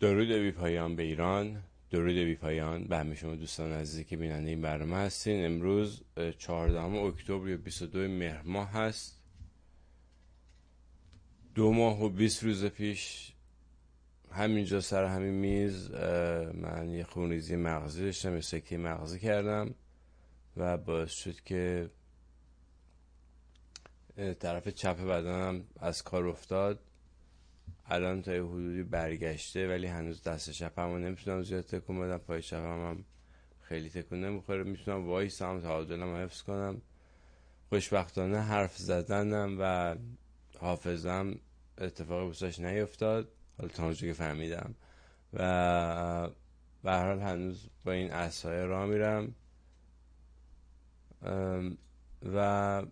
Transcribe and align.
درود 0.00 0.32
بی 0.32 0.50
پایان 0.50 0.96
به 0.96 1.02
ایران 1.02 1.62
درود 1.90 2.14
بی 2.14 2.34
پایان 2.34 2.84
به 2.84 2.98
همه 2.98 3.14
شما 3.14 3.34
دوستان 3.34 3.72
عزیزی 3.72 4.04
که 4.04 4.16
بیننده 4.16 4.50
این 4.50 4.60
برنامه 4.60 4.96
هستین. 4.96 5.44
امروز 5.44 6.02
14 6.38 6.80
اکتبر 6.80 7.48
یا 7.48 7.56
22 7.56 7.98
مهر 7.98 8.42
ماه 8.42 8.70
هست. 8.70 9.20
دو 11.54 11.72
ماه 11.72 12.02
و 12.02 12.08
20 12.08 12.42
روز 12.42 12.64
پیش 12.64 13.32
همینجا 14.30 14.80
سر 14.80 15.04
همین 15.04 15.34
میز 15.34 15.90
من 16.54 16.90
یه 16.90 17.04
خونریزی 17.04 17.56
مغزی 17.56 18.04
داشتم 18.04 18.34
یه 18.34 18.40
سکه 18.40 18.78
مغزی 18.78 19.18
کردم 19.18 19.74
و 20.56 20.78
باعث 20.78 21.12
شد 21.12 21.40
که 21.40 21.90
طرف 24.40 24.68
چپ 24.68 25.00
بدنم 25.00 25.64
از 25.76 26.02
کار 26.02 26.28
افتاد. 26.28 26.80
الان 27.86 28.22
تا 28.22 28.34
یه 28.34 28.44
حدودی 28.44 28.82
برگشته 28.82 29.68
ولی 29.68 29.86
هنوز 29.86 30.22
دست 30.22 30.50
چپم 30.50 30.92
رو 30.92 30.98
نمی‌تونم 30.98 31.42
زیاد 31.42 31.64
تکون 31.64 32.00
بدم. 32.00 32.18
پای 32.18 32.42
چپم 32.42 32.88
هم 32.88 33.04
خیلی 33.60 33.90
تکون 33.90 34.24
نمی‌خوره. 34.24 34.62
می‌تونم 34.62 35.06
وایسم 35.06 35.60
تعادلم 35.60 36.16
حفظ 36.16 36.42
کنم. 36.42 36.82
خوشبختانه 37.68 38.38
حرف 38.38 38.76
زدنم 38.78 39.56
و 39.60 39.96
حافظم 40.58 41.38
اتفاقی 41.78 42.30
بساش 42.30 42.60
نیفتاد. 42.60 43.28
حالا 43.58 43.70
تا 43.70 43.94
که 43.94 44.12
فهمیدم. 44.12 44.74
و 45.32 46.30
به 46.82 46.92
حال 46.92 47.20
هنوز 47.20 47.68
با 47.84 47.92
این 47.92 48.12
اصحای 48.12 48.62
را 48.62 48.86
میرم. 48.86 49.34
و 52.34 52.82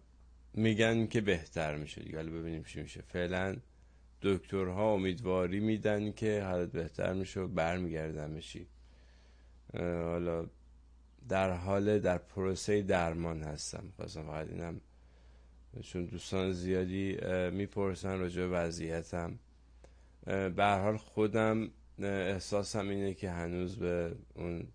میگن 0.54 1.06
که 1.06 1.20
بهتر 1.20 1.76
میشه 1.76 2.02
دیگه. 2.02 2.22
ببینیم 2.22 2.62
چی 2.62 2.82
میشه. 2.82 3.02
فعلا 3.02 3.56
دکترها 4.22 4.92
امیدواری 4.92 5.60
میدن 5.60 6.12
که 6.12 6.42
حالت 6.42 6.72
بهتر 6.72 7.12
میشه 7.12 7.40
و 7.40 7.48
برمیگردن 7.48 8.30
میشی 8.30 8.66
حالا 9.74 10.46
در 11.28 11.50
حال 11.50 11.98
در 11.98 12.18
پروسه 12.18 12.82
درمان 12.82 13.42
هستم. 13.42 13.92
خواستم 13.96 14.22
فقط 14.22 14.48
اینم 14.48 14.80
چون 15.82 16.04
دوستان 16.04 16.52
زیادی 16.52 17.16
می‌پرسن 17.50 18.18
راجع 18.18 18.42
به 18.42 18.48
وضعیتم. 18.48 19.38
به 20.26 20.64
حال 20.64 20.96
خودم 20.96 21.70
احساسم 21.98 22.88
اینه 22.88 23.14
که 23.14 23.30
هنوز 23.30 23.76
به 23.76 24.16
اون 24.34 24.68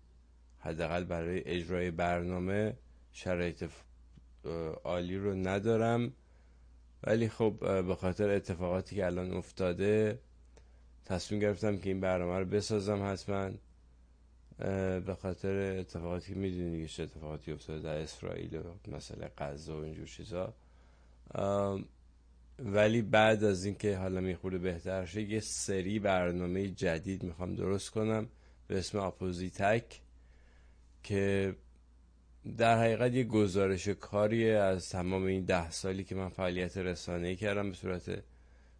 حداقل 0.58 1.04
برای 1.04 1.42
اجرای 1.46 1.90
برنامه 1.90 2.76
شرایط 3.12 3.64
عالی 4.84 5.16
رو 5.16 5.34
ندارم. 5.34 6.12
ولی 7.02 7.28
خب 7.28 7.82
به 7.86 7.94
خاطر 7.94 8.28
اتفاقاتی 8.30 8.96
که 8.96 9.06
الان 9.06 9.32
افتاده 9.32 10.18
تصمیم 11.04 11.40
گرفتم 11.40 11.78
که 11.78 11.90
این 11.90 12.00
برنامه 12.00 12.38
رو 12.38 12.44
بسازم 12.44 13.12
حتما. 13.12 13.50
به 15.00 15.16
خاطر 15.22 15.78
اتفاقاتی 15.78 16.34
که 16.34 16.38
می‌دونی 16.38 16.88
چه 16.88 17.02
اتفاقاتی 17.02 17.52
افتاده 17.52 17.82
در 17.82 17.98
اسرائیل 17.98 18.56
و 18.56 18.62
مسئله 18.96 19.30
غزه 19.38 19.72
و 19.72 19.76
اینجور 19.76 20.06
چیزا. 20.06 20.54
ولی 22.58 23.02
بعد 23.02 23.44
از 23.44 23.64
اینکه 23.64 23.96
حالا 23.96 24.20
می‌خوره 24.20 24.58
بهتر 24.58 25.04
شه 25.04 25.22
یه 25.22 25.40
سری 25.40 25.98
برنامه 25.98 26.68
جدید 26.68 27.22
می‌خوام 27.22 27.54
درست 27.54 27.90
کنم 27.90 28.28
به 28.66 28.78
اسم 28.78 28.98
اپوزیتک 28.98 30.00
که 31.02 31.54
در 32.56 32.78
حقیقت 32.78 33.14
یه 33.14 33.24
گزارش 33.24 33.88
کاری 33.88 34.50
از 34.50 34.88
تمام 34.88 35.24
این 35.24 35.44
ده 35.44 35.70
سالی 35.70 36.04
که 36.04 36.14
من 36.14 36.28
فعالیت 36.28 36.76
رسانه‌ای 36.76 37.36
کردم 37.36 37.68
به 37.70 37.76
صورت 37.76 38.22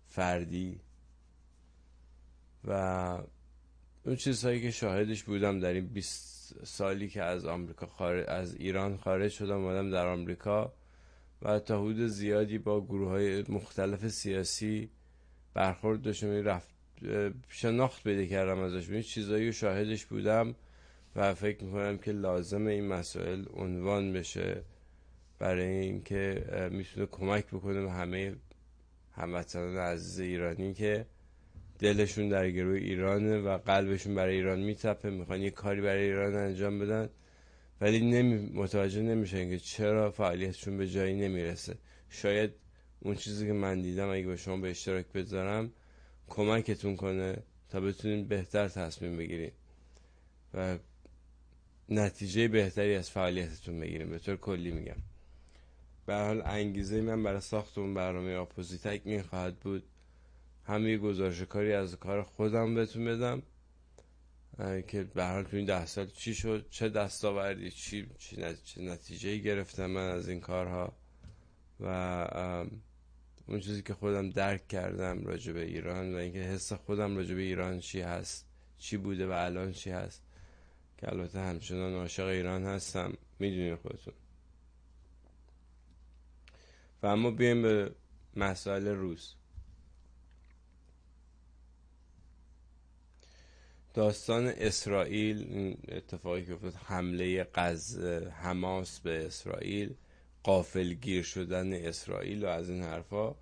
فردی. 0.06 0.80
و 2.64 2.72
اون 4.05 4.16
چیزهایی 4.16 4.62
که 4.62 4.70
شاهدش 4.70 5.22
بودم 5.22 5.60
در 5.60 5.72
این 5.72 5.86
20 5.86 6.64
سالی 6.64 7.08
که 7.08 7.22
از 7.22 7.47
آمریکا 7.47 7.86
خارج 7.86 8.25
از 8.28 8.55
ایران 8.55 8.97
خارج 8.97 9.33
شدم 9.33 9.65
اومدم 9.65 9.91
در 9.91 10.06
آمریکا 10.06 10.72
و 11.43 11.59
تا 11.59 11.81
حدود 11.81 12.06
زیادی 12.06 12.59
با 12.59 12.81
گروه 12.84 13.09
های 13.09 13.44
مختلف 13.48 14.09
سیاسی 14.09 14.91
برخورد 15.54 16.03
داشتم. 16.03 16.28
رفت 16.28 16.69
شناخت 17.48 18.03
پیدا 18.03 18.25
کردم 18.25 18.59
ازش 18.59 18.91
این 18.91 19.03
چیزایی 19.03 19.47
رو 19.47 19.53
شاهدش 19.53 20.06
بودم. 20.06 20.54
و 21.16 21.34
فکر 21.34 21.64
می‌کنم 21.64 21.98
که 21.98 22.12
لازم 22.12 22.66
این 22.66 22.86
مسائل 22.86 23.44
عنوان 23.54 24.12
بشه 24.12 24.62
برای 25.38 25.69
اینکه 25.69 26.44
می‌تونه 26.70 27.06
کمک 27.06 27.46
بکنه 27.46 27.82
به 27.82 27.91
همه 27.92 28.36
هموطنان 29.12 29.76
عزیز 29.76 30.20
ایرانی 30.20 30.74
که 30.74 31.06
دلشون 31.78 32.28
در 32.28 32.50
گروه 32.50 32.76
ایرانه 32.76 33.38
و 33.38 33.58
قلبشون 33.58 34.14
برای 34.14 34.36
ایران 34.36 34.60
میتپه 34.60 35.10
می‌خوان 35.10 35.41
یه 35.41 35.50
کاری 35.50 35.80
برای 35.80 36.04
ایران 36.04 36.34
انجام 36.34 36.78
بدن. 36.78 37.08
ولی 37.80 38.10
نمی 38.10 38.50
متوجه 38.54 39.02
نمیشن 39.02 39.50
که 39.50 39.58
چرا 39.58 40.10
فعالیتشون 40.10 40.78
به 40.78 40.88
جایی 40.88 41.14
نمی‌رسه. 41.14 41.78
شاید 42.10 42.50
اون 43.00 43.14
چیزی 43.14 43.46
که 43.46 43.52
من 43.52 43.82
دیدم 43.82 44.08
اگه 44.08 44.26
به 44.26 44.36
شما 44.36 44.56
به 44.56 44.70
اشتراک 44.70 45.06
بذارم 45.14 45.72
کمکتون 46.28 46.96
کنه 46.96 47.36
تا 47.69 47.80
بتونین 47.80 48.28
بهتر 48.28 48.69
تصمیم 48.69 49.16
بگیرید 49.16 49.52
و 50.54 50.78
نتیجه 51.88 52.49
بهتری 52.49 52.94
از 52.94 53.10
فعالیتتون 53.10 53.81
بگیریم. 53.81 54.10
به 54.10 54.19
طور 54.19 54.37
کلی 54.37 54.71
میگم. 54.71 54.97
به 56.06 56.15
حال 56.15 56.43
انگیزه 56.44 57.00
من 57.00 57.22
برای 57.22 57.41
ساخت 57.41 57.78
اون 57.78 57.94
برنامه 57.94 58.37
آپوزیتک 58.37 59.06
می 59.06 59.22
خواهد 59.22 59.56
بود. 59.56 59.82
همه 60.65 60.97
گزارش 60.99 61.43
کاری 61.43 61.72
از 61.72 61.97
کار 61.97 62.22
خودم 62.22 62.75
بهتون 62.75 63.04
بدم. 63.04 63.43
که 64.87 65.03
به 65.15 65.25
حال 65.25 65.43
تو 65.43 65.56
این 65.56 65.66
ده 65.66 65.87
سال 65.87 66.06
چی 66.06 66.34
شد 66.34 66.66
چه 66.71 66.88
دستاوردی 66.88 67.71
چی 67.71 68.06
چه 68.19 68.55
نتیجه 68.82 69.37
گرفتم 69.37 69.87
من 69.87 70.10
از 70.10 70.28
این 70.28 70.41
کارها. 70.41 70.93
و 71.81 71.87
اون 73.49 73.60
چیزی 73.60 73.82
که 73.82 73.94
خودم 73.94 74.31
درک 74.31 74.69
کردم 74.69 75.25
راجع 75.25 75.53
به 75.53 75.65
ایران 75.65 76.15
و 76.15 76.16
اینکه 76.16 76.38
حس 76.38 76.72
خودم 76.72 77.16
راجع 77.16 77.34
به 77.34 77.43
ایران 77.43 77.81
چی 77.81 78.00
هست 78.00 78.47
چی 78.78 78.97
بوده 78.97 79.26
و 79.26 79.31
الان 79.31 79.72
چی 79.72 79.91
هست. 79.91 80.22
که 80.98 81.12
البته 81.12 81.41
همچنان 81.41 81.94
عاشق 81.94 82.26
ایران 82.26 82.64
هستم. 82.64 83.12
می‌دونین 83.38 83.76
خودتون. 83.76 84.14
و 87.03 87.06
اما 87.06 87.31
بیایم 87.31 87.62
به 87.62 87.94
مسائل 88.36 88.86
روز. 88.86 89.34
داستان 93.94 94.47
اسرائیل 94.47 95.76
اتفاقی 95.88 96.44
که 96.44 96.53
افتاد 96.53 96.75
حمله 96.75 97.44
قز 97.44 97.98
حماس 98.42 99.00
به 99.00 99.26
اسرائیل 99.26 99.94
قافل 100.42 100.92
گیر 100.92 101.22
شدن 101.22 101.72
اسرائیل 101.72 102.44
و 102.44 102.47
از 102.47 102.70
این 102.70 102.82
حرفا. 102.82 103.34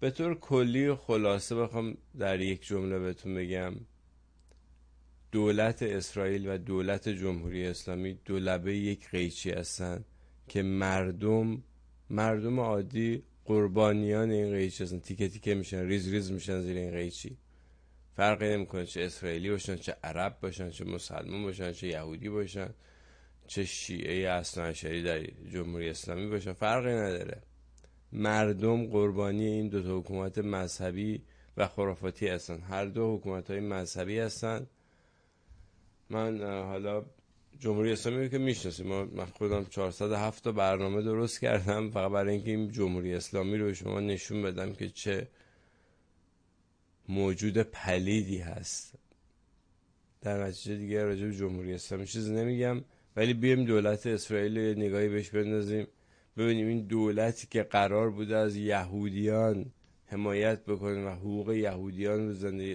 به 0.00 0.10
طور 0.10 0.34
کلی 0.34 0.94
خلاصه 0.94 1.54
بخوام 1.54 1.96
در 2.18 2.40
یک 2.40 2.66
جمله 2.66 2.98
بهتون 2.98 3.34
بگم. 3.34 3.74
دولت 5.36 5.82
اسرائیل 5.82 6.48
و 6.48 6.58
دولت 6.58 7.08
جمهوری 7.08 7.66
اسلامی 7.66 8.18
دو 8.24 8.38
لبه 8.38 8.76
یک 8.76 9.08
قیچی 9.10 9.50
هستن 9.50 10.04
که 10.48 10.62
مردم 10.62 11.62
مردم 12.10 12.60
عادی 12.60 13.22
قربانیان 13.44 14.30
این 14.30 14.52
قیچی 14.52 14.84
هستن. 14.84 14.98
تیکه 14.98 15.28
تیکه 15.28 15.54
میشن 15.54 15.86
ریز 15.86 16.08
ریز 16.08 16.32
میشن 16.32 16.60
زیر 16.60 16.76
این 16.76 16.90
قیچی. 16.90 17.36
فرقی 18.12 18.48
نمی‌کنه 18.48 18.86
چه 18.86 19.02
اسرائیلی 19.02 19.50
باشن 19.50 19.76
چه 19.76 19.96
عرب 20.04 20.38
باشن 20.40 20.70
چه 20.70 20.84
مسلمان 20.84 21.42
باشن 21.42 21.72
چه 21.72 21.86
یهودی 21.86 22.28
باشن 22.28 22.74
چه 23.46 23.64
شیعه 23.64 24.30
اصلا 24.30 24.72
در 24.82 25.26
جمهوری 25.52 25.88
اسلامی 25.88 26.26
باشن. 26.26 26.52
فرقی 26.52 26.92
نداره. 26.92 27.42
مردم 28.12 28.86
قربانی 28.86 29.46
این 29.46 29.68
دو 29.68 29.98
حکومت 29.98 30.38
مذهبی 30.38 31.22
و 31.56 31.68
خرافاتی 31.68 32.28
هستن. 32.28 32.60
هر 32.60 32.84
دو 32.84 33.16
حکومت 33.16 33.50
های 33.50 33.60
مذهبی 33.60 34.18
هستن. 34.18 34.66
من 36.10 36.42
حالا 36.42 37.04
جمهوری 37.58 37.92
اسلامی 37.92 38.30
که 38.30 38.38
می‌شناسیم 38.38 38.86
من 38.86 39.26
خودم 39.26 39.64
407 39.64 40.44
تا 40.44 40.52
برنامه 40.52 41.02
درست 41.02 41.40
کردم. 41.40 41.90
فقط 41.90 42.10
برای 42.10 42.34
اینکه 42.34 42.50
این 42.50 42.70
جمهوری 42.70 43.14
اسلامی 43.14 43.58
رو 43.58 43.74
شما 43.74 44.00
نشون 44.00 44.42
بدم 44.42 44.72
که 44.72 44.88
چه 44.88 45.28
موجود 47.08 47.58
پلیدی 47.58 48.38
هست. 48.38 48.94
در 50.20 50.44
نتیجه 50.44 50.76
دیگه 50.76 51.04
راجع 51.04 51.26
به 51.26 51.34
جمهوری 51.34 51.74
اسلامی 51.74 52.06
چیزی 52.06 52.34
نمیگم 52.34 52.84
ولی 53.16 53.34
بیایم 53.34 53.64
دولت 53.64 54.06
اسرائیل 54.06 54.56
یه 54.56 54.74
نگاهی 54.74 55.08
بهش 55.08 55.30
بندازیم. 55.30 55.86
ببینیم 56.36 56.66
این 56.66 56.86
دولتی 56.86 57.46
که 57.50 57.62
قرار 57.62 58.10
بوده 58.10 58.36
از 58.36 58.56
یهودیان 58.56 59.72
حمایت 60.04 60.64
بکنه 60.64 61.04
و 61.04 61.08
حقوق 61.08 61.52
یهودیان 61.52 62.28
رو 62.28 62.34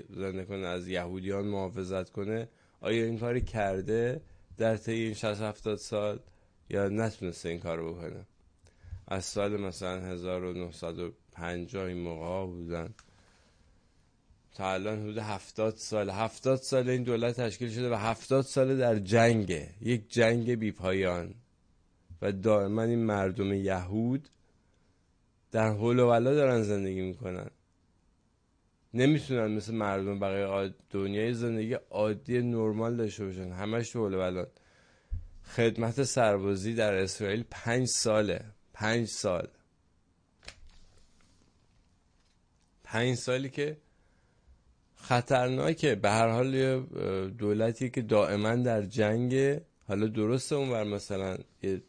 زنده 0.09 0.45
کنه 0.45 0.67
از 0.67 0.87
یهودیان 0.87 1.45
محافظت 1.45 2.09
کنه 2.09 2.47
آیا 2.81 3.05
این 3.05 3.19
کاری 3.19 3.41
کرده 3.41 4.21
در 4.57 4.77
طی 4.77 4.91
این 4.91 5.13
60 5.13 5.41
70 5.41 5.77
سال 5.77 6.19
یا 6.69 6.89
نتونسته 6.89 7.49
این 7.49 7.59
کار 7.59 7.89
بکنه؟ 7.89 8.25
از 9.07 9.25
سال 9.25 9.61
مثلا 9.61 10.01
1950 10.01 11.85
این 11.85 11.97
موقع 11.97 12.45
بودن. 12.45 12.93
تا 14.55 14.71
الان 14.73 14.99
حدود 15.01 15.17
هفتاد 15.17 15.75
سال. 15.75 16.09
هفتاد 16.09 16.59
سال 16.59 16.89
این 16.89 17.03
دولت 17.03 17.41
تشکیل 17.41 17.69
شده 17.69 17.91
و 17.91 17.95
هفتاد 17.95 18.43
سال 18.43 18.77
در 18.77 18.99
جنگه. 18.99 19.69
یک 19.81 20.09
جنگ 20.09 20.51
بی 20.51 20.71
پایان 20.71 21.33
و 22.21 22.31
دائما 22.31 22.83
این 22.83 23.03
مردم 23.05 23.53
یهود 23.53 24.29
در 25.51 25.69
حول 25.69 25.99
و 25.99 26.09
ولا 26.09 26.33
دارن 26.33 26.63
زندگی 26.63 27.01
می‌کنن. 27.01 27.49
نمی‌تونن 28.93 29.47
مثل 29.47 29.73
مردم 29.73 30.19
بقیه 30.19 30.73
دنیای 30.89 31.33
زندگی 31.33 31.73
عادی 31.73 32.41
نرمال 32.41 32.97
داشته 32.97 33.25
باشن. 33.25 33.51
همش 33.51 33.89
تو 33.89 34.09
و 34.09 34.45
خدمت 35.43 36.03
سربازی 36.03 36.73
در 36.73 36.93
اسرائیل 36.93 37.43
پنج 37.49 37.87
ساله. 37.87 38.45
پنج 38.73 39.07
سال. 39.07 39.47
پنج 42.83 43.15
سالی 43.15 43.49
که 43.49 43.77
خطرناکه. 44.95 45.95
به 45.95 46.09
هر 46.09 46.27
حال 46.27 46.81
دولتی 47.27 47.89
که 47.89 48.01
دائما 48.01 48.55
در 48.55 48.81
جنگ. 48.81 49.61
حالا 49.87 50.07
درسته 50.07 50.55
اون 50.55 50.69
بر 50.69 50.83
مثلا 50.83 51.37
یه 51.63 51.81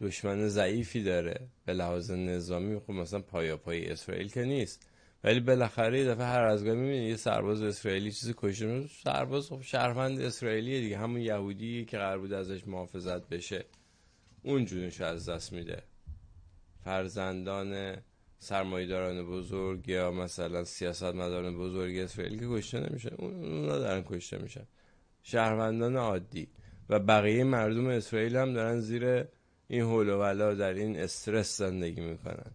دشمن 0.00 0.48
ضعیفی 0.48 1.02
داره. 1.02 1.48
به 1.64 1.72
لحاظ 1.72 2.10
نظامی 2.10 2.80
خب 2.80 2.90
مثلا 2.90 3.20
پایا 3.20 3.56
پای 3.56 3.90
اسرائیل 3.90 4.28
که 4.28 4.44
نیست. 4.44 4.89
ولی 5.24 5.40
بالاخره 5.40 5.98
یه 5.98 6.08
دفعه 6.08 6.26
هر 6.26 6.42
از 6.42 6.64
گاهی 6.64 6.76
می‌بینی 6.76 7.08
یه 7.08 7.16
سرباز 7.16 7.62
اسرائیلی 7.62 8.12
چیزی 8.12 8.34
کشته 8.36 8.86
سرباز 9.04 9.48
خب 9.48 9.62
شهروند 9.62 10.20
اسرائیلیه 10.20 10.80
دیگه. 10.80 10.98
همون 10.98 11.20
یهودی 11.20 11.84
که 11.84 11.98
قرار 11.98 12.18
بود 12.18 12.32
ازش 12.32 12.66
محافظت 12.66 13.28
بشه. 13.28 13.64
اون 14.42 14.64
جونش 14.64 15.00
از 15.00 15.28
دست 15.28 15.52
میده. 15.52 15.82
فرزندان 16.84 17.96
سرمایداران 18.38 19.26
بزرگ 19.26 19.88
یا 19.88 20.10
مثلا 20.10 20.64
سیاست 20.64 21.02
مداران 21.02 21.58
بزرگ 21.58 21.98
اسرائیل 21.98 22.38
که 22.38 22.46
کشته 22.48 22.80
نمیشن. 22.80 23.14
اونا 23.18 23.78
دارن 23.78 24.02
کشته 24.02 24.38
میشن. 24.38 24.64
شهروندان 25.22 25.96
عادی. 25.96 26.48
و 26.88 26.98
بقیه 26.98 27.44
مردم 27.44 27.86
اسرائیل 27.86 28.36
هم 28.36 28.52
دارن 28.52 28.80
زیر 28.80 29.24
این 29.68 29.82
حول 29.82 30.08
و 30.08 30.54
در 30.54 30.74
این 30.74 30.96
استرس 30.96 31.58
زندگی 31.58 32.00
می‌کنن. 32.00 32.50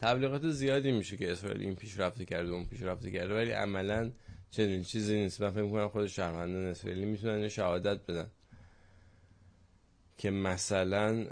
تبلیغات 0.00 0.50
زیادی 0.50 0.92
میشه 0.92 1.16
که 1.16 1.32
اسرائیل 1.32 1.60
این 1.60 1.74
پیشرفته 1.76 2.24
کرده 2.24 2.50
اون 2.50 2.64
پیشرفته 2.64 3.10
کرده 3.10 3.34
ولی 3.34 3.50
عملا 3.50 4.12
چنین 4.50 4.82
چیزی 4.82 5.14
نیست. 5.14 5.40
من 5.40 5.50
فکر 5.50 5.62
می‌کنم 5.62 5.88
خود 5.88 6.06
شهروندان 6.06 6.64
اسرائیلی 6.64 7.04
می‌تونن 7.04 7.48
شهادت 7.48 8.06
بدن. 8.06 8.30
که 10.18 10.30
مثلا 10.30 11.24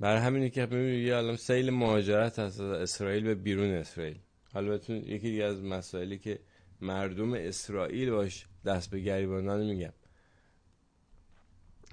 برای 0.00 0.20
همینی 0.20 0.50
که 0.50 0.60
می‌بینید 0.60 1.06
یه 1.06 1.14
عالم 1.14 1.36
سیل 1.36 1.70
مهاجرت 1.70 2.38
از 2.38 2.60
اسرائیل 2.60 3.24
به 3.24 3.34
بیرون 3.34 3.70
اسرائیل. 3.70 4.18
حالا 4.52 4.68
بهتون 4.70 4.96
یکی 4.96 5.30
دیگه 5.30 5.44
از 5.44 5.62
مسائلی 5.62 6.18
که 6.18 6.38
مردم 6.80 7.34
اسرائیل 7.34 8.10
باش 8.10 8.46
دست 8.64 8.90
به 8.90 9.00
گریباندن 9.00 9.64
میگم. 9.64 9.92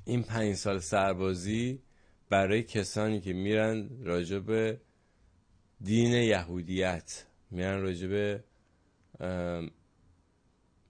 این 0.06 0.24
پنج 0.24 0.56
سال 0.56 0.80
سربازی 0.80 1.82
برای 2.30 2.64
کسانی 2.64 3.22
که 3.22 3.34
میرن 3.34 3.90
راجع 4.04 4.40
به 4.40 4.82
دین 5.84 6.14
یهودیت. 6.14 7.26
میرن 7.52 7.82
راجع 7.82 8.08
به 8.08 8.44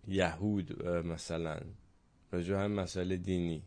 یهود 0.07 0.87
مثلا. 0.87 1.59
راجع 2.31 2.55
هم 2.55 2.71
مسئله 2.71 3.17
دینی. 3.17 3.63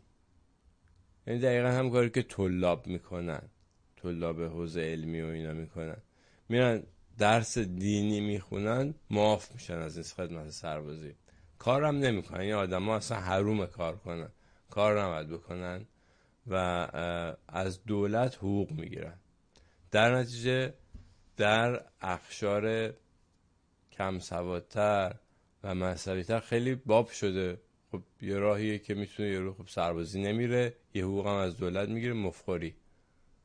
یعنی 1.27 1.39
دقیقا 1.39 1.67
هم 1.67 1.89
کاری 1.89 2.09
که 2.09 2.23
طلاب 2.23 2.87
می‌کنن. 2.87 3.41
طلاب 3.95 4.41
حوزه 4.41 4.81
علمی 4.81 5.21
و 5.21 5.25
اینا 5.25 5.53
می‌کنن. 5.53 5.97
میرن 6.49 6.83
درس 7.17 7.57
دینی 7.57 8.21
می‌خونن 8.21 8.93
معاف 9.09 9.51
میشن 9.53 9.77
از 9.77 9.97
این 9.97 10.03
خدمت 10.03 10.49
سربازی. 10.49 11.15
کارم 11.57 11.95
نمی‌کنن. 11.97 12.39
این 12.39 12.53
آدم 12.53 12.85
ها 12.85 12.95
اصلا 12.95 13.19
حروم 13.19 13.65
کار 13.65 13.97
کنن. 13.97 14.29
کار 14.69 15.01
نمید 15.01 15.29
بکنن 15.29 15.85
و 16.47 16.55
از 17.47 17.83
دولت 17.83 18.35
حقوق 18.35 18.71
می‌گیرن. 18.71 19.19
در 19.91 20.17
نتیجه 20.17 20.73
در 21.37 21.81
اخشار 22.01 22.93
کم 23.91 24.19
سوادتر 24.19 25.15
و 25.63 25.75
مذهبیتر 25.75 26.39
خیلی 26.39 26.75
باب 26.75 27.09
شده. 27.09 27.57
خب 27.91 28.01
یه 28.21 28.37
راهیه 28.37 28.79
که 28.79 28.93
می‌تونه 28.93 29.29
یه 29.29 29.39
رو 29.39 29.53
خب 29.53 29.67
سربازی 29.67 30.21
نمیره 30.21 30.73
یه 30.93 31.03
حقوق 31.03 31.27
هم 31.27 31.35
از 31.35 31.57
دولت 31.57 31.89
می‌گیره 31.89 32.13
مفخوری. 32.13 32.75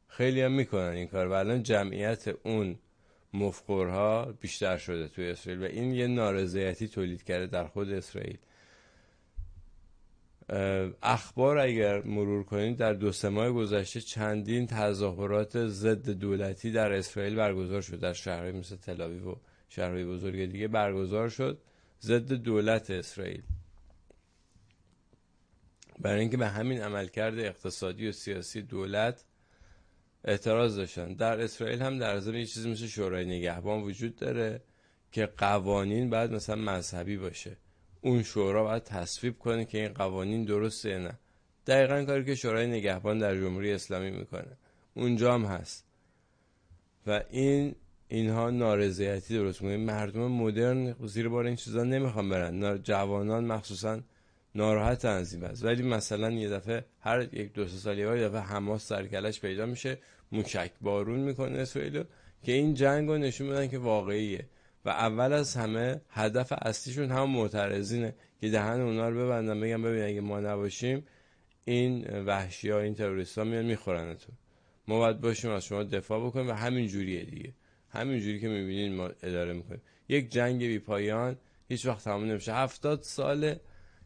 خیلی 0.09 0.43
هم 0.43 0.53
می‌کنن 0.53 0.89
این 0.89 1.07
کار 1.07 1.27
و 1.27 1.33
الان 1.33 1.63
جمعیت 1.63 2.29
اون 2.43 2.79
مفخورها 3.35 4.33
بیشتر 4.41 4.77
شده 4.77 5.09
توی 5.09 5.31
اسرائیل 5.31 5.63
و 5.63 5.67
این 5.67 5.95
یه 5.95 6.07
نارضایتی 6.07 6.89
تولید 6.89 7.23
کرده 7.23 7.47
در 7.47 7.67
خود 7.67 7.93
اسرائیل. 7.93 8.39
اخبار 11.03 11.59
اگر 11.59 12.03
مرور 12.03 12.45
کنید 12.45 12.77
در 12.77 12.93
دو 12.93 13.13
سه 13.13 13.29
ماه 13.29 13.51
گذشته 13.51 14.01
چندین 14.01 14.67
تظاهرات 14.67 15.67
ضد 15.67 16.11
دولتی 16.11 16.73
در 16.73 16.93
اسرائیل 16.93 17.35
برگزار 17.35 17.81
شد 17.81 18.01
در 18.01 18.13
شهرهای 18.13 18.53
مثل 18.53 18.77
تلاویو 18.77 19.31
و 19.31 19.35
شهرهای 19.69 20.05
بزرگ 20.05 20.53
دیگه 20.53 20.69
برگزار 20.69 21.29
شد 21.29 21.59
ضد 22.03 22.33
دولت 22.33 22.91
اسرائیل. 22.91 23.43
برای 26.01 26.21
اینکه 26.21 26.37
به 26.37 26.49
همین 26.49 26.81
عملکرد 26.81 27.39
اقتصادی 27.39 28.09
و 28.09 28.13
سیاسی 28.13 28.63
دولت 28.63 29.25
اعتراض 30.25 30.77
داشتن. 30.77 31.15
در 31.15 31.41
اسرائیل 31.41 31.83
هم 31.83 31.99
در 31.99 32.19
ضمن 32.19 32.35
یه 32.35 32.47
چیزی 32.47 32.71
مثل 32.71 32.87
شورای 32.87 33.25
نگهبان 33.25 33.83
وجود 33.83 34.17
داره 34.17 34.63
که 35.13 35.27
قوانین 35.27 36.11
باید 36.11 36.33
مثلا 36.33 36.57
مذهبی 36.57 37.17
باشه. 37.17 37.57
اون 38.01 38.23
شورا 38.23 38.65
باید 38.65 38.85
تصویب 38.85 39.39
کنه 39.39 39.65
که 39.65 39.79
این 39.79 39.89
قوانین 39.89 40.45
درسته 40.45 40.99
نه. 40.99 41.19
دقیقا 41.67 42.05
کاری 42.05 42.25
که 42.25 42.35
شورای 42.35 42.67
نگهبان 42.67 43.19
در 43.19 43.37
جمهوری 43.37 43.73
اسلامی 43.73 44.11
می‌کنه. 44.11 44.57
اونجا 44.95 45.35
هم 45.35 45.45
هست. 45.45 45.85
و 47.07 47.23
این 47.31 47.75
اینها 48.09 48.51
نارضایتی 48.51 49.35
درست 49.35 49.63
می‌کنه. 49.63 49.77
مردم 49.77 50.33
مدرن 50.33 50.95
زیر 51.07 51.29
بار 51.29 51.47
این 51.47 51.57
چیزا 51.57 51.85
نمی‌خوان 51.85 52.29
برن. 52.29 52.83
جوانان 52.83 53.45
مخصوصا 53.45 54.01
ناراحت 54.55 55.05
از 55.05 55.35
این 55.35 55.45
ولی 55.63 55.83
مثلا 55.83 56.31
یه 56.31 56.49
دفعه 56.49 56.85
هر 57.01 57.35
یک 57.35 57.53
دو 57.53 57.69
سال 57.69 57.99
یه 57.99 58.07
دفعه 58.07 58.41
حماس 58.41 58.87
سرکلش 58.87 59.41
پیدا 59.41 59.67
میشه 59.67 59.99
موشک 60.33 60.71
بارون 60.81 61.21
می‌کنه 61.21 61.59
اسرائیل 61.59 62.05
که 62.43 62.53
این 62.53 62.75
جنگ 62.75 63.09
رو 63.09 63.19
نشون 63.19 63.49
بدن 63.49 63.69
که 63.69 63.79
واقعیه. 63.79 64.45
و 64.85 64.89
اول 64.89 65.33
از 65.33 65.57
همه 65.57 66.01
هدف 66.11 66.53
اصلیشون 66.63 67.11
هم 67.11 67.31
معترضینه 67.31 68.15
که 68.41 68.51
دهن 68.51 68.81
اونا 68.81 69.09
رو 69.09 69.25
ببندن 69.25 69.61
بگم 69.61 69.83
ببین 69.83 70.03
اگه 70.03 70.21
ما 70.21 70.41
نباشیم 70.41 71.07
این 71.65 72.05
وحشی 72.07 72.71
ها 72.71 72.79
این 72.81 72.95
تروریست 72.95 73.39
ها 73.39 73.45
میان 73.45 73.65
میخورنتون. 73.65 74.35
ما 74.89 74.99
باید 74.99 75.21
باشیم 75.21 75.51
از 75.51 75.65
شما 75.65 75.83
دفاع 75.83 76.27
بکنیم 76.27 76.49
و 76.49 76.53
همین 76.53 76.87
جوریه 76.87 77.25
دیگه. 77.25 77.53
همین 77.91 78.21
جوری 78.21 78.41
که 78.41 78.49
می‌بینید 78.49 78.93
ما 78.93 79.11
اداره 79.23 79.53
می‌کنیم. 79.53 79.81
یک 80.09 80.31
جنگ 80.31 80.59
بی 80.59 80.79
پایان 80.79 81.37
هیچ 81.69 81.87
وقت 81.87 82.05
تمام 82.05 82.25
نمیشه. 82.25 82.55
هفتاد 82.55 83.03
ساله 83.03 83.61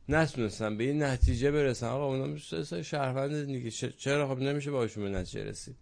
نتونستن 0.08 0.76
به 0.76 0.84
این 0.84 1.02
نتیجه 1.02 1.50
برسن. 1.50 1.86
آقا 1.86 2.06
اونا 2.06 2.36
شهروند 2.82 3.46
دیگه. 3.46 3.70
چرا 3.70 4.28
خب 4.28 4.40
نمیشه 4.40 4.70
باشون 4.70 5.04
به 5.04 5.10
نتیجه 5.18 5.44
رسید؟ 5.44 5.76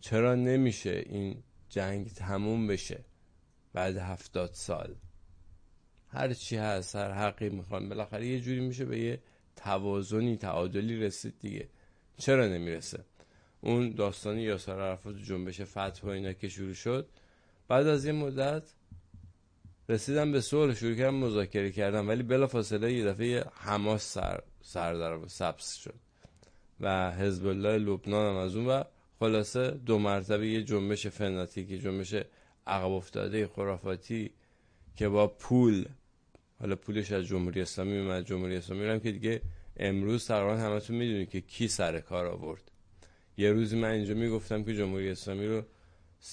چرا 0.00 0.34
نمیشه 0.34 1.04
این 1.06 1.42
جنگ 1.68 2.08
تموم 2.08 2.66
بشه؟ 2.66 3.04
بعد 3.72 3.96
هفتاد 3.96 4.50
سال. 4.52 4.94
هر 6.08 6.32
چی 6.34 6.56
هست 6.56 6.96
هر 6.96 7.12
حقی 7.12 7.48
می‌خوان. 7.48 7.88
بالاخره 7.88 8.26
یه 8.26 8.40
جوری 8.40 8.60
میشه 8.60 8.84
به 8.84 9.00
یه 9.00 9.22
توازنی 9.56 10.36
تعادلی 10.36 10.96
رسید 10.96 11.34
دیگه. 11.40 11.68
چرا 12.16 12.46
نمی‌رسه؟ 12.46 13.04
اون 13.60 13.90
داستان 13.90 14.38
یاسر 14.38 14.80
عرفات 14.80 15.16
جنبش 15.16 15.60
فتح 15.60 16.02
و 16.02 16.08
اینا 16.08 16.32
که 16.32 16.48
شروع 16.48 16.72
شد 16.74 17.08
بعد 17.68 17.86
از 17.86 18.04
یه 18.04 18.12
مدت 18.12 18.62
رسیدم 19.88 20.32
به 20.32 20.40
صلح. 20.40 20.74
شروع 20.74 20.94
کردم 20.94 21.14
مذاکره 21.14 21.72
کردم 21.72 22.08
ولی 22.08 22.22
بلا 22.22 22.46
فاصله 22.46 22.92
یه 22.92 23.04
دفعه 23.04 23.44
حماس 23.54 24.12
سر 24.12 24.42
سر 24.62 24.94
در 24.94 25.26
سبز 25.26 25.74
شد 25.74 25.94
و 26.80 27.10
حزب 27.10 27.46
الله 27.46 27.78
لبنان 27.78 28.30
هم 28.30 28.36
از 28.36 28.56
اون 28.56 28.66
و 28.66 28.82
خلاصه 29.20 29.70
دو 29.70 29.98
مرتبه 29.98 30.48
یه 30.48 30.62
جنبش 30.62 31.06
فناتیکی 31.06 31.78
جنبش 31.78 32.14
عقب 32.66 32.90
افتاده 32.90 33.46
خرافاتی 33.46 34.30
که 34.96 35.08
با 35.08 35.26
پول 35.26 35.84
حالا 36.60 36.76
پولش 36.76 37.12
از 37.12 37.24
جمهوری 37.24 37.60
اسلامی 37.60 37.98
اومد 37.98 38.26
جمهوری 38.26 38.56
اسلامی 38.56 38.84
هم 38.84 39.00
که 39.00 39.12
دیگه 39.12 39.42
امروز 39.76 40.26
تقریبا 40.26 40.56
همتون 40.56 40.96
می‌دونید 40.96 41.30
که 41.30 41.40
کی 41.40 41.68
سر 41.68 42.00
کار 42.00 42.26
آورد. 42.26 42.70
یه 43.36 43.52
روزی 43.52 43.76
من 43.76 43.90
اینجا 43.90 44.14
می‌گفتم 44.14 44.64
که 44.64 44.76
جمهوری 44.76 45.10
اسلامی 45.10 45.46
رو 45.46 45.62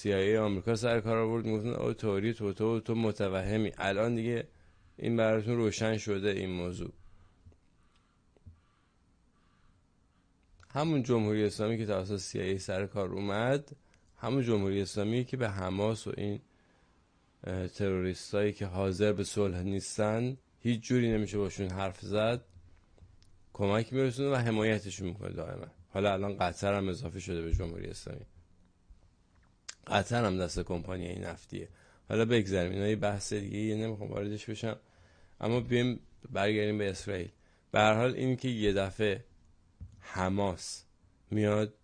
CIA 0.02 0.36
آمریکا 0.38 0.76
سر 0.76 1.00
کار 1.00 1.18
آورد 1.18 1.44
می‌گفتن 1.44 1.68
او 1.68 1.92
توری 1.92 2.32
تو 2.34 2.52
تو 2.52 2.80
تو 2.80 2.94
متوهمی. 2.94 3.72
الان 3.78 4.14
دیگه 4.14 4.48
این 4.96 5.16
براتون 5.16 5.56
روشن 5.56 5.96
شده 5.96 6.30
این 6.30 6.50
موضوع. 6.50 6.92
همون 10.70 11.02
جمهوری 11.02 11.44
اسلامی 11.44 11.78
که 11.78 11.86
توسط 11.86 12.18
CIA 12.18 12.58
سر 12.58 12.86
کار 12.86 13.08
اومد 13.08 13.76
همون 14.18 14.42
جمهوری 14.42 14.82
اسلامی 14.82 15.24
که 15.24 15.36
به 15.36 15.48
حماس 15.48 16.06
و 16.06 16.12
این 16.16 16.40
تروریستایی 17.74 18.52
که 18.52 18.66
حاضر 18.66 19.12
به 19.12 19.24
صلح 19.24 19.62
نیستن 19.62 20.36
هیچ 20.60 20.82
جوری 20.82 21.12
نمیشه 21.12 21.38
باشون 21.38 21.70
حرف 21.70 22.00
زد 22.00 22.44
کمک 23.52 23.92
میرسونه 23.92 24.30
و 24.30 24.34
حمایتشون 24.34 25.08
می‌کنه 25.08 25.32
دائما. 25.32 25.66
حالا 25.90 26.12
الان 26.12 26.38
قطر 26.38 26.74
هم 26.74 26.88
اضافه 26.88 27.20
شده 27.20 27.42
به 27.42 27.54
جمهوری 27.54 27.86
اسلامی. 27.86 28.26
قطر 29.86 30.24
هم 30.24 30.38
دست 30.38 30.60
کمپانی 30.60 31.18
نفتیه. 31.18 31.68
حالا 32.08 32.24
بگذاریم 32.24 32.72
اینا 32.72 32.88
یه 32.88 32.96
بحث 32.96 33.32
دیگه 33.32 33.58
یه 33.58 33.76
نمی‌خوام 33.76 34.10
واردش 34.10 34.50
بشم. 34.50 34.76
اما 35.40 35.60
بیم 35.60 36.00
برگردیم 36.30 36.78
به 36.78 36.90
اسرائیل. 36.90 37.28
به 37.70 37.78
هر 37.78 37.94
حال 37.94 38.14
این 38.14 38.36
که 38.36 38.48
یه 38.48 38.72
دفعه 38.72 39.24
حماس 40.00 40.84
میاد 41.30 41.74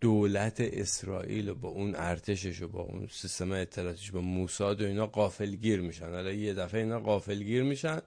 دولت 0.00 0.60
اسرائیل 0.60 1.48
و 1.48 1.54
با 1.54 1.68
اون 1.68 1.94
ارتشش 1.94 2.62
و 2.62 2.68
با 2.68 2.80
اون 2.80 3.08
سیستم 3.10 3.52
اطلاعاتیش 3.52 4.10
با 4.10 4.20
موساد 4.20 4.82
و 4.82 4.84
اینا 4.84 5.06
قافلگیر 5.06 5.80
میشن. 5.80 6.10
حالا 6.10 6.32
یه 6.32 6.54
دفعه 6.54 6.80
اینا 6.80 7.00
قافلگیر 7.00 7.62
میشن 7.62 8.00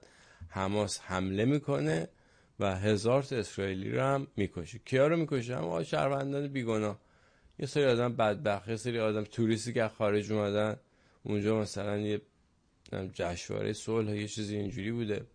حماس 0.48 1.00
حمله 1.00 1.44
می‌کنه 1.44 2.08
و 2.60 2.76
هزار 2.76 3.22
تا 3.22 3.36
اسرائیلی 3.36 3.90
رو 3.90 4.02
هم 4.02 4.26
می‌کشه. 4.36 4.78
کیا 4.84 5.06
رو 5.06 5.16
می‌کشه؟ 5.16 5.56
هم 5.56 5.82
شهروندان 5.82 6.48
بیگناه. 6.48 7.00
یه 7.58 7.66
سری 7.66 7.84
آدم 7.84 8.16
بدبخت 8.16 8.68
یه 8.68 8.76
سری 8.76 8.98
آدم 8.98 9.24
توریستی 9.24 9.72
که 9.72 9.88
خارج 9.88 10.32
اومدن. 10.32 10.76
اونجا 11.22 11.60
مثلا 11.60 11.98
یه 11.98 12.20
جشنواره 13.12 13.72
صلح 13.72 14.16
یه 14.16 14.28
چیزی 14.28 14.56
اینجوری 14.56 14.92
بوده. 14.92 15.26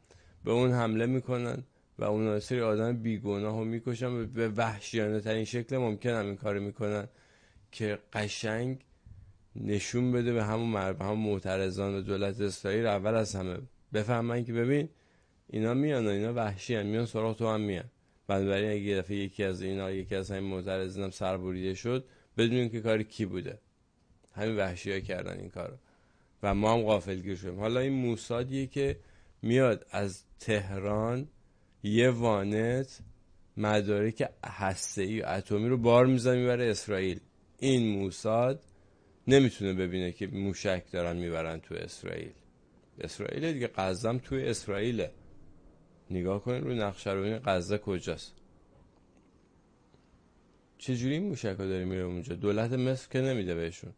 به 0.45 0.51
اون 0.51 0.71
حمله 0.71 1.05
می‌کنن. 1.05 1.63
و 1.99 2.03
اون 2.03 2.39
سری 2.39 2.61
آدم 2.61 2.97
بیگناه 2.97 3.59
رو 3.59 3.65
می‌کشن 3.65 4.25
به 4.25 4.49
وحشیانه 4.49 5.19
ترین 5.19 5.45
شکل 5.45 5.77
ممکن 5.77 6.09
هم 6.09 6.25
این 6.25 6.35
کار 6.35 6.59
می‌کنن 6.59 7.07
که 7.71 7.99
قشنگ 8.13 8.79
نشون 9.55 10.11
بده 10.11 10.33
به 10.33 10.43
همون 10.43 10.69
مرد 10.69 11.01
همون 11.01 11.19
معترضان 11.19 11.95
و 11.95 12.01
دولت 12.01 12.41
اسرائیل 12.41 12.85
اول 12.85 13.15
از 13.15 13.35
همه. 13.35 13.57
بفهمن 13.93 14.43
که 14.45 14.53
ببین 14.53 14.89
اینا 15.49 15.73
میان 15.73 16.07
و 16.07 16.09
اینا 16.09 16.33
وحشی 16.33 16.75
هم 16.75 16.85
میان 16.85 17.05
سراغ 17.05 17.37
تو 17.37 17.47
هم 17.47 17.61
میان. 17.61 17.85
بنابراین 18.27 18.71
اگه 18.71 18.95
دفعه 18.95 19.17
یکی 19.17 19.43
از 19.43 19.61
اینا 19.61 19.91
یکی 19.91 20.15
از 20.15 20.31
همین 20.31 20.49
معترضین 20.49 21.03
هم 21.03 21.09
سربریده 21.09 21.73
شد 21.73 22.05
بدونین 22.37 22.69
که 22.69 22.81
کاری 22.81 23.03
کی 23.03 23.25
بوده. 23.25 23.59
همین 24.35 24.57
وحشی 24.57 24.91
ها 24.91 24.99
کردن 24.99 25.39
این 25.39 25.49
کارو. 25.49 25.77
و 26.43 26.53
ما 26.53 26.73
هم 26.73 26.81
غافلگیر 26.81 27.35
شدیم. 27.35 27.59
حالا 27.59 27.79
این 27.79 27.93
موسادیه 27.93 28.67
که 28.67 28.99
میاد 29.41 29.85
از 29.91 30.23
تهران 30.39 31.27
یه 31.83 32.09
وانت 32.09 32.99
مدارک 33.57 34.29
هسته 34.45 35.01
ای 35.01 35.21
اتمی 35.21 35.69
رو 35.69 35.77
بار 35.77 36.05
می‌زنه 36.05 36.37
می‌بره 36.37 36.65
اسرائیل. 36.65 37.19
این 37.59 37.99
موساد 37.99 38.63
نمی‌تونه 39.27 39.73
ببینه 39.73 40.11
که 40.11 40.27
موشک 40.27 40.83
دارن 40.91 41.17
می‌برن 41.17 41.59
تو 41.59 41.75
اسرائیل. 41.75 42.31
اسرائیل 42.99 43.53
دیگه 43.53 43.67
قزم 43.67 44.17
توی 44.17 44.45
اسرائیله. 44.45 45.11
نگاه 46.11 46.43
کنید 46.43 46.63
روی 46.63 46.75
نقشه 46.75 47.11
رو 47.11 47.23
این 47.23 47.39
غزه 47.39 47.77
کجاست؟ 47.77 48.35
چجوری 50.77 51.13
این 51.13 51.27
موشک 51.27 51.55
ها 51.59 51.65
داره 51.65 51.85
میره 51.85 52.01
اونجا؟ 52.01 52.35
دولت 52.35 52.71
مصر 52.73 53.07
که 53.09 53.21
نمیده 53.21 53.55
بهشون. 53.55 53.93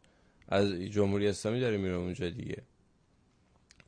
از 0.48 0.72
جمهوری 0.72 1.28
اسلامی 1.28 1.60
داره 1.60 1.78
میره 1.78 1.96
اونجا 1.96 2.30
دیگه. 2.30 2.64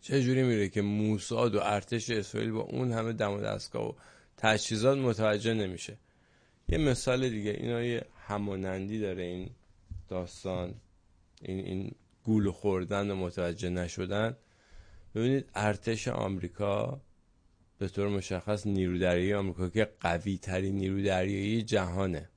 چجوری 0.04 0.44
میره 0.44 0.70
که 0.70 0.82
موساد 0.82 1.56
و 1.56 1.60
ارتش 1.64 2.10
اسرائیل 2.10 2.52
با 2.52 2.60
اون 2.62 2.92
همه 2.92 3.14
دم 3.14 3.32
و 3.32 3.42
دستگاه 3.42 3.90
و 3.90 3.94
تجهیزات 4.38 4.98
متوجه 4.98 5.54
نمیشه؟ 5.54 5.98
یه 6.70 6.78
مثال 6.78 7.30
دیگه 7.30 7.52
اینا 7.52 7.84
یه 7.84 8.06
همانندی 8.28 9.00
داره 9.00 9.24
این 9.24 9.50
داستان 10.10 10.74
این 11.42 11.60
این 11.60 11.92
گول 12.24 12.52
خوردن 12.52 13.12
و 13.12 13.16
متوجه 13.16 13.70
نشدن. 13.70 14.38
ببینید 15.16 15.50
ارتش 15.56 16.08
آمریکا 16.08 17.02
به 17.78 17.88
طور 17.88 18.08
مشخص 18.08 18.68
نیرو 18.68 18.98
دریایی 18.98 19.34
آمریکا 19.34 19.70
که 19.70 19.90
قوی 20.00 20.38
ترین 20.38 20.76
نیرو 20.76 21.02
دریایی 21.02 21.62
جهانه. 21.62 22.30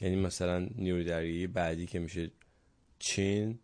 یعنی 0.00 0.16
مثلا 0.16 0.68
نیرو 0.74 1.04
دریایی 1.04 1.46
بعدی 1.46 1.86
که 1.86 1.98
میشه 1.98 2.30
چین 2.98 3.58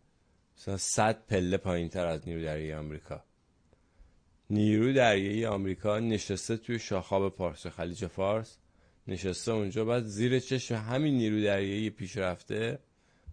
مثلا 0.59 0.77
صد 0.77 1.27
پله 1.27 1.57
پایین 1.57 1.89
تر 1.89 2.07
از 2.07 2.29
نیرو 2.29 2.43
دریایی 2.43 2.73
آمریکا. 2.73 3.25
نیرو 4.51 4.93
دریایی 4.93 5.47
آمریکا 5.47 5.99
نشسته 5.99 6.57
توی 6.57 6.79
شاخاب 6.79 7.37
پارس 7.37 7.67
خلیج 7.67 8.07
فارس. 8.07 8.57
نشسته 9.09 9.53
اونجا 9.53 9.85
بعد 9.85 10.05
زیر 10.05 10.39
چشم 10.39 10.75
همین 10.75 11.15
نیرو 11.15 11.43
دریایی 11.43 11.91
پیشرفته 11.91 12.79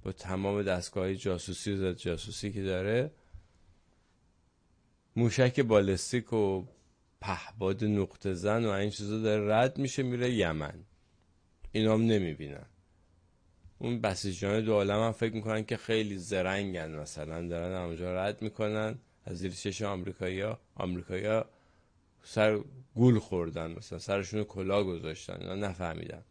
با 0.03 0.11
تمام 0.11 0.63
دستگاه 0.63 1.15
جاسوسی 1.15 1.73
و 1.73 1.93
جاسوسی 1.93 2.51
که 2.51 2.63
داره. 2.63 3.11
موشک 5.15 5.59
بالستیک 5.59 6.33
و 6.33 6.65
پهباد 7.21 7.83
نقطه 7.83 8.33
زن 8.33 8.65
و 8.65 8.69
این 8.69 8.89
چیزا 8.89 9.19
داره. 9.19 9.55
رد 9.55 9.77
میشه 9.77 10.03
میره 10.03 10.33
یمن. 10.33 10.83
اینا 11.71 11.93
هم 11.93 12.01
نمی‌بینن. 12.01 12.65
اون 13.79 14.01
بسیجان 14.01 14.65
دو 14.65 14.73
عالم 14.73 14.99
هم 14.99 15.11
فکر 15.11 15.33
می‌کنن 15.35 15.63
که 15.63 15.77
خیلی 15.77 16.17
زرنگن 16.17 16.95
مثلا 16.95 17.47
دارن 17.47 17.75
اونجا 17.75 18.15
رد 18.15 18.41
می‌کنن 18.41 18.97
از 19.25 19.37
زیر 19.37 19.51
چش 19.51 19.81
آمریکایی 19.81 20.41
ها 21.25 21.45
سر 22.23 22.59
گول 22.95 23.19
خوردن 23.19 23.71
مثلا 23.71 23.99
سرشون 23.99 24.43
کلا 24.43 24.83
گذاشتن 24.83 25.37
اینا 25.41 25.55
نفهمیدن 25.55 26.23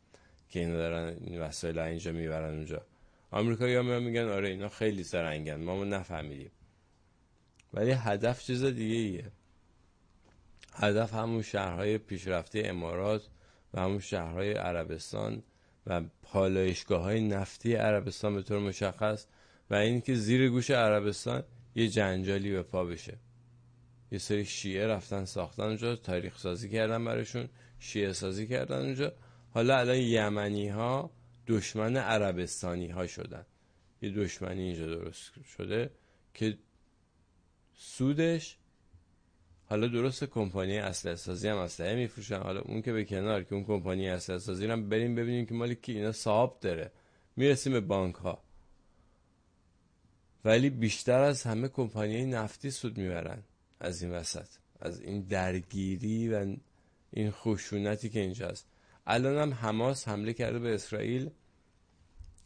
که 0.48 0.60
اینا 0.60 0.76
دارن 0.76 1.16
این 1.20 1.40
وسایل 1.40 1.78
اینجا 1.78 2.12
می‌برن 2.12 2.54
اونجا. 2.54 2.82
آمریکایی 3.30 3.74
ها 3.74 3.82
میگن 3.82 4.28
آره 4.28 4.48
اینا 4.48 4.68
خیلی 4.68 5.02
زرنگن 5.02 5.56
ما 5.56 5.84
نفهمیدیم. 5.84 6.50
ولی 7.74 7.90
هدف 7.90 8.42
چیز 8.42 8.64
دیگه 8.64 8.96
ایه. 8.96 9.32
هدف 10.74 11.14
همون 11.14 11.42
شهرهای 11.42 11.98
پیشرفته 11.98 12.62
امارات 12.64 13.28
و 13.74 13.80
همون 13.80 13.98
شهرهای 13.98 14.52
عربستان 14.52 15.42
و 15.86 16.02
پالایشگاه 16.22 17.02
های 17.02 17.20
نفتی 17.20 17.74
عربستان 17.74 18.34
به 18.34 18.42
طور 18.42 18.58
مشخص 18.58 19.26
و 19.70 19.74
اینکه 19.74 20.14
زیر 20.14 20.48
گوش 20.50 20.70
عربستان 20.70 21.42
یه 21.74 21.88
جنجالی 21.88 22.50
به 22.50 22.62
پا 22.62 22.84
بشه. 22.84 23.18
یه 24.12 24.18
سری 24.18 24.44
شیعه 24.44 24.86
رفتن 24.86 25.24
ساختن 25.24 25.62
اونجا 25.62 25.96
تاریخ 25.96 26.38
سازی 26.38 26.70
کردن 26.70 27.04
براشون 27.04 27.48
شیعه 27.78 28.12
سازی 28.12 28.46
کردن 28.46 28.78
اونجا. 28.78 29.12
حالا 29.50 29.78
الان 29.78 29.96
یمنی 29.96 30.68
ها 30.68 31.10
دشمن 31.46 31.96
عربستانی 31.96 32.88
ها 32.88 33.06
شدن. 33.06 33.46
یه 34.02 34.10
دشمنی 34.10 34.62
اینجا 34.62 34.86
درست 34.86 35.32
شده 35.56 35.90
که 36.34 36.58
سودش 37.74 38.58
حالا 39.66 39.88
درست 39.88 40.24
کمپانی 40.24 40.78
اسلحه 40.78 41.16
سازی 41.16 41.48
هم 41.48 41.56
اسلحه 41.56 41.94
میفروشن. 41.94 42.38
حالا 42.38 42.60
اون 42.60 42.82
که 42.82 42.92
به 42.92 43.04
کنار 43.04 43.42
که 43.42 43.54
اون 43.54 43.64
کمپانی 43.64 44.08
اسلحه 44.08 44.38
سازی 44.38 44.66
هم 44.66 44.88
بریم 44.88 45.14
ببینیم 45.14 45.46
که 45.46 45.54
مالی 45.54 45.74
که 45.74 45.92
اینا 45.92 46.12
صاحب 46.12 46.60
داره. 46.60 46.90
می‌رسیم 47.36 47.72
به 47.72 47.80
بانک 47.80 48.14
ها 48.14 48.42
ولی 50.44 50.70
بیشتر 50.70 51.20
از 51.20 51.42
همه 51.42 51.68
کمپانی 51.68 52.26
نفتی 52.26 52.70
سود 52.70 52.98
می‌برن 52.98 53.42
از 53.80 54.02
این 54.02 54.12
وسط. 54.12 54.46
از 54.80 55.00
این 55.00 55.20
درگیری 55.20 56.28
و 56.28 56.56
این 57.10 57.30
خشونتی 57.30 58.08
که 58.08 58.20
اینجاست. 58.20 58.66
الان 59.06 59.38
هم 59.38 59.54
حماس 59.54 60.08
حمله 60.08 60.32
کرده 60.32 60.58
به 60.58 60.74
اسرائیل. 60.74 61.30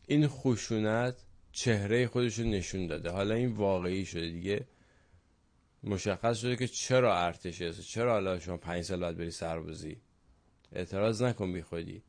این 0.06 0.28
خشونت 0.28 1.14
چهره 1.52 2.06
خودش 2.06 2.38
رو 2.38 2.44
نشون 2.44 2.86
داده. 2.86 3.10
حالا 3.10 3.34
این 3.34 3.52
واقعی 3.52 4.06
شده 4.06 4.30
دیگه. 4.30 4.66
مشخص 5.84 6.38
شده 6.38 6.56
که 6.56 6.66
چرا 6.66 7.18
ارتش 7.18 7.62
است 7.62 7.80
چرا 7.80 8.12
حالا 8.12 8.38
شما 8.38 8.56
پنج 8.56 8.82
سال 8.82 9.00
بعد 9.00 9.16
بری 9.16 9.30
سربازی؟ 9.30 10.00
اعتراض 10.72 11.22
نکن 11.22 11.52
بی 11.52 11.62
خودی. 11.62 12.02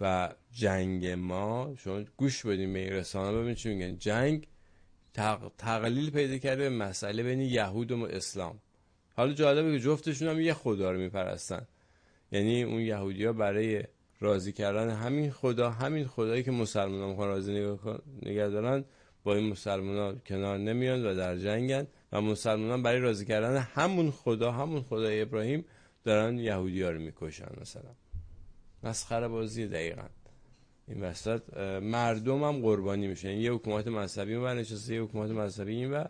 و 0.00 0.34
جنگ 0.52 1.06
ما 1.06 1.74
شما 1.78 2.04
گوش 2.16 2.46
بدین 2.46 2.72
به 2.72 2.90
رسانه 2.90 3.38
ببینید 3.38 3.56
چی 3.56 3.74
میگن. 3.74 3.96
جنگ 3.96 4.48
تقلیل 5.58 6.10
پیدا 6.10 6.38
کرده 6.38 6.62
به 6.62 6.76
مسئله 6.76 7.22
بین 7.22 7.40
یهود 7.40 7.92
و 7.92 8.04
اسلام. 8.04 8.60
حالا 9.14 9.32
جالبه 9.32 9.72
که 9.72 9.84
جفتشون 9.84 10.28
هم 10.28 10.40
یه 10.40 10.54
خدا 10.54 10.90
رو 10.90 10.98
میپرستن. 10.98 11.66
یعنی 12.32 12.62
اون 12.62 12.80
یهودی 12.80 13.24
ها 13.24 13.32
برای 13.32 13.84
راضی 14.20 14.52
کردن 14.52 14.90
همین 14.90 15.30
خدا 15.30 15.70
همین 15.70 16.06
خدایی 16.06 16.42
که 16.42 16.50
مسلمان 16.50 17.16
ها 17.16 17.26
راضی 17.26 17.76
نگه 18.22 18.48
دارن 18.48 18.84
با 19.24 19.34
این 19.34 19.48
مسلمان 19.48 19.96
ها 19.96 20.14
کنار 20.26 20.58
نمیان 20.58 21.06
و 21.06 21.14
در 21.14 21.36
جنگن. 21.36 21.86
و 22.12 22.20
مسلمان 22.20 22.82
برای 22.82 23.00
راضی 23.00 23.26
کردن 23.26 23.56
همون 23.56 24.10
خدا 24.10 24.52
همون 24.52 24.82
خدای 24.82 25.20
ابراهیم 25.20 25.64
دارن 26.04 26.38
یهودی 26.38 26.82
ها 26.82 26.90
رو 26.90 27.00
می‌کشن 27.00 27.48
مثلا. 27.60 27.90
مسخره 28.82 29.28
بازی 29.28 29.66
دقیقا. 29.66 30.02
این 30.88 31.02
وسط 31.02 31.56
مردم 31.82 32.44
هم 32.44 32.60
قربانی 32.60 33.06
میشن. 33.06 33.30
یه 33.30 33.52
حکومت 33.52 33.86
مذهبی 33.86 34.34
و 34.34 34.54
نشسته 34.54 34.94
یه 34.94 35.02
حکومت 35.02 35.30
مذهبی 35.30 35.72
این 35.72 35.92
و 35.92 36.04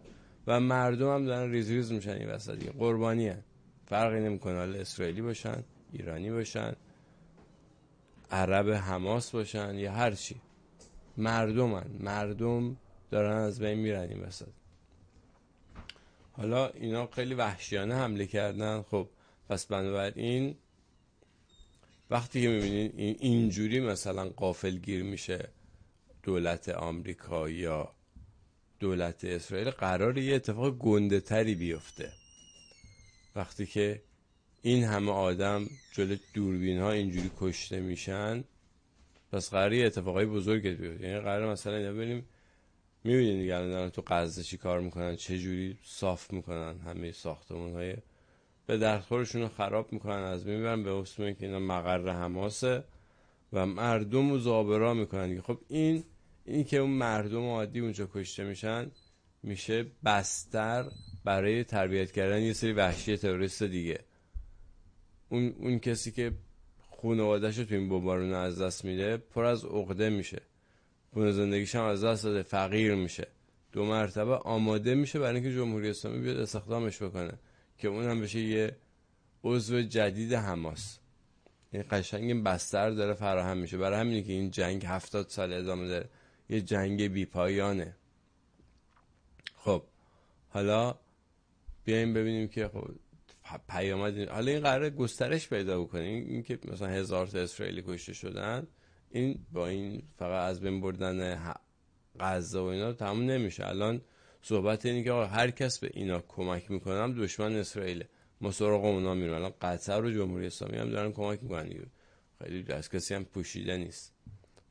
و 0.47 0.61
مردم 0.61 1.15
هم 1.15 1.25
دارن 1.27 1.51
ریز 1.51 1.71
ریز 1.71 1.93
میشن 1.93 2.11
این 2.11 2.29
وسط 2.29 2.59
دیگه. 2.59 2.73
قربانی 2.73 3.29
هن. 3.29 3.43
فرقی 3.87 4.21
نمی‌کنه. 4.21 4.59
حالا 4.59 4.79
اسرائیلی 4.79 5.23
باشن 5.23 5.65
ایرانی 5.93 6.31
باشن 6.31 6.73
عرب 8.31 8.71
حماس 8.71 9.31
باشن 9.31 9.75
یا 9.75 9.93
هر 9.93 10.11
چی. 10.11 10.37
مردمن 11.17 11.87
مردم 12.01 12.77
دارن 13.11 13.37
از 13.37 13.61
بین 13.61 13.79
میرن 13.79 14.09
این 14.09 14.21
وسط. 14.21 14.49
حالا 16.33 16.69
اینا 16.69 17.07
خیلی 17.07 17.35
وحشیانه 17.35 17.95
حمله 17.95 18.27
کردن. 18.27 18.83
خب 18.83 19.09
پس 19.49 19.67
بنابراین 19.67 20.55
وقتی 22.11 22.43
که 22.43 22.49
می‌بینین 22.49 22.93
این 22.97 23.17
اینجوری 23.21 23.81
مثلا 23.81 24.29
قافل 24.29 24.77
گیر 24.77 25.03
میشه 25.03 25.49
دولت 26.23 26.69
آمریکا 26.69 27.51
یا 27.51 27.93
دولت 28.81 29.25
اسرائیل 29.25 29.71
قرار 29.71 30.19
یه 30.19 30.35
اتفاق 30.35 30.79
گنده 30.79 31.21
تری 31.21 31.55
بیفته. 31.55 32.13
وقتی 33.37 33.67
که 33.67 34.03
این 34.63 34.85
همه 34.85 35.13
آدم 35.13 35.67
جلو 35.93 36.17
دوربین 36.35 36.81
ها 36.81 36.91
اینجوری 36.91 37.31
کشته 37.41 37.81
میشن 37.81 38.45
پس 39.33 39.51
قرار 39.51 39.73
یه 39.73 39.87
اتفاقای 39.87 40.27
بزرگ 40.27 40.69
بیفته. 40.69 41.09
یعنی 41.09 41.21
قرار 41.21 41.53
مثلا 41.53 41.93
بریم 41.93 42.27
می‌بینید 43.05 43.41
دیگه 43.41 43.57
الان 43.57 43.91
تو 43.91 44.03
غزه 44.07 44.43
چی 44.43 44.57
کار 44.57 44.81
می‌کنن 44.81 45.17
چه 45.17 45.39
جوری 45.39 45.79
صاف 45.85 46.33
می‌کنن 46.33 46.79
همه 46.79 47.13
ساختمون 47.13 47.73
های 47.73 47.97
به 48.67 48.79
دردخورشون 48.79 49.43
رو 49.43 49.49
خراب 49.49 49.93
می‌کنن 49.93 50.23
از 50.23 50.47
می‌برن 50.47 50.83
به 50.83 50.91
اسم 50.91 51.33
که 51.33 51.47
اینا 51.47 51.59
مقر 51.59 52.09
حماسه 52.09 52.85
و 53.53 53.67
مردم 53.67 54.31
رو 54.31 54.39
زابرا 54.39 54.95
می‌کنن 54.95 55.41
خب 55.41 55.59
این 55.69 56.05
این 56.45 56.65
که 56.65 56.77
اون 56.77 56.91
مردم 56.91 57.45
عادی 57.45 57.81
اونجا 57.81 58.09
کشته 58.15 58.45
میشن 58.45 58.91
میشه 59.43 59.87
بستر 60.05 60.91
برای 61.25 61.65
تربیت 61.65 62.13
کردن 62.13 62.43
یه 62.43 62.53
سری 62.53 62.73
وحشی 62.73 63.17
تروریست 63.17 63.63
دیگه. 63.63 63.99
اون, 65.29 65.55
اون 65.59 65.79
کسی 65.79 66.13
که 66.13 66.33
خانوادهش 67.03 67.59
رو 67.59 67.65
تو 67.65 67.75
این 67.75 67.89
بمبارون 67.89 68.33
از 68.33 68.61
دست 68.61 68.85
میده 68.85 69.17
پر 69.17 69.45
از 69.45 69.65
عقده 69.65 70.11
میشه. 70.11 70.43
خونه 71.13 71.33
زندگیش 71.33 71.75
هم 71.75 71.85
از 71.85 72.05
دست 72.05 72.25
داده 72.25 72.43
فقیر 72.43 72.95
میشه. 72.95 73.27
دو 73.73 73.85
مرتبه 73.85 74.37
آماده 74.37 74.95
میشه 74.95 75.19
برای 75.19 75.35
اینکه 75.35 75.55
جمهوری 75.55 75.91
اسلامی 75.91 76.19
بیاد 76.19 76.37
استخدامش 76.37 77.03
بکنه 77.03 77.33
که 77.79 77.89
اون 77.89 78.05
هم 78.05 78.21
بشه 78.21 78.41
یه 78.41 78.77
عضو 79.45 79.83
جدید 79.83 80.35
حماس. 80.35 80.99
این 81.71 81.85
قشنگ 81.91 82.43
بستر 82.45 82.91
داره 82.91 83.15
فراهم 83.15 83.59
میشه. 83.59 83.79
برای 83.79 84.01
همینه 84.01 84.23
که 84.23 84.33
این 84.33 84.51
جنگ 84.51 84.85
هفتاد 84.85 85.29
سال 85.29 85.53
ادامه 85.53 85.89
داره. 85.89 86.09
یه 86.49 86.61
جنگ 86.61 87.03
بی 87.03 87.25
پایانه 87.25 87.97
خب 89.57 89.83
حالا 90.49 90.95
بیایم 91.85 92.15
ببینیم 92.15 92.49
که 92.49 92.69
خب 92.69 92.91
پیامد 93.69 94.19
حالا 94.19 94.53
این 94.53 94.61
قرار 94.61 94.91
گسترش 94.91 95.49
پیدا 95.49 95.83
بکنه. 95.83 96.03
این 96.03 96.43
که 96.43 96.59
مثلا 96.65 96.89
هزار 96.89 97.27
تا 97.27 97.39
اسرائیلی 97.39 97.83
کشته 97.87 98.13
شدن 98.13 98.67
این 99.13 99.47
با 99.53 99.69
این 99.69 100.03
فقط 100.19 100.51
از 100.51 100.61
بین 100.61 100.81
بردن 100.81 101.39
غزه 102.21 102.59
و 102.59 102.63
اینا 102.63 102.93
تموم 102.93 103.31
نمیشه. 103.31 103.67
الان 103.69 104.01
صحبت 104.43 104.87
اینه 104.87 105.05
که 105.05 105.13
هر 105.13 105.51
کس 105.51 105.79
به 105.79 105.91
اینا 105.95 106.21
کمک 106.29 106.71
می‌کنم 106.71 107.15
دشمن 107.15 107.57
اسرائیل 107.57 108.05
ما 108.41 108.51
سراغ 108.51 108.85
اونا 108.85 109.15
میرون 109.15 109.35
الان 109.35 109.53
قطر 109.61 110.05
و 110.05 110.11
جمهوری 110.11 110.47
اسلامی 110.47 110.79
هم 110.79 110.91
دارن 110.91 111.13
کمک 111.13 111.43
می‌کنن 111.43 111.69
خیلی 112.43 112.73
از 112.73 112.91
کسی 112.91 113.15
هم 113.15 113.25
پوشیده 113.25 113.77
نیست. 113.77 114.13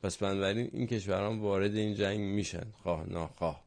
پس 0.02 0.16
بنابراین 0.16 0.70
این 0.72 0.86
کشوران 0.86 1.38
وارد 1.38 1.74
این 1.74 1.94
جنگ 1.94 2.20
میشن. 2.20 2.70
خواه 2.72 3.10
ناخواه 3.10 3.64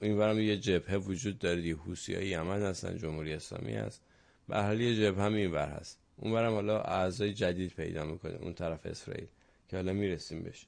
این 0.00 0.18
برام 0.18 0.38
یه 0.40 0.56
جبهه 0.56 0.96
وجود 0.96 1.38
داره 1.38 1.60
دیگه. 1.60 1.74
حوسی 1.74 2.12
یمن 2.12 2.62
هستن 2.62 2.98
جمهوری 2.98 3.32
اسلامی 3.32 3.72
هست. 3.72 4.02
به 4.48 4.62
حال 4.62 4.80
یه 4.80 4.96
جبهه 4.96 5.24
هم 5.24 5.34
این 5.34 5.50
بر 5.50 5.68
هست. 5.68 5.98
اون 6.16 6.32
برم 6.32 6.52
حالا 6.52 6.80
اعضای 6.80 7.34
جدید 7.34 7.74
پیدا 7.74 8.04
می‌کنه. 8.04 8.34
اون 8.34 8.54
طرف 8.54 8.86
اسرائیل. 8.86 9.28
که 9.68 9.76
حالا 9.76 9.92
می‌رسیم 9.92 10.42
بهش. 10.42 10.66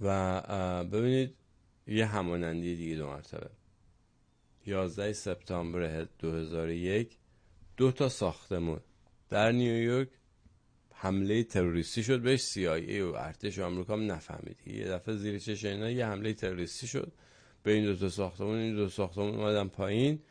و 0.00 0.84
ببینید 0.84 1.34
یه 1.86 2.06
همانندی 2.06 2.76
دیگه 2.76 2.96
دو 2.96 3.06
مرتبه. 3.06 3.50
11 4.66 5.12
سپتامبر 5.12 6.06
2001 6.18 7.16
دو 7.76 7.92
تا 7.92 8.08
ساختمون. 8.08 8.80
در 9.30 9.52
نیویورک 9.52 10.08
حمله 10.92 11.42
تروریستی 11.42 12.02
شد 12.02 12.22
بهش 12.22 12.40
CIA 12.40 13.00
و 13.00 13.14
ارتش 13.14 13.58
آمریکا 13.58 13.92
هم 13.92 14.12
نفهمید. 14.12 14.66
یه 14.66 14.88
دفعه 14.88 15.16
زیر 15.16 15.38
چش 15.38 15.64
اینا 15.64 15.90
یه 15.90 16.06
حمله 16.06 16.34
تروریستی 16.34 16.86
شد. 16.86 17.12
به 17.62 17.72
این 17.72 17.84
دو 17.84 17.96
تا 17.96 18.08
ساختمون 18.08 18.58
این 18.58 18.74
دو 18.74 18.88
ساختمون 18.88 19.34
اومدن 19.34 19.68
پایین 19.68 20.22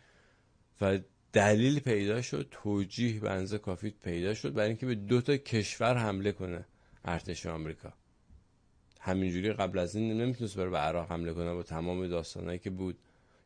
و 0.82 1.00
دلیل 1.34 1.80
پیدا 1.80 2.22
شد 2.22 2.48
توجیه 2.52 3.20
بنزه 3.20 3.58
کافی 3.58 3.90
پیدا 3.90 4.34
شد 4.34 4.54
برای 4.54 4.68
اینکه 4.68 4.86
به 4.86 4.96
دو 4.96 5.22
تا 5.22 5.38
کشور 5.38 5.98
حمله 5.98 6.32
کنه 6.32 6.66
ارتش 7.06 7.46
آمریکا. 7.46 7.94
همینجوری 9.00 9.54
قبل 9.54 9.80
از 9.80 9.96
این 9.96 10.22
نمی‌تونست 10.22 10.58
بره 10.58 10.70
به 10.70 10.78
عراق 10.78 11.12
حمله 11.12 11.34
کنه 11.34 11.54
با 11.54 11.63
تمام 11.63 12.08
داستانهایی 12.08 12.60
که 12.60 12.70
بود 12.70 12.98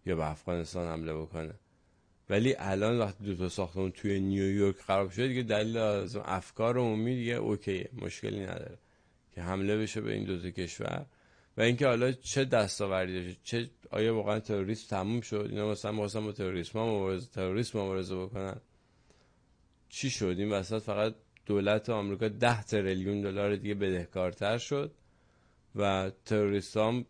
یا 0.06 0.16
به 0.16 0.32
افغانستان 0.32 0.88
حمله 0.88 1.14
بکنه. 1.14 1.54
ولی 2.30 2.56
الان 2.58 3.00
وقتی 3.00 3.26
دو 3.26 3.36
تا 3.36 3.50
ساختمون 3.50 3.92
توی 3.92 4.20
نیویورک 4.20 4.76
خراب 4.76 5.12
شده 5.12 5.28
دیگه 5.28 5.44
دلیل 5.44 5.78
از 5.78 6.16
افکار 6.16 6.78
عمومی 6.78 7.16
دیگه 7.16 7.34
اوکیه 7.34 7.90
مشکلی 7.94 8.40
نداره 8.40 8.78
که 9.32 9.42
حمله 9.42 9.78
بشه 9.78 10.02
به 10.02 10.14
این 10.14 10.24
دو 10.24 10.42
تا 10.42 10.50
کشور. 10.50 11.06
و 11.58 11.62
اینکه 11.62 11.88
حالا 11.88 12.12
چه 12.12 12.46
دستاوردی 12.46 13.24
داشته 13.24 13.40
چه 13.44 13.70
آیا 13.92 14.16
واقعا 14.16 14.40
تروریسم 14.40 14.88
تموم 14.90 15.22
شد؟ 15.22 15.48
اینا 15.50 15.72
مثلا 15.72 15.92
مثلا 15.92 16.22
با 16.22 16.32
تروریسم 16.32 16.80
مبارزه 16.80 17.28
تروریسم 17.28 17.80
مبارزه 17.80 18.16
بکنن. 18.16 18.62
چی 19.90 20.10
شد؟ 20.10 20.36
این 20.38 20.52
وسط 20.52 20.82
فقط 20.82 21.16
دولت 21.46 21.90
آمریکا 21.90 22.28
ده 22.28 22.64
تریلیون 22.64 23.22
دلار 23.22 23.56
دیگه 23.56 23.76
بدهکارتر 23.76 24.58
شد 24.58 24.92
و 25.76 26.12
تروریست 26.26 26.78
هم 26.78 27.06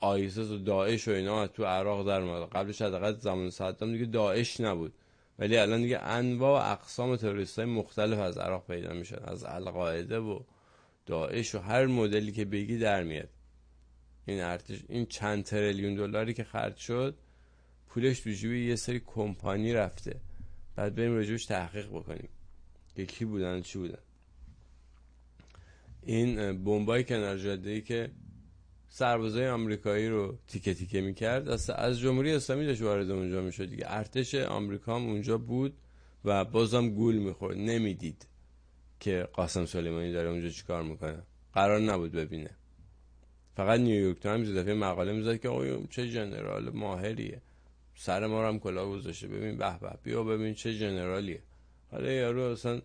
آیسیس 0.00 0.50
و 0.50 0.58
داعش 0.58 1.08
و 1.08 1.10
اینا 1.10 1.46
تو 1.46 1.64
عراق 1.64 2.06
در 2.06 2.20
اومد. 2.20 2.48
قبلش 2.48 2.82
حداقل 2.82 3.12
زمان 3.12 3.50
صدام 3.50 3.92
دیگه 3.92 4.06
داعش 4.06 4.60
نبود. 4.60 4.92
ولی 5.38 5.56
الان 5.56 5.82
دیگه 5.82 5.98
انواع 5.98 6.68
و 6.68 6.72
اقسام 6.72 7.16
تروریست 7.16 7.58
های 7.58 7.68
مختلف 7.68 8.18
از 8.18 8.38
عراق 8.38 8.66
پیدا 8.66 8.92
میشن 8.92 9.18
از 9.24 9.44
القاعده 9.44 10.18
و 10.18 10.40
داعش 11.06 11.54
و 11.54 11.58
هر 11.58 11.86
مدلی 11.86 12.32
که 12.32 12.44
بگی 12.44 12.78
در 12.78 13.02
میاد. 13.02 13.28
این 14.28 14.40
ارتش 14.40 14.78
این 14.88 15.06
چند 15.06 15.44
تریلیون 15.44 15.94
دلاری 15.94 16.34
که 16.34 16.44
خرج 16.44 16.76
شد 16.76 17.14
پولش 17.88 18.20
تو 18.20 18.30
جیب 18.30 18.52
یه 18.52 18.76
سری 18.76 19.02
کمپانی 19.06 19.72
رفته. 19.72 20.20
بعد 20.76 20.94
بریم 20.94 21.14
راجبش 21.14 21.46
تحقیق 21.46 21.88
بکنیم. 21.88 22.28
که 22.96 23.06
کی 23.06 23.24
بودن 23.24 23.60
چی 23.62 23.78
بودن. 23.78 23.98
این 26.02 26.64
بمبای 26.64 27.04
کنار 27.04 27.38
جاده 27.38 27.70
ای 27.70 27.80
که 27.80 28.10
سربازای 28.88 29.48
آمریکایی 29.48 30.08
رو 30.08 30.38
تیکه 30.48 30.74
تیکه 30.74 31.00
می‌کرد 31.00 31.48
از, 31.48 31.70
از 31.70 32.00
جمهوری 32.00 32.32
اسلامی 32.32 32.66
داشت 32.66 32.82
وارد 32.82 33.10
اونجا 33.10 33.42
می‌شد 33.42 33.70
دیگه. 33.70 33.84
ارتش 33.86 34.34
آمریکا 34.34 34.96
هم 34.96 35.02
اونجا 35.02 35.38
بود 35.38 35.78
و 36.24 36.44
بازم 36.44 36.88
گول 36.88 37.16
می‌خورد. 37.16 37.56
نمی‌دید 37.56 38.26
که 39.00 39.28
قاسم 39.32 39.66
سلیمانی 39.66 40.12
داره 40.12 40.28
اونجا 40.28 40.48
چیکار 40.48 40.82
می‌کنه. 40.82 41.22
قرار 41.52 41.80
نبود 41.80 42.12
ببینه. 42.12 42.50
فقط 43.58 43.80
نیویورک 43.80 44.20
تایمز 44.20 44.56
دفعه 44.56 44.74
مقاله 44.74 45.12
می‌زد 45.12 45.40
که 45.40 45.48
آقای 45.48 45.86
چه 45.90 46.08
general 46.08 46.70
ماهریه. 46.70 47.40
سر 47.94 48.26
ما 48.26 48.42
رو 48.42 48.48
هم 48.48 48.58
کلاه 48.58 48.90
گذاشته. 48.90 49.28
ببین 49.28 49.56
به 49.56 49.78
به 49.78 49.90
بیا 50.02 50.22
ببین 50.22 50.54
چه 50.54 50.78
general 50.78 51.23
یه. 51.23 51.42
حالا 51.90 52.10
یارو 52.10 52.42
اصلا 52.42 52.80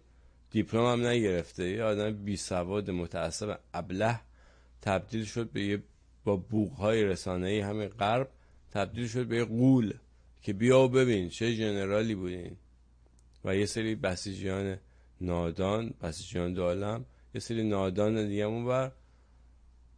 دیپلم 0.51 0.86
هم 0.86 1.07
نگرفته. 1.07 1.69
یه 1.69 1.83
آدم 1.83 2.12
بی 2.12 2.38
سواد 2.38 2.91
متعصب. 2.91 3.59
ابله 3.73 4.19
تبدیل 4.81 5.25
شد 5.25 5.49
به 5.49 5.63
یه 5.63 5.83
با 6.23 6.36
بوق‌های 6.36 7.04
رسانه 7.03 7.47
ای 7.47 7.59
همین 7.59 7.88
غرب 7.88 8.29
تبدیل 8.71 9.07
شد 9.07 9.25
به 9.27 9.36
یه 9.36 9.45
غول 9.45 9.93
که 10.41 10.53
بیا 10.53 10.79
و 10.79 10.88
ببین 10.88 11.29
چه 11.29 11.55
general 11.56 12.08
ی 12.08 12.15
بودین. 12.15 12.57
و 13.45 13.55
یه 13.55 13.65
سری 13.65 13.95
بسیجیان 13.95 14.77
نادان 15.21 15.93
بسیجیان 16.01 16.53
ظالم 16.54 17.06
یه 17.36 17.41
سری 17.41 17.63
نادان 17.63 18.27
دیگه 18.27 18.47
بر 18.47 18.91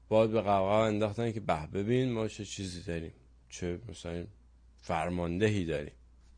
باید 0.10 0.32
به 0.32 0.42
قوقا 0.42 0.86
انداختن 0.86 1.32
که 1.32 1.40
به 1.40 1.68
ببین 1.74 2.12
ما 2.12 2.28
چه 2.28 2.46
چیزی 2.46 2.84
داریم 2.84 3.12
چه 3.50 3.80
مثلا 3.90 4.26
فرماندهی 4.78 5.66
داریم. 5.66 5.94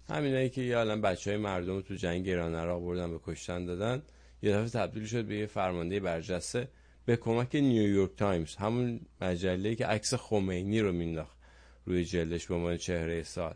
همینایی 0.10 0.50
که 0.50 0.62
یه 0.62 0.78
الان 0.78 1.02
بچه 1.02 1.32
های 1.32 1.40
مردم 1.40 1.82
تو 1.82 1.96
جنگ 1.96 2.28
ایران 2.28 2.56
عراق 2.56 2.82
بردن 2.82 3.12
به 3.12 3.20
کشتن 3.24 3.66
دادن 3.66 4.02
یه 4.42 4.52
دفعه 4.52 4.70
تبدیل 4.70 5.06
شد 5.06 5.26
به 5.26 5.38
یه 5.38 5.46
فرمانده 5.46 6.00
برجسته 6.00 6.68
به 7.06 7.16
کمک 7.16 7.56
نیویورک 7.56 8.16
تایمز 8.16 8.56
همون 8.56 9.00
مجله 9.22 9.76
که 9.76 9.86
عکس 9.86 10.14
خمینی 10.14 10.80
رو 10.80 10.92
مینداخت 10.92 11.38
روی 11.86 12.06
جلدش 12.06 12.48
به 12.48 12.56
عنوان 12.56 12.78
چهره 12.78 13.24
سال. 13.24 13.56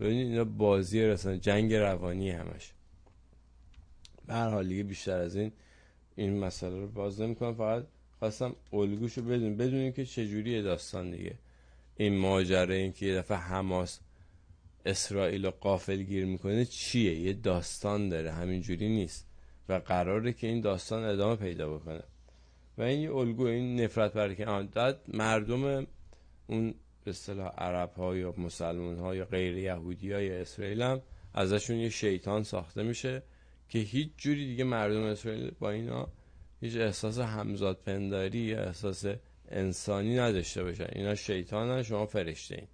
ببینید 0.00 0.28
اینا 0.28 0.44
بازی 0.44 1.02
رسانه 1.02 1.38
جنگ 1.38 1.74
روانی 1.74 2.30
همش. 2.30 2.72
به 4.26 4.34
هر 4.34 4.50
حال 4.50 4.68
دیگه 4.68 4.82
بیشتر 4.82 5.18
از 5.18 5.36
این 5.36 5.52
این 6.16 6.38
مسئله 6.38 6.80
رو 6.80 6.88
باز 6.88 7.20
نمی‌کنم 7.20 7.54
فقط 7.54 7.86
خواستم 8.18 8.56
الگوشو 8.72 9.22
بدون 9.22 9.56
بدون 9.56 9.92
که 9.92 10.04
چجوری 10.04 10.62
داستان 10.62 11.10
دیگه. 11.10 11.34
این 11.96 12.18
ماجره 12.18 12.74
این 12.74 12.92
که 12.92 13.06
یه 13.06 13.16
دفعه 13.16 13.36
حماس 13.36 14.00
اسرائیل 14.86 15.44
رو 15.44 15.50
قافل 15.50 16.02
گیر 16.02 16.24
می‌کنه 16.24 16.64
چیه؟ 16.64 17.20
یه 17.20 17.32
داستان 17.32 18.08
داره. 18.08 18.32
همینجوری 18.32 18.88
نیست. 18.88 19.26
و 19.68 19.72
قراره 19.72 20.32
که 20.32 20.46
این 20.46 20.60
داستان 20.60 21.04
ادامه 21.04 21.36
پیدا 21.36 21.74
بکنه. 21.74 22.02
و 22.78 22.82
این 22.82 23.08
الگو 23.08 23.46
این 23.46 23.80
نفرت 23.80 24.12
برای 24.12 24.68
مردم 25.08 25.86
اون 26.46 26.74
به 27.04 27.10
اصطلاح 27.10 27.48
عرب 27.48 27.92
ها 27.92 28.16
یا 28.16 28.34
مسلمان 28.38 28.98
ها 28.98 29.14
یا 29.14 29.24
غیر 29.24 29.58
یهودی 29.58 30.12
های 30.12 30.30
اسرائیل 30.40 30.82
هم 30.82 31.02
ازشون 31.34 31.76
یه 31.76 31.88
شیطان 31.88 32.42
ساخته 32.42 32.82
میشه 32.82 33.22
که 33.68 33.78
هیچ 33.78 34.10
جوری 34.16 34.46
دیگه 34.46 34.64
مردم 34.64 35.02
اسرائیل 35.02 35.50
با 35.50 35.70
اینا 35.70 36.08
هیچ 36.60 36.76
احساس 36.76 37.18
همزاد 37.18 37.78
پنداری 37.86 38.38
یا 38.38 38.64
احساس 38.64 39.04
انسانی 39.48 40.18
نداشته 40.18 40.64
باشن 40.64 40.86
اینا 40.92 41.14
شیطان 41.14 41.82
شما 41.82 42.06
فرشته 42.06 42.54
این 42.54 42.66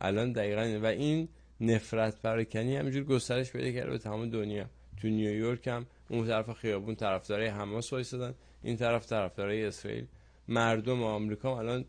الان 0.00 0.32
دقیقا 0.32 0.78
و 0.82 0.86
این 0.86 1.28
نفرت 1.60 2.22
پراکنی 2.22 2.76
همینجور 2.76 3.04
گسترش 3.04 3.52
پیدا 3.52 3.70
کرده 3.70 3.90
به 3.90 3.98
تمام 3.98 4.30
دنیا. 4.30 4.66
تو 4.96 5.08
نیویورک 5.08 5.68
هم 5.68 5.86
اون 6.10 6.26
طرف 6.26 6.52
خیابون 6.52 6.94
طرفدارای 6.94 7.46
حماس 7.46 7.92
وایسادن 7.92 8.34
این 8.62 8.76
طرف 8.76 9.06
طرفدارای 9.06 9.64
اسرائیل. 9.64 10.06
مردم 10.48 11.02
آمریکا 11.02 11.58
الان 11.58 11.84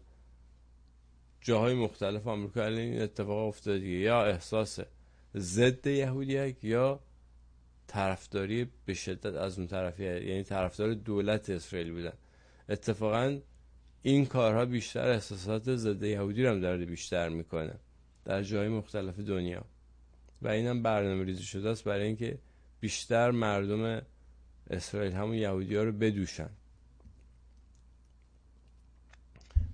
جاهای 1.41 1.73
مختلف 1.73 2.27
آمریکا 2.27 2.65
الان 2.65 2.79
این 2.79 3.01
اتفاق 3.01 3.47
افتاده 3.47 3.87
یا 3.87 4.25
احساس 4.25 4.79
ضد 5.35 5.87
یهودیک 5.87 6.63
یا 6.63 6.99
طرفداری 7.87 8.67
به 8.85 8.93
شدت 8.93 9.25
از 9.25 9.57
اون 9.57 9.67
طرفی 9.67 10.03
یعنی 10.03 10.43
طرفدار 10.43 10.93
دولت 10.93 11.49
اسرائیل 11.49 11.91
بودن. 11.91 12.13
اتفاقا 12.69 13.39
این 14.01 14.25
کارها 14.25 14.65
بیشتر 14.65 15.09
احساسات 15.09 15.75
ضد 15.75 16.03
یهودی 16.03 16.43
رو 16.43 16.49
هم 16.49 16.59
داره 16.59 16.85
بیشتر 16.85 17.29
می‌کنه. 17.29 17.73
در 18.25 18.43
جای 18.43 18.67
مختلف 18.67 19.19
دنیا. 19.19 19.65
و 20.41 20.47
اینم 20.47 20.83
برنامه 20.83 21.23
ریزی 21.23 21.43
شده 21.43 21.69
است 21.69 21.83
برای 21.83 22.07
اینکه 22.07 22.37
بیشتر 22.79 23.31
مردم 23.31 24.01
اسرائیل 24.69 25.13
همون 25.13 25.35
یهودی 25.35 25.75
ها 25.75 25.83
رو 25.83 25.91
بدوشن. 25.91 26.49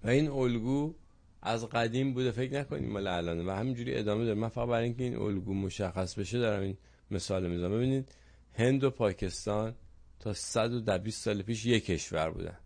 و 0.04 0.10
این 0.10 0.28
الگو 0.28 0.96
از 1.42 1.66
قدیم 1.70 2.14
بوده. 2.14 2.32
فکر 2.32 2.60
نکنیم 2.60 2.90
مال 2.90 3.08
الان 3.08 3.46
و 3.46 3.52
همینجوری 3.52 3.96
ادامه 3.96 4.26
داره. 4.26 4.40
من 4.40 4.50
فقط 4.50 4.68
برای 4.68 4.84
اینکه 4.84 5.04
این 5.04 5.16
الگو 5.16 5.54
مشخص 5.54 6.20
بشه 6.20 6.40
دارم 6.40 6.62
این 6.62 6.78
مثال 7.14 7.48
می‌زنم. 7.48 7.72
ببینید 7.72 8.16
هند 8.54 8.84
و 8.84 8.90
پاکستان 8.90 9.76
تا 10.20 10.34
120 10.34 11.24
سال 11.24 11.42
پیش 11.42 11.66
یک 11.66 11.86
کشور 11.86 12.30
بودن. 12.30 12.58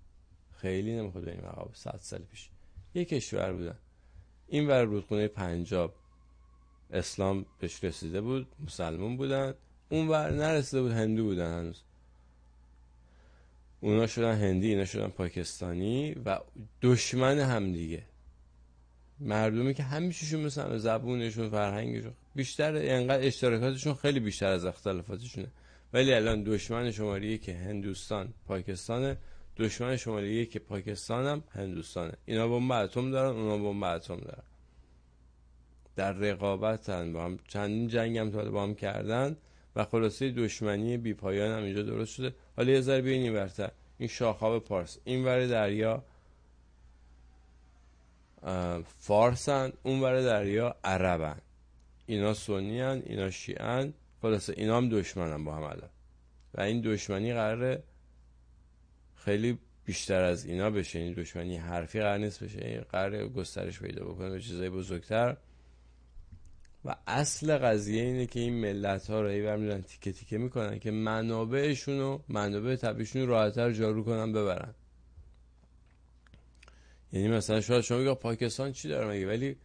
خیلی 0.58 0.96
نمی‌خواد 0.96 1.26
بریم 1.26 1.46
عقب. 1.46 1.70
100 1.74 2.00
سال 2.02 2.20
پیش 2.20 2.50
یک 2.94 3.10
کشور 3.10 3.54
بودن. 3.54 3.78
این 4.48 4.68
ور 4.68 4.84
رودخونه 4.84 5.28
پنجاب 5.28 5.96
اسلام 6.92 7.46
بهش 7.60 7.84
رسیده 7.84 8.22
بود 8.22 8.48
مسلمان 8.66 9.18
بودن. 9.18 9.54
اون 9.90 10.08
ور 10.08 10.32
نرسیده 10.32 10.82
بود 10.82 10.92
هندو 10.92 11.24
بودن 11.24 11.60
هنوز. 11.60 11.82
اونا 13.82 14.08
شدن 14.08 14.36
هندی 14.36 14.68
اینا 14.68 14.86
شدن 14.86 15.08
پاکستانی 15.08 16.14
و 16.26 16.40
دشمن 16.82 17.40
هم 17.40 17.72
دیگه. 17.72 18.04
مردمی 19.19 19.73
که 19.73 19.84
همیشهشون 19.84 20.39
مثل 20.39 20.77
زبونشون 20.77 21.49
فرهنگشون 21.49 22.13
بیشتر 22.36 22.75
انقدر 22.75 23.27
اشتراکاتشون 23.27 23.93
خیلی 23.93 24.19
بیشتر 24.19 24.47
از 24.47 24.65
اختلافاتشونه. 24.65 25.47
ولی 25.93 26.13
الان 26.13 26.43
دشمن 26.43 26.91
شماره 26.91 27.38
که 27.38 27.53
هندوستان 27.53 28.34
پاکستان 28.47 29.17
دشمن 29.58 29.97
شماره 29.97 30.45
که 30.45 30.60
پاکستان 30.60 31.25
هم 31.25 31.43
هندوستانه. 31.51 32.13
اینا 32.25 32.47
بمب 32.47 32.71
اتم 32.71 33.12
دارن 33.12 33.36
اونا 33.36 33.58
بمب 33.58 33.84
اتم 33.84 34.17
دارن. 34.17 34.43
در 35.95 36.13
رقابتن 36.13 37.13
با 37.13 37.25
هم 37.25 37.39
چندین 37.47 37.88
جنگ 37.88 38.17
هم 38.17 38.30
با 38.30 38.63
هم 38.63 38.75
کردن 38.75 39.38
و 39.75 39.86
خلاصه 39.86 40.32
دشمنی 40.32 40.97
بی 40.97 41.13
پایان 41.13 41.58
هم 41.58 41.63
اینجا 41.63 41.84
درست 41.84 42.13
شده. 42.13 42.36
حالا 42.58 42.71
یه 42.71 42.82
ذره 42.82 43.01
بیاین 43.01 43.38
این 43.38 43.69
این 43.97 44.10
شاخاب 44.10 44.63
پارس 44.63 44.97
این 45.03 45.25
ور 45.25 45.47
دریا 45.47 46.03
فارسن 49.00 49.73
اون 49.84 50.00
ور 50.00 50.21
دریا 50.21 50.76
عربن. 50.84 51.38
اینا 52.06 52.34
سنی 52.34 52.82
هن 52.82 53.04
اینا 53.06 53.30
شیعن. 53.30 53.93
خلاصه 54.21 54.54
اینا 54.58 54.78
هم 54.78 54.89
دشمنن 54.89 55.43
با 55.43 55.56
هم 55.56 55.63
الان. 55.63 55.89
و 56.54 56.62
این 56.62 56.82
دشمنی 56.82 57.34
قراره 57.34 57.84
خیلی 59.15 59.60
بیشتر 59.86 60.23
از 60.23 60.45
اینا 60.45 60.69
بشه. 60.69 61.00
این 61.00 61.13
دشمنی 61.13 61.58
حرفی 61.58 62.00
قرار 62.00 62.17
نیست 62.17 62.43
بشه. 62.43 62.65
این 62.65 62.82
قرار 62.82 63.28
گسترش 63.28 63.80
پیدا 63.80 64.06
بکنه 64.06 64.30
به 64.30 64.41
چیزای 64.41 64.69
بزرگتر. 64.69 65.38
و 66.86 66.95
اصل 67.08 67.58
قضیه 67.58 68.04
اینه 68.04 68.26
که 68.26 68.39
این 68.39 68.54
ملت 68.54 69.10
ها 69.10 69.21
رو 69.21 69.28
ایور 69.28 69.58
میدن 69.58 69.82
تیکه 69.82 70.12
تیکه 70.12 70.38
می‌کنن 70.38 70.80
که 70.80 70.91
منابعشون 70.91 72.00
و 72.00 72.19
منابع 72.30 72.76
طبیعشون 72.76 73.28
راحتر 73.28 73.71
جارو 73.71 74.04
کنن 74.04 74.32
ببرن. 74.32 74.73
یعنی 77.12 77.28
مثلا 77.28 77.62
شاید 77.62 77.82
شما 77.82 77.98
بگید 77.98 78.13
پاکستان 78.13 78.72
چی 78.72 78.88
داره 78.88 79.08
مگه؟ 79.08 79.28
ولی 79.28 79.56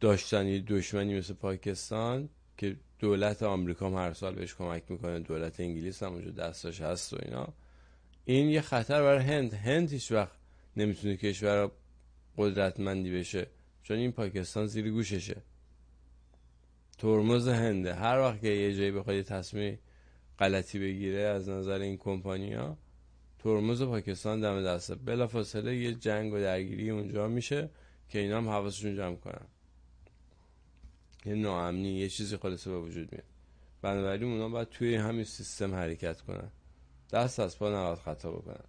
داشتن 0.00 0.46
یه 0.46 0.60
دشمنی 0.60 1.18
مثل 1.18 1.34
پاکستان 1.34 2.28
که 2.56 2.76
دولت 2.98 3.42
آمریکا 3.42 3.86
هم 3.86 3.94
هر 3.94 4.12
سال 4.12 4.34
بهش 4.34 4.54
کمک 4.54 4.82
می‌کنه 4.88 5.20
دولت 5.20 5.60
انگلیس 5.60 6.02
هم 6.02 6.12
اونجا 6.12 6.30
دستاش 6.30 6.80
هست 6.80 7.12
و 7.12 7.18
اینا. 7.22 7.48
این 8.24 8.48
یه 8.48 8.60
خطر 8.60 9.02
برای 9.02 9.24
هند. 9.24 9.54
هند 9.54 9.92
هیچ 9.92 10.12
وقت 10.12 10.32
نمی‌تونه 10.76 11.16
کشور 11.16 11.70
قدرتمندی 12.36 13.18
بشه 13.18 13.46
چون 13.82 13.96
این 13.96 14.12
پاکستان 14.12 14.66
زیر 14.66 14.90
گوششه. 14.90 15.42
ترمز 16.98 17.48
هنده. 17.48 17.94
هر 17.94 18.18
وقت 18.18 18.40
که 18.40 18.48
یه 18.48 18.76
جایی 18.76 18.90
بخواد 18.90 19.22
تصمیم 19.22 19.78
غلطی 20.38 20.78
بگیره 20.78 21.20
از 21.20 21.48
نظر 21.48 21.80
این 21.80 21.96
کمپانیا 21.96 22.76
ترمز 23.38 23.82
پاکستان 23.82 24.40
دم 24.40 24.64
دسته. 24.64 24.94
بلافاصله 24.94 25.76
یه 25.76 25.94
جنگ 25.94 26.32
و 26.32 26.38
درگیری 26.38 26.90
اونجا 26.90 27.28
میشه 27.28 27.70
که 28.08 28.18
اینا 28.18 28.36
هم 28.36 28.48
حواسشون 28.48 28.96
جمع 28.96 29.16
کنن. 29.16 29.46
یه 31.26 31.34
ناامنی 31.34 31.98
یه 31.98 32.08
چیزی 32.08 32.36
خالصه 32.36 32.70
به 32.70 32.78
وجود 32.78 33.12
میاد. 33.12 33.24
بنابراین 33.82 34.32
اونا 34.32 34.48
باید 34.48 34.68
توی 34.68 34.94
همین 34.94 35.24
سیستم 35.24 35.74
حرکت 35.74 36.20
کنن. 36.20 36.50
دست 37.12 37.40
از 37.40 37.58
پا 37.58 37.68
نباید 37.68 37.98
خطا 37.98 38.32
بکنن. 38.32 38.64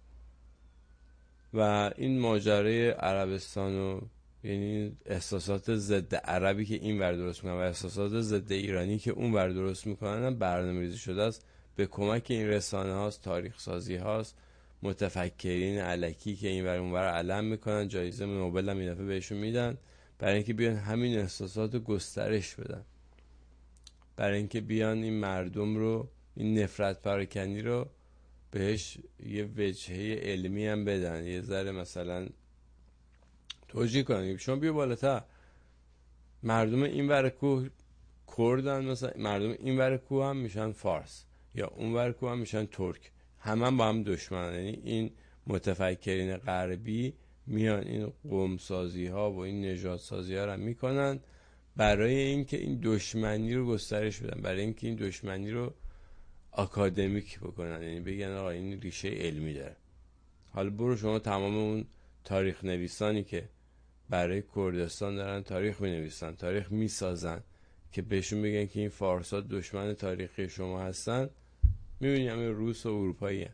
و 1.54 1.90
این 1.96 2.20
ماجرای 2.20 2.90
عربستان 2.90 3.78
و 3.78 4.00
یعنی 4.44 4.96
احساسات 5.06 5.74
ضد 5.76 6.14
عربی 6.14 6.64
که 6.64 6.74
این 6.74 7.00
ور 7.00 7.12
درست 7.12 7.44
می‌کنن 7.44 7.60
و 7.60 7.62
احساسات 7.62 8.20
ضد 8.20 8.52
ایرانی 8.52 8.98
که 8.98 9.10
اون 9.10 9.32
ور 9.32 9.48
درست 9.48 9.86
می‌کنن 9.86 10.34
برنامه 10.34 10.80
ریزی 10.80 10.98
شده 10.98 11.22
است. 11.22 11.46
به 11.76 11.86
کمک 11.86 12.26
این 12.28 12.46
رسانه 12.46 12.92
هاست 12.92 13.22
تاریخ 13.22 13.60
سازی 13.60 13.96
هاست 13.96 14.36
متفکرین 14.82 15.78
علکی 15.78 16.36
که 16.36 16.48
این 16.48 16.66
اون 16.66 16.92
ور 16.92 17.08
علم 17.08 17.44
می‌کنن 17.44 17.88
جایزه 17.88 18.26
نوبل 18.26 18.68
هم 18.68 18.78
این 18.78 19.06
بهشون 19.06 19.38
میدن 19.38 19.78
برای 20.18 20.34
اینکه 20.34 20.54
بیان 20.54 20.76
همین 20.76 21.18
احساسات 21.18 21.74
رو 21.74 21.80
گسترش 21.80 22.54
بدن. 22.54 22.84
برای 24.16 24.38
اینکه 24.38 24.60
بیان 24.60 25.02
این 25.02 25.14
مردم 25.14 25.76
رو 25.76 26.08
این 26.36 26.58
نفرت 26.58 27.02
پراکنی 27.02 27.62
رو 27.62 27.86
بهش 28.50 28.98
یه 29.26 29.44
وجهه 29.56 30.20
علمی 30.22 30.66
هم 30.66 30.84
بدن. 30.84 31.26
یه 31.26 31.40
ذره 31.40 31.72
مثلا 31.72 32.28
توجیه 33.68 34.02
کنن. 34.02 34.36
شما 34.36 34.56
بیا 34.56 34.72
بالاتر. 34.72 35.22
مردم 36.42 36.82
این 36.82 37.08
ور 37.08 37.28
کوه 37.28 37.68
کردن 38.36 38.84
مثلا 38.84 39.12
مردم 39.16 39.50
این 39.50 39.78
ور 39.78 39.96
کوه 39.96 40.24
هم 40.24 40.36
میشن 40.36 40.72
فارس 40.72 41.24
یا 41.54 41.66
اون 41.66 41.92
ور 41.92 42.12
کوه 42.12 42.30
هم 42.30 42.38
میشن 42.38 42.66
ترک. 42.66 43.12
همه 43.40 43.70
با 43.70 43.88
هم 43.88 44.02
دشمن 44.02 44.54
یعنی 44.54 44.80
این 44.84 45.10
متفکرین 45.46 46.36
غربی 46.36 47.14
میان 47.46 47.86
این 47.86 48.12
قوم 48.22 48.56
سازی 48.56 49.06
ها 49.06 49.32
و 49.32 49.38
این 49.38 49.64
نجات 49.64 50.00
سازی 50.00 50.34
ها 50.34 50.44
رو 50.44 50.56
می‌کنن 50.56 51.20
برای 51.76 52.14
اینکه 52.14 52.56
این 52.56 52.80
دشمنی 52.82 53.54
رو 53.54 53.66
گسترش 53.66 54.18
بدن 54.18 54.42
برای 54.42 54.60
اینکه 54.60 54.86
این 54.86 54.96
دشمنی 54.96 55.50
رو 55.50 55.74
اکادمیک 56.52 57.40
بکنن. 57.40 57.82
یعنی 57.82 58.00
بگن 58.00 58.32
آقا 58.32 58.50
این 58.50 58.80
ریشه 58.80 59.08
علمی 59.08 59.54
داره. 59.54 59.76
حالا 60.52 60.70
برو 60.70 60.96
شما 60.96 61.18
تمام 61.18 61.56
اون 61.56 61.84
تاریخ 62.24 62.64
نویسانی 62.64 63.24
که 63.24 63.48
برای 64.10 64.42
کردستان 64.56 65.16
دارن 65.16 65.42
تاریخ 65.42 65.80
می 65.80 65.90
نویسن 65.90 66.34
تاریخ 66.34 66.72
می 66.72 66.88
سازن 66.88 67.42
که 67.92 68.02
بهشون 68.02 68.42
بگن 68.42 68.66
که 68.66 68.80
این 68.80 68.88
فارسا 68.88 69.40
دشمن 69.40 69.94
تاریخی 69.94 70.48
شما 70.48 70.80
هستن. 70.80 71.30
می‌بینی 72.00 72.28
همه 72.28 72.48
روس 72.48 72.86
و 72.86 72.88
اروپایی 72.88 73.48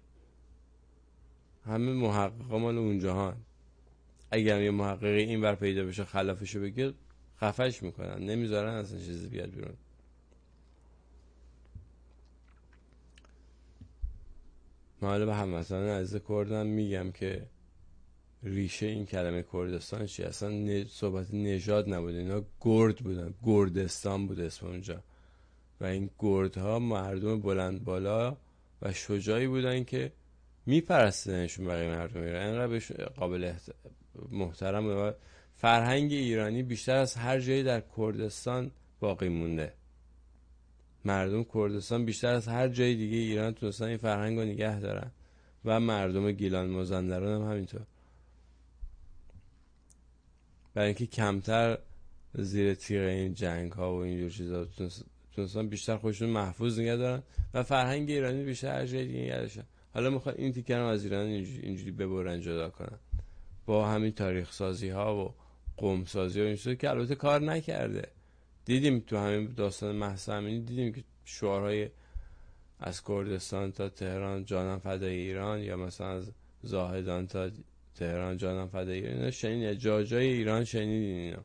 همه 1.65 1.93
محقق 1.93 2.53
مال 2.53 2.79
اونجا. 2.79 3.37
اگر 4.31 4.63
یه 4.63 4.71
محققی 4.71 5.23
این 5.23 5.41
بر 5.41 5.55
پیدا 5.55 5.85
بشه 5.85 6.05
خلافشو 6.05 6.61
بگه 6.61 6.95
خفش 7.41 7.83
می‌کنن. 7.83 8.19
نمی‌ذارن 8.19 8.75
اصلا 8.75 8.99
چیزی 8.99 9.29
بیاد 9.29 9.51
بیرون. 9.51 9.75
من 15.01 15.09
حالا 15.09 15.27
به 15.27 15.35
هموطنان 15.35 15.89
عزیز 15.89 16.21
کردم 16.29 16.67
میگم 16.67 17.11
که 17.11 17.47
ریشه 18.43 18.87
این 18.87 19.07
کلمه 19.07 19.45
کردستان 19.53 20.07
چی 20.07 20.23
اصلا 20.23 20.85
صحبت 20.85 21.35
نژاد 21.35 21.95
نبوده 21.95 22.19
اینا 22.19 22.45
گرد 22.61 22.97
بودن. 22.97 23.35
گردستان 23.43 24.27
بود 24.27 24.41
اسم 24.41 24.67
اونجا. 24.67 25.03
و 25.81 25.85
این 25.85 26.11
گردها 26.19 26.79
مردم 26.79 27.41
بلند 27.41 27.85
بالا 27.85 28.37
و 28.83 28.93
شجاعی 28.93 29.47
بودن 29.47 29.85
که 29.85 30.13
میپرستنشون 30.67 31.67
بقیه 31.67 31.89
مردم 31.89 32.21
ایران. 32.21 32.43
اینقدر 32.43 33.05
قابل 33.05 33.53
محترم 34.31 34.87
و 34.87 35.13
فرهنگ 35.55 36.13
ایرانی 36.13 36.63
بیشتر 36.63 36.97
از 36.97 37.15
هر 37.15 37.41
جایی 37.41 37.63
در 37.63 37.83
کردستان 37.97 38.71
باقی 39.01 39.29
مونده. 39.29 39.73
مردم 41.05 41.45
کردستان 41.45 42.05
بیشتر 42.05 42.35
از 42.35 42.49
هر 42.49 42.69
جای 42.69 42.95
دیگه 42.95 43.17
ایران 43.17 43.55
تونستن 43.55 43.85
این 43.85 43.97
فرهنگ 43.97 44.39
رو 44.39 44.45
نگه 44.45 44.81
دارن 44.81 45.11
و 45.65 45.81
مردم 45.81 46.33
گیلان 46.33 46.71
مازندران 46.71 47.43
هم 47.43 47.51
همینطور. 47.51 47.83
برای 50.75 50.87
اینکه 50.87 51.07
کمتر 51.07 51.79
زیر 52.35 52.75
تیغ 52.75 53.03
این 53.03 53.35
جنگ 53.35 53.73
ها 53.73 53.95
و 53.97 53.99
اینجور 53.99 54.31
چیزا 54.31 54.65
تونستن 55.37 55.69
بیشتر 55.69 55.97
خودشون 55.97 56.29
محفوظ 56.29 56.81
نگه 56.81 56.97
دارن 56.97 57.23
و 57.55 57.63
فرهنگ 57.63 58.11
ایرانی 58.11 58.45
بیشتر 58.45 58.81
هر 58.81 58.87
جای 58.87 59.07
دیگه 59.07 59.21
نگه 59.21 59.65
حالا 59.95 60.11
می‌خواد 60.11 60.35
این 60.39 60.53
تیکر 60.53 60.79
از 60.79 61.05
ایران 61.05 61.27
اینجوری 61.27 61.91
ببرن 61.91 62.41
جدا 62.41 62.71
کنن. 62.71 62.99
با 63.67 63.89
همین 63.89 64.13
تاریخ 64.13 64.53
سازی 64.53 64.89
ها 64.89 65.25
و 65.25 65.35
قوم 65.77 66.05
سازی 66.05 66.41
و 66.41 66.45
این 66.45 66.77
که 66.77 66.91
البته 66.91 67.15
کار 67.15 67.41
نکرده. 67.41 68.09
دیدیم 68.65 69.01
تو 69.07 69.17
همین 69.17 69.53
داستان 69.57 69.97
محسا 69.97 70.41
دیدیم 70.41 70.93
که 70.93 71.05
شعارهای 71.25 71.91
از 72.81 73.05
کردستان 73.05 73.73
تا 73.73 73.89
تهران 73.89 74.45
جانم 74.45 74.79
فدای 74.79 75.17
ایران 75.17 75.61
یا 75.61 75.77
مثلا 75.77 76.11
از 76.11 76.31
زاهدان 76.63 77.27
تا 77.27 77.51
تهران 77.95 78.37
جانم 78.37 78.69
فدای 78.69 79.07
ایران. 79.07 79.31
شنید 79.31 79.73
جاجای 79.73 80.27
ایران 80.27 80.65
شنیدین 80.65 81.17
اینا. 81.17 81.45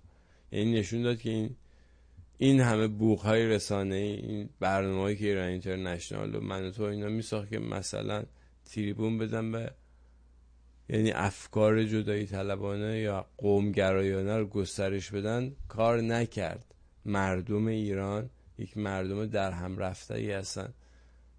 یعنی 0.51 0.79
نشون 0.79 1.01
داد 1.01 1.19
که 1.19 1.29
این 1.29 1.55
این 2.41 2.59
همه 2.61 2.87
بوق 2.87 3.19
های 3.19 3.47
رسانه 3.47 3.95
ای 3.95 4.11
این 4.11 4.49
برنامه 4.59 5.15
که 5.15 5.25
ایران 5.25 5.47
اینترنشنال 5.47 6.35
و 6.35 6.39
من 6.39 6.71
تو 6.71 6.83
اینا 6.83 7.09
میساخت 7.09 7.49
که 7.49 7.59
مثلا 7.59 8.23
تریبون 8.65 9.17
بدن 9.17 9.51
به 9.51 9.71
یعنی 10.89 11.11
افکار 11.11 11.83
جدایی 11.83 12.25
طلبانه 12.25 12.99
یا 12.99 13.25
قومگرایانه 13.37 14.37
رو 14.37 14.45
گسترش 14.45 15.11
بدن 15.11 15.55
کار 15.67 16.01
نکرد. 16.01 16.75
مردم 17.05 17.67
ایران 17.67 18.29
یک 18.57 18.77
مردم 18.77 19.25
در 19.25 19.51
هم 19.51 19.77
رفته 19.77 20.15
ای 20.15 20.31
هستن. 20.31 20.73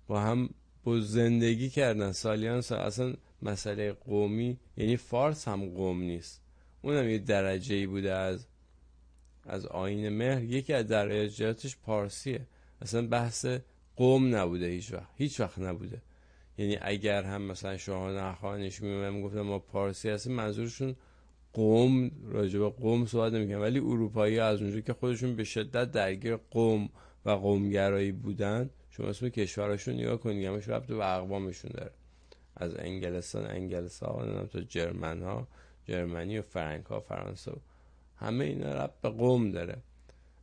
با 0.06 0.20
هم 0.20 0.50
با 0.84 1.00
زندگی 1.00 1.70
کردن. 1.70 2.12
سالیان 2.12 2.60
سال 2.60 2.78
اصلا 2.78 3.14
مسئله 3.42 3.92
قومی 3.92 4.58
یعنی 4.76 4.96
فارس 4.96 5.48
هم 5.48 5.70
قوم 5.70 6.02
نیست. 6.02 6.42
اونم 6.82 7.08
یه 7.08 7.18
درجه 7.18 7.74
ای 7.74 7.86
بوده 7.86 8.12
از 8.12 8.46
از 9.44 9.66
آین 9.66 10.08
مهر 10.08 10.42
یکی 10.42 10.72
از 10.72 10.86
درجاتش 10.86 11.76
پارسیه. 11.76 12.46
اصلا 12.82 13.06
بحث 13.06 13.46
قوم 13.96 14.36
نبوده 14.36 14.66
هیچ 14.66 14.92
وقت. 14.92 15.08
هیچ 15.16 15.40
وقت 15.40 15.58
نبوده. 15.58 16.02
یعنی 16.58 16.78
اگر 16.80 17.22
هم 17.22 17.42
مثلا 17.42 17.76
شاهان 17.76 18.16
اخوانش 18.16 18.82
می 18.82 19.22
گفتم 19.22 19.40
ما 19.40 19.58
پارسی 19.58 20.08
هستیم 20.08 20.32
منظورشون 20.32 20.96
قوم 21.52 22.10
راجع 22.24 22.58
به 22.58 22.70
قوم 22.70 23.06
صحبت 23.06 23.32
نمی‌کنن. 23.32 23.58
ولی 23.58 23.78
اروپایی 23.78 24.38
از 24.38 24.62
اونجا 24.62 24.80
که 24.80 24.92
خودشون 24.92 25.36
به 25.36 25.44
شدت 25.44 25.90
درگیر 25.90 26.36
قوم 26.36 26.88
و 27.24 27.30
قومگرایی 27.30 28.12
بودن 28.12 28.70
شما 28.90 29.06
اسم 29.06 29.28
کشورشون 29.28 29.94
نگاه 29.94 30.16
کنید 30.16 30.46
همش 30.46 30.68
ربط 30.68 30.86
به 30.86 31.06
اقوامشون 31.16 31.70
داره. 31.74 31.90
از 32.56 32.76
انگلستان 32.76 33.46
انگلس 33.46 34.02
ها 34.02 34.46
تا 34.46 34.60
جرمن 34.60 35.22
ها 35.22 35.48
جرمنی 35.84 36.38
و 36.38 36.42
فرانک 36.42 36.84
ها 36.84 37.00
فرانسه. 37.00 37.52
همه 38.22 38.44
اینا 38.44 38.84
ربط 38.84 39.00
به 39.02 39.08
قوم 39.08 39.50
داره. 39.50 39.76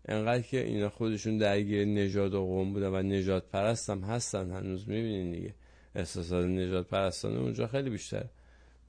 انقدر 0.06 0.42
که 0.42 0.66
اینا 0.66 0.90
خودشون 0.90 1.38
درگیر 1.38 1.86
نژاد 1.86 2.34
و 2.34 2.46
قوم 2.46 2.74
بودن 2.74 2.88
و 2.88 3.02
نجات 3.02 3.50
پرست 3.50 3.90
هم 3.90 4.00
هستن 4.00 4.52
هنوز 4.52 4.90
می‌بینین 4.90 5.32
دیگه. 5.32 5.54
احساسات 5.96 6.46
نجات 6.46 6.88
پرستانه 6.88 7.40
اونجا 7.40 7.68
خیلی 7.68 7.90
بیشتر. 7.90 8.26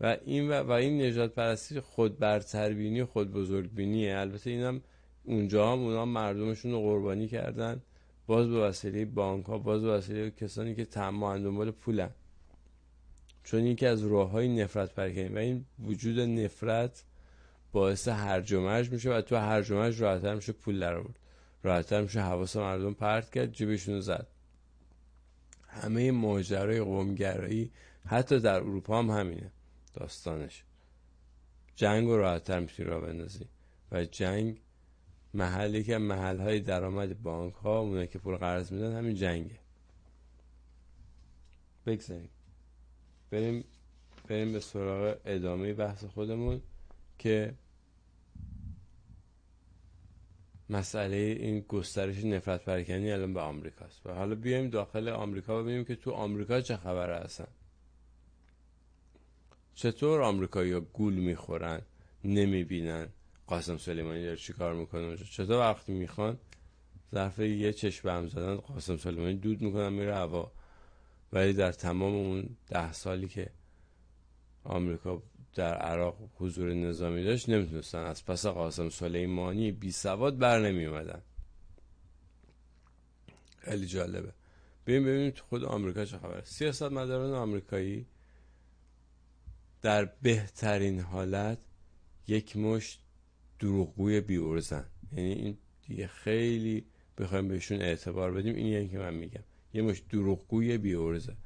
و 0.00 0.16
این 0.24 0.48
و, 0.48 0.62
و 0.62 0.70
این 0.70 1.02
نجات 1.02 1.34
پرستی 1.34 1.80
خود 1.80 2.18
برتربینی 2.18 3.04
خود 3.04 3.32
بزرگبینیه. 3.32 4.16
البته 4.16 4.50
اینم 4.50 4.80
اونجا 5.24 5.72
هم 5.72 5.78
اونا 5.78 6.04
مردمشون 6.04 6.72
رو 6.72 6.80
قربانی 6.80 7.28
کردن. 7.28 7.82
باز 8.26 8.48
به 8.48 8.58
وسیله 8.58 9.04
بانک 9.04 9.46
ها 9.46 9.58
باز 9.58 9.82
به 9.82 9.88
وسیله 9.88 10.30
کسانی 10.30 10.74
که 10.74 10.84
تمام 10.84 11.42
دنبال 11.42 11.70
پولن. 11.70 12.10
چون 13.44 13.66
یکی 13.66 13.86
از 13.86 14.06
راه 14.06 14.30
های 14.30 14.48
نفرت 14.48 14.94
پرکنی 14.94 15.28
و 15.28 15.38
این 15.38 15.64
وجود 15.78 16.20
نفرت 16.20 17.04
باعث 17.72 18.08
هرج 18.08 18.52
و 18.52 18.60
مرج 18.60 18.90
میشه 18.90 19.10
و 19.10 19.20
تو 19.20 19.36
هرج 19.36 19.70
و 19.70 19.74
مرج 19.74 20.02
راحتر 20.02 20.34
میشه 20.34 20.52
پول 20.52 20.80
در 20.80 20.94
آورد 20.94 21.18
راحتر 21.62 22.02
میشه 22.02 22.20
حواس 22.20 22.56
مردم 22.56 22.94
پرت 22.94 23.30
کرد 23.30 23.52
جیبشون 23.52 24.00
زد. 24.00 24.26
همه 25.68 26.10
ماجرای 26.10 26.80
قومگرایی 26.80 27.70
حتی 28.06 28.40
در 28.40 28.54
اروپا 28.54 28.98
هم 28.98 29.10
همینه. 29.10 29.50
داستانش. 29.94 30.64
جنگ 31.76 32.06
رو 32.06 32.16
راحتتر 32.16 32.60
می‌تونی 32.60 32.88
را 32.88 33.00
بندازی. 33.00 33.46
و 33.92 34.04
جنگ 34.04 34.60
محلی 35.34 35.84
که 35.84 35.98
محل 35.98 36.40
های 36.40 36.60
درآمد 36.60 37.22
بانک 37.22 37.54
ها 37.54 37.78
اونه 37.78 38.06
که 38.06 38.18
پول 38.18 38.36
قرض 38.36 38.72
میدن 38.72 38.96
همین 38.96 39.14
جنگه. 39.14 39.58
بگذاریم. 41.86 42.30
بریم 43.30 43.64
بریم 44.28 44.52
به 44.52 44.60
سراغ 44.60 45.16
ادامه 45.24 45.72
بحث 45.72 46.04
خودمون 46.04 46.62
که 47.18 47.54
مسئله 50.70 51.16
این 51.16 51.60
گسترش 51.60 52.24
نفرت 52.24 52.64
پرکنی 52.64 53.12
الان 53.12 53.34
به 53.34 53.40
آمریکاست 53.40 54.06
و 54.06 54.12
حالا 54.12 54.34
بیایم 54.34 54.70
داخل 54.70 55.08
آمریکا 55.08 55.62
ببینیم 55.62 55.84
که 55.84 55.96
تو 55.96 56.10
آمریکا 56.10 56.60
چه 56.60 56.76
خبره 56.76 57.16
هستن 57.16 57.46
چطور 59.74 60.22
آمریکایی 60.22 60.80
گول 60.80 61.14
می‌خورن 61.14 61.80
نمی‌بینن؟ 62.24 63.08
قاسم 63.46 63.76
سلیمانی 63.76 64.24
داره 64.24 64.36
چی 64.36 64.52
کار 64.52 64.74
می‌کنه 64.74 65.16
چطور 65.16 65.70
وقتی 65.70 65.92
می‌خوان؟ 65.92 66.38
ظرف 67.14 67.38
یه 67.38 67.72
چشم 67.72 68.08
هم 68.08 68.28
زدن 68.28 68.56
قاسم 68.56 68.96
سلیمانی 68.96 69.34
دود 69.34 69.62
می‌کنن 69.62 69.92
میره 69.92 70.14
هوا. 70.14 70.52
ولی 71.32 71.52
در 71.52 71.72
تمام 71.72 72.14
اون 72.14 72.56
ده 72.68 72.92
سالی 72.92 73.28
که 73.28 73.50
آمریکا 74.64 75.22
در 75.54 75.74
عراق 75.74 76.30
حضور 76.34 76.74
نظامی 76.74 77.24
داشت 77.24 77.48
نمی‌تونستن. 77.48 77.98
از 77.98 78.24
پس 78.24 78.46
قاسم 78.46 78.88
سلیمانی 78.88 79.72
بی 79.72 79.92
سواد 79.92 80.38
بر 80.38 80.60
نمی 80.60 80.86
اومدن 80.86 81.22
خیلی 83.58 83.86
جالبه. 83.86 84.32
ببین 84.86 85.04
ببینیم 85.04 85.30
تو 85.30 85.44
خود 85.44 85.64
آمریکا 85.64 86.04
چه 86.04 86.18
خبره. 86.18 86.44
سیاست 86.44 86.82
مداران 86.82 87.32
آمریکایی 87.32 88.06
در 89.82 90.04
بهترین 90.04 91.00
حالت 91.00 91.58
یک 92.26 92.56
مشت 92.56 93.00
دروغگوی 93.58 94.20
بی‌عرضه‌ن 94.20 94.84
یعنی 95.12 95.32
این 95.32 95.58
دیگه 95.82 96.06
خیلی 96.06 96.86
بخوایم 97.18 97.48
بهشون 97.48 97.82
اعتبار 97.82 98.32
بدیم. 98.32 98.54
این 98.54 98.66
یعنی 98.66 98.88
که 98.88 98.98
من 98.98 99.14
میگم. 99.14 99.42
یه 99.74 99.82
مشت 99.82 100.08
دروغگوی 100.08 100.78
بی‌عرضه 100.78 101.36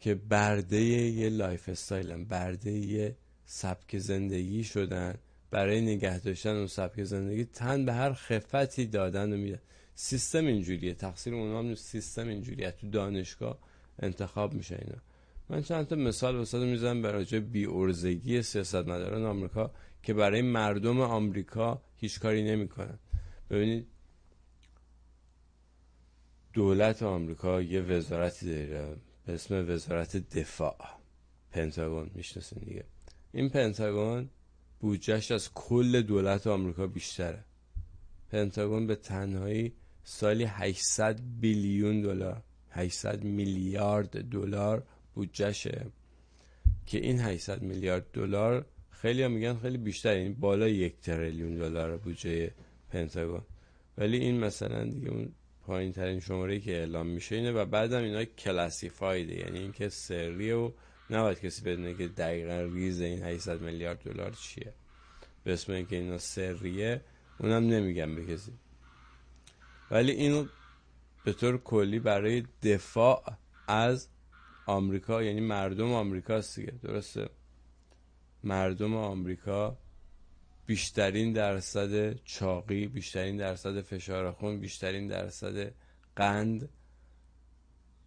که 0.00 0.14
برده 0.14 0.80
یه 0.80 1.28
lifestyle 1.28 1.68
ن 1.68 2.24
برده 2.24 2.70
یه 2.70 3.16
سبک 3.44 3.98
زندگی 3.98 4.64
شدن 4.64 5.14
برای 5.50 5.80
نگه 5.80 6.18
داشتن 6.18 6.56
اون 6.56 6.66
سبک 6.66 7.04
زندگی 7.04 7.44
تن 7.44 7.84
به 7.84 7.92
هر 7.92 8.12
خفتی 8.12 8.86
دادن 8.86 9.32
و 9.32 9.36
میدن. 9.36 9.60
سیستم 9.94 10.46
اینجوریه 10.46 10.94
تقصیر 10.94 11.34
اونا 11.34 11.58
هم 11.58 11.74
سیستم 11.74 12.28
اینجوریه. 12.28 12.70
تو 12.70 12.90
دانشگاه 12.90 13.58
انتخاب 13.98 14.54
میشه 14.54 14.78
اینا. 14.82 14.98
من 15.48 15.62
چند 15.62 15.86
تا 15.86 15.96
مثال 15.96 16.36
واسه 16.36 16.58
می‌زنم 16.58 17.02
برای 17.02 17.18
راجع 17.18 17.38
بی 17.38 17.66
ارزگی 17.66 18.42
سیاستمداران 18.42 19.24
آمریکا 19.24 19.70
که 20.02 20.14
برای 20.14 20.42
مردم 20.42 21.00
آمریکا 21.00 21.82
هیچ 21.96 22.20
کاری 22.20 22.42
نمی‌کنن. 22.42 22.98
ببینید 23.50 23.86
دولت 26.52 27.02
آمریکا 27.02 27.62
یه 27.62 27.80
وزارتی 27.80 28.66
داره. 28.66 28.96
به 29.28 29.34
اسم 29.34 29.64
وزارت 29.68 30.16
دفاع. 30.16 30.76
پنتاگون 31.52 32.10
می‌شناسین 32.14 32.62
دیگه. 32.64 32.84
این 33.32 33.48
پنتاگون 33.48 34.30
بودجهش 34.80 35.30
از 35.30 35.54
کل 35.54 36.02
دولت 36.02 36.46
آمریکا 36.46 36.86
بیشتره. 36.86 37.44
پنتاگون 38.30 38.86
به 38.86 38.94
تنهایی 38.96 39.72
سالی 40.04 40.44
800 40.44 41.20
بیلیون 41.40 42.02
دلار 42.02 42.42
800 42.70 43.24
میلیارد 43.24 44.28
دلار 44.28 44.86
بودجهشه. 45.14 45.86
که 46.86 46.98
این 46.98 47.20
800 47.20 47.62
میلیارد 47.62 48.06
دلار 48.12 48.66
خیلی 48.90 49.22
هم 49.22 49.32
میگن 49.32 49.58
خیلی 49.58 49.78
بیشتر 49.78 50.10
این 50.10 50.22
یعنی 50.22 50.34
بالا 50.34 50.68
یک 50.68 51.00
تریلیون 51.00 51.54
دلار 51.54 51.96
بودجه 51.96 52.50
پنتاگون. 52.90 53.42
ولی 53.98 54.16
این 54.16 54.40
مثلا 54.40 54.84
دیگه 54.84 55.08
اون 55.08 55.32
پایین 55.68 55.92
ترین 55.92 56.20
شماره 56.20 56.60
که 56.60 56.72
اعلام 56.72 57.06
میشه 57.06 57.36
اینه 57.36 57.52
و 57.52 57.64
بعدم 57.64 58.02
اینا 58.02 58.24
کلاسیفایده. 58.24 59.34
یعنی 59.34 59.58
اینکه 59.58 59.88
سریه 59.88 60.54
و 60.54 60.70
نباید 61.10 61.40
کسی 61.40 61.62
بدونه 61.62 61.94
که 61.94 62.08
دقیقا 62.08 62.60
ریز 62.60 63.00
این 63.00 63.22
800 63.22 63.60
میلیارد 63.60 64.02
دلار 64.02 64.30
چیه. 64.30 64.72
به 65.44 65.52
اسم 65.52 65.72
اینکه 65.72 65.96
اینا 65.96 66.18
سریه 66.18 67.00
اونم 67.38 67.66
نمیگم 67.66 68.14
به 68.14 68.26
کسی. 68.26 68.52
ولی 69.90 70.12
اینو 70.12 70.46
به 71.24 71.32
طور 71.32 71.58
کلی 71.58 71.98
برای 71.98 72.44
دفاع 72.62 73.22
از 73.66 74.08
آمریکا 74.66 75.22
یعنی 75.22 75.40
مردم 75.40 75.92
آمریکا 75.92 76.40
دیگه 76.40 76.72
درسته؟ 76.82 77.28
مردم 78.44 78.96
آمریکا 78.96 79.78
بیشترین 80.68 81.32
درصد 81.32 82.12
چاقی 82.24 82.86
بیشترین 82.86 83.36
درصد 83.36 83.80
فشار 83.80 84.32
خون 84.32 84.60
بیشترین 84.60 85.06
درصد 85.08 85.72
قند. 86.16 86.68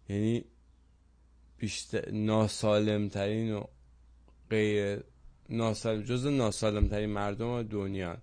یعنی 0.08 0.44
بیشتر 1.58 2.10
ناسالم 2.10 3.08
ترین 3.08 3.52
و 3.52 3.64
غیر 4.50 5.04
ناسالم 5.48 6.02
جز 6.02 6.26
ناسالم 6.26 6.88
ترین 6.88 7.10
مردم 7.10 7.62
دنیا. 7.62 8.16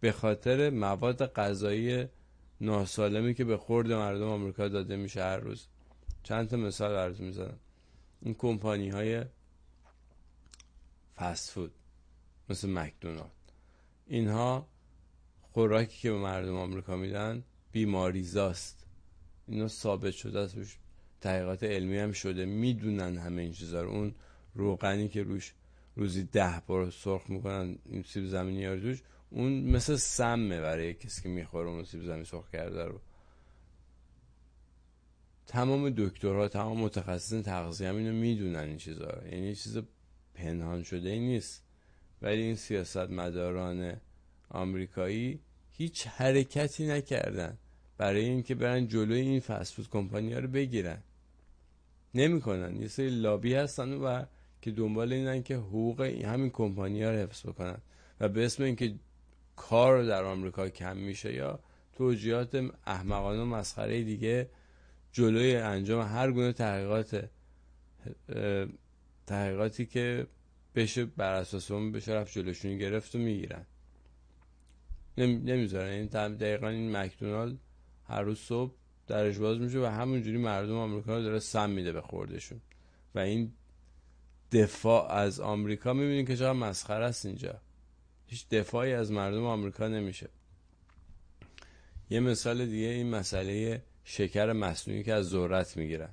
به 0.00 0.12
خاطر 0.12 0.70
مواد 0.70 1.32
غذایی 1.32 2.06
ناسالمی 2.60 3.34
که 3.34 3.44
به 3.44 3.56
خورد 3.56 3.92
مردم 3.92 4.28
آمریکا 4.28 4.68
داده 4.68 4.96
میشه 4.96 5.22
هر 5.22 5.36
روز. 5.36 5.66
چند 6.22 6.48
تا 6.48 6.56
مثال 6.56 6.92
براتون 6.92 7.26
می‌زنم. 7.26 7.58
این 8.22 8.34
کمپانی 8.34 8.88
های 8.88 9.24
فست 11.16 11.50
فود 11.50 11.72
مثل 12.48 12.70
مکدونالد. 12.70 13.39
اینها 14.10 14.68
خوراکی 15.40 15.98
که 15.98 16.10
به 16.10 16.18
مردم 16.18 16.56
آمریکا 16.56 16.96
میدن 16.96 17.44
بیماریزاست. 17.72 18.86
اینا 19.48 19.68
ثابت 19.68 20.10
شده 20.10 20.38
است 20.38 20.56
تحقیقات 21.20 21.62
علمی 21.62 21.98
هم 21.98 22.12
شده. 22.12 22.44
می‌دونن 22.44 23.18
همه 23.18 23.42
این 23.42 23.52
چیزا 23.52 23.82
رو. 23.82 23.90
اون 23.90 24.14
روغنی 24.54 25.08
که 25.08 25.22
روش 25.22 25.52
روزی 25.96 26.24
ده 26.24 26.62
بار 26.66 26.90
سرخ 26.90 27.30
می‌کنن 27.30 27.78
این 27.84 28.02
سیب 28.02 28.26
زمینی 28.26 28.64
ها 28.64 28.74
روش 28.74 29.02
اون 29.30 29.52
مثل 29.60 29.96
سمه 29.96 30.60
برای 30.60 30.94
کسی 30.94 31.22
که 31.22 31.28
می‌خوره 31.28 31.68
اون 31.68 31.84
سیب 31.84 32.04
زمینی 32.04 32.24
سرخ 32.24 32.50
کرده 32.50 32.84
رو. 32.84 33.00
تمام 35.46 35.90
دکترها 35.90 36.48
تمام 36.48 36.80
متخصصین 36.80 37.42
تغذیه 37.42 37.88
هم 37.88 37.96
اینو 37.96 38.12
می‌دونن 38.12 38.58
این 38.58 38.76
چیزا 38.76 39.10
رو. 39.10 39.28
یعنی 39.28 39.54
چیز 39.54 39.78
پنهان 40.34 40.82
شده 40.82 41.08
ای 41.08 41.20
نیست. 41.20 41.69
ولی 42.22 42.42
این 42.42 42.56
سیاست 42.56 42.96
مداران 42.96 43.96
آمریکایی 44.48 45.40
هیچ 45.70 46.06
حرکتی 46.06 46.86
نکردن 46.86 47.58
برای 47.98 48.24
اینکه 48.24 48.54
برن 48.54 48.88
جلوی 48.88 49.20
این 49.20 49.40
فسفود 49.40 49.88
کمپانی 49.88 50.32
ها 50.32 50.38
رو 50.38 50.48
بگیرن. 50.48 51.02
نمی‌کنن. 52.14 52.76
یه 52.76 52.88
سری 52.88 53.10
لابی 53.10 53.54
هستن 53.54 53.92
و 53.92 54.24
که 54.62 54.70
دنبال 54.70 55.12
اینن 55.12 55.42
که 55.42 55.56
حقوق 55.56 56.00
همین 56.00 56.50
کمپانی 56.50 57.02
ها 57.02 57.10
رو 57.10 57.16
حفظ 57.16 57.46
بکنن. 57.46 57.78
و 58.20 58.28
به 58.28 58.44
اسم 58.44 58.62
اینکه 58.62 58.94
کار 59.56 60.04
در 60.04 60.24
آمریکا 60.24 60.68
کم 60.68 60.96
میشه 60.96 61.34
یا 61.34 61.60
توجیهات 61.92 62.70
احمقانه 62.86 63.42
و 63.42 63.44
مسخره 63.44 64.02
دیگه 64.02 64.50
جلوی 65.12 65.56
انجام 65.56 66.06
هر 66.06 66.32
گونه 66.32 66.52
تحقیقات 66.52 67.30
تحقیقاتی 69.26 69.86
که 69.86 70.26
بشه 70.74 71.04
بر 71.04 71.32
اساس 71.34 71.70
اون 71.70 71.92
بشه 71.92 72.12
رفت 72.12 72.32
جلوشون 72.32 72.78
گرفت 72.78 73.14
و 73.14 73.18
می‌گیرن. 73.18 73.66
نمی‌ذارن. 75.18 75.90
این 75.90 76.06
دقیقا 76.06 76.68
این 76.68 76.96
مکدونالد 76.96 77.58
هر 78.08 78.22
روز 78.22 78.38
صبح 78.38 78.72
درش 79.06 79.38
باز 79.38 79.58
میشه 79.58 79.78
و 79.78 79.84
همونجوری 79.84 80.38
مردم 80.38 80.76
آمریکا 80.76 81.20
داره 81.20 81.38
سم 81.38 81.70
میده 81.70 81.92
به 81.92 82.00
خوردشون. 82.00 82.60
و 83.14 83.18
این 83.18 83.52
دفاع 84.52 85.12
از 85.12 85.40
آمریکا 85.40 85.92
می‌بینید 85.92 86.26
که 86.26 86.36
چقدر 86.36 86.52
مسخره 86.52 87.04
است 87.04 87.26
اینجا. 87.26 87.60
هیچ 88.26 88.48
دفاعی 88.48 88.92
از 88.92 89.12
مردم 89.12 89.44
آمریکا 89.44 89.88
نمیشه. 89.88 90.28
یه 92.10 92.20
مثال 92.20 92.66
دیگه 92.66 92.86
این 92.86 93.10
مسئله 93.10 93.82
شکر 94.04 94.52
مصنوعی 94.52 95.02
که 95.02 95.14
از 95.14 95.28
ذرت 95.28 95.76
می‌گیرن. 95.76 96.10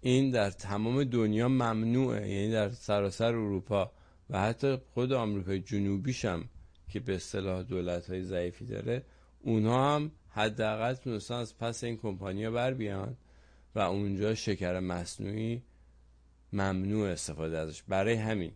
این 0.00 0.30
در 0.30 0.50
تمام 0.50 1.04
دنیا 1.04 1.48
ممنوعه. 1.48 2.30
یعنی 2.30 2.52
در 2.52 2.70
سراسر 2.70 3.34
اروپا 3.34 3.92
و 4.30 4.40
حتی 4.40 4.76
خود 4.94 5.12
آمریکای 5.12 5.60
جنوبیش 5.60 6.24
هم 6.24 6.48
که 6.88 7.00
به 7.00 7.14
اصطلاح 7.14 7.62
دولت 7.62 8.10
های 8.10 8.22
ضعیفی 8.22 8.66
داره 8.66 9.04
اونها 9.40 9.94
هم 9.94 10.10
حداقل 10.28 10.94
تونستن 10.94 11.34
از 11.34 11.58
پس 11.58 11.84
این 11.84 11.96
کمپانیا 11.96 12.50
بر 12.50 12.74
بیان 12.74 13.16
و 13.74 13.78
اونجا 13.78 14.34
شکر 14.34 14.80
مصنوعی 14.80 15.62
ممنوع 16.52 17.08
استفاده 17.08 17.58
ازش. 17.58 17.82
برای 17.82 18.14
همین 18.14 18.52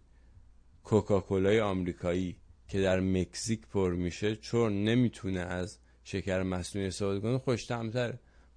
کوکاکولای 0.85 1.61
آمریکایی 1.61 2.37
که 2.68 2.80
در 2.80 3.00
مکزیک 3.00 3.66
پر 3.66 3.92
میشه 3.92 4.37
چون 4.37 4.85
نمی‌تونه 4.85 5.40
از 5.40 5.78
شکر 6.04 6.42
مصنوعی 6.42 6.88
استفاده 6.88 7.20
کنه 7.20 7.38
خوش 7.38 7.64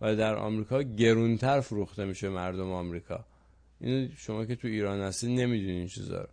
و 0.02 0.16
در 0.16 0.36
آمریکا 0.36 0.82
گرونتر 0.82 1.62
فروخته 1.62 2.06
میشه 2.06 2.30
مردم 2.30 2.72
آمریکا. 2.72 3.26
اینو 3.80 4.08
شما 4.18 4.46
که 4.46 4.56
تو 4.56 4.68
ایران 4.68 5.00
هستی 5.00 5.36
نمی‌دونین 5.36 5.78
این 5.78 5.88
چیزا 5.88 6.22
رو. 6.22 6.28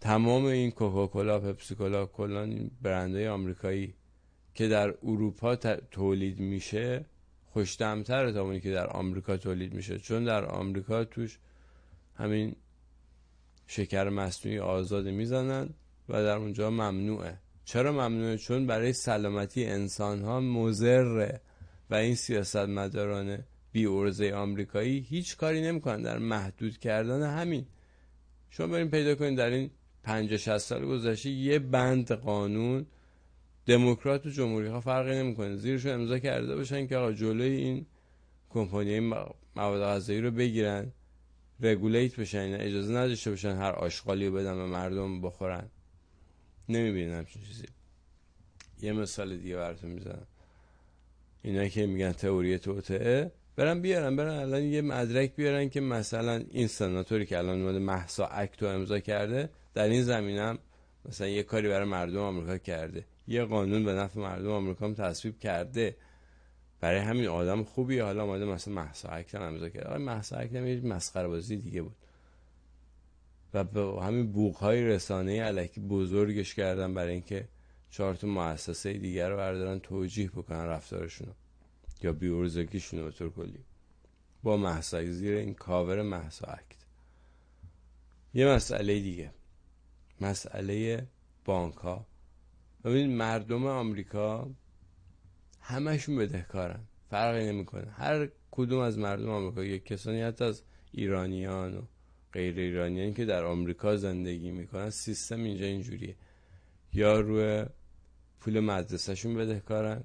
تمام 0.00 0.44
این 0.44 0.70
کوکاکولا 0.70 1.40
پپسیکولا 1.40 2.06
کلا 2.06 2.42
این 2.42 2.70
برندهای 2.82 3.28
آمریکایی 3.28 3.94
که 4.54 4.68
در 4.68 4.94
اروپا 5.02 5.56
تولید 5.90 6.40
میشه 6.40 7.04
خوشتمتره 7.52 8.32
تا 8.32 8.42
اونی 8.42 8.60
که 8.60 8.70
در 8.70 8.86
آمریکا 8.86 9.36
تولید 9.36 9.74
میشه. 9.74 9.98
چون 9.98 10.24
در 10.24 10.44
آمریکا 10.44 11.04
توش 11.04 11.38
همین 12.16 12.56
شکر 13.66 14.08
مصنوعی 14.08 14.58
آزاد 14.58 15.08
می‌زنن 15.08 15.68
و 16.08 16.22
در 16.22 16.36
اونجا 16.36 16.70
ممنوعه. 16.70 17.38
چرا 17.64 17.92
ممنوعه؟ 17.92 18.36
چون 18.36 18.66
برای 18.66 18.92
سلامتی 18.92 19.64
انسان 19.64 20.22
ها 20.22 20.40
مزره 20.40 21.40
این 21.94 22.14
سیاست 22.14 22.56
مداران 22.56 23.38
بی 23.72 23.86
ارزه 23.86 24.32
آمریکایی 24.32 24.98
هیچ 25.00 25.36
کاری 25.36 25.62
نمی‌کنن. 25.62 26.02
در 26.02 26.18
محدود 26.18 26.78
کردن 26.78 27.22
همین. 27.38 27.66
شما 28.50 28.66
بریم 28.66 28.88
پیدا 28.88 29.14
کنید 29.14 29.38
در 29.38 29.50
این 29.50 29.70
50 30.02 30.38
60 30.38 30.58
سال 30.58 30.86
گذشته 30.86 31.30
یه 31.30 31.58
بند 31.58 32.12
قانون 32.12 32.86
دموکرات 33.66 34.26
و 34.26 34.30
جمهوری 34.30 34.68
ها 34.68 34.80
فرقی 34.80 35.14
نمی‌کنه. 35.14 35.56
زیرشون 35.56 35.92
امضا 35.92 36.18
کرده 36.18 36.56
باشن 36.56 36.86
که 36.86 36.96
آقا 36.96 37.12
جلوی 37.12 37.56
این 37.56 37.86
کمپانی 38.50 39.00
مواد 39.56 39.82
غذایی 39.82 40.20
رو 40.20 40.30
بگیرن 40.30 40.92
رگولیت 41.60 42.16
بشن 42.16 42.56
اجازه 42.60 42.92
نداشته 42.92 43.30
باشن 43.30 43.56
هر 43.56 43.72
آشغالی 43.72 44.26
رو 44.26 44.34
بدن 44.34 44.56
به 44.56 44.66
مردم 44.66 45.20
بخورن. 45.20 45.68
نمی‌بینن 46.68 47.12
همچین 47.18 47.42
چیزی. 47.42 47.64
یه 48.82 48.92
مثال 48.92 49.36
دیگه 49.36 49.56
براتون 49.56 49.90
می‌زنم. 49.90 50.26
اینا 51.44 51.68
که 51.68 51.86
میگن 51.86 52.12
تئوری 52.12 52.58
توطعه 52.58 53.32
برن 53.56 53.80
بیارن 53.80 54.16
برن 54.16 54.34
الان 54.38 54.62
یه 54.62 54.82
مدرک 54.82 55.36
بیارن 55.36 55.68
که 55.68 55.80
مثلا 55.80 56.42
این 56.50 56.66
سناتوری 56.66 57.26
که 57.26 57.38
الان 57.38 57.62
اومده 57.62 57.78
محسا 57.78 58.26
اکتو 58.26 58.66
امضا 58.66 58.98
کرده 58.98 59.48
در 59.74 59.84
این 59.88 60.02
زمینم 60.02 60.58
مثلا 61.08 61.26
یه 61.26 61.42
کاری 61.42 61.68
برای 61.68 61.88
مردم 61.88 62.18
آمریکا 62.20 62.58
کرده. 62.58 63.04
یه 63.28 63.44
قانون 63.44 63.84
به 63.84 63.92
نفع 63.92 64.20
مردم 64.20 64.50
آمریکا 64.50 64.84
هم 64.84 64.94
تصویب 64.94 65.38
کرده. 65.38 65.96
برای 66.80 67.00
همین 67.00 67.26
آدم 67.26 67.64
خوبی 67.64 67.98
حالا 67.98 68.22
اومده 68.22 68.44
مثلا 68.44 68.74
محسا 68.74 69.08
اکت 69.08 69.34
امضا 69.34 69.68
کرده. 69.68 69.86
آقای 69.86 70.04
محسا 70.04 70.36
اکت 70.36 70.54
هم 70.54 70.66
یه 70.66 70.80
مسخره 70.80 71.28
بازی 71.28 71.56
دیگه 71.56 71.82
بود. 71.82 71.96
و 73.54 73.64
به 73.64 74.02
همین 74.02 74.32
بوق 74.32 74.56
های 74.56 74.84
رسانه 74.84 75.42
علکی 75.42 75.80
بزرگش 75.80 76.54
کردن 76.54 76.94
برای 76.94 77.12
اینکه 77.12 77.48
چهار 77.96 78.14
تا 78.14 78.26
مؤسسه 78.26 78.92
دیگر 78.92 79.30
رو 79.30 79.36
بردارن 79.36 79.78
توجیه 79.78 80.30
بکنن 80.30 80.64
رفتارشون 80.64 81.28
یا 82.02 82.12
بیورزگیشون 82.12 83.04
به 83.04 83.10
طور 83.10 83.30
کلی. 83.30 83.64
با 84.42 84.56
محسا 84.56 85.04
زیر 85.04 85.36
این 85.36 85.54
کاور 85.54 86.02
محسا 86.02 86.46
اکت 86.46 86.76
یه 88.34 88.46
مسئله 88.46 89.00
دیگه. 89.00 89.32
مسئله 90.20 91.06
بانک 91.44 91.74
ها 91.74 92.06
ببینید 92.84 93.16
مردم 93.16 93.66
آمریکا 93.66 94.50
همشون 95.60 96.16
بدهکارن. 96.16 96.80
فرقی 97.10 97.46
نمی‌کنه. 97.46 97.90
هر 97.90 98.28
کدوم 98.50 98.78
از 98.78 98.98
مردم 98.98 99.28
آمریکا 99.28 99.64
یک 99.64 99.84
کسانی 99.84 100.22
حتی 100.22 100.44
از 100.44 100.62
ایرانیان 100.92 101.76
و 101.76 101.82
غیر 102.32 102.58
ایرانیان 102.58 103.14
که 103.14 103.24
در 103.24 103.44
آمریکا 103.44 103.96
زندگی 103.96 104.50
می‌کنن 104.50 104.90
سیستم 104.90 105.42
اینجا 105.42 105.66
اینجوریه. 105.66 106.16
یا 106.92 107.20
روی 107.20 107.66
پول 108.44 108.60
مدرسهشون 108.60 109.34
بدهکارن 109.34 110.04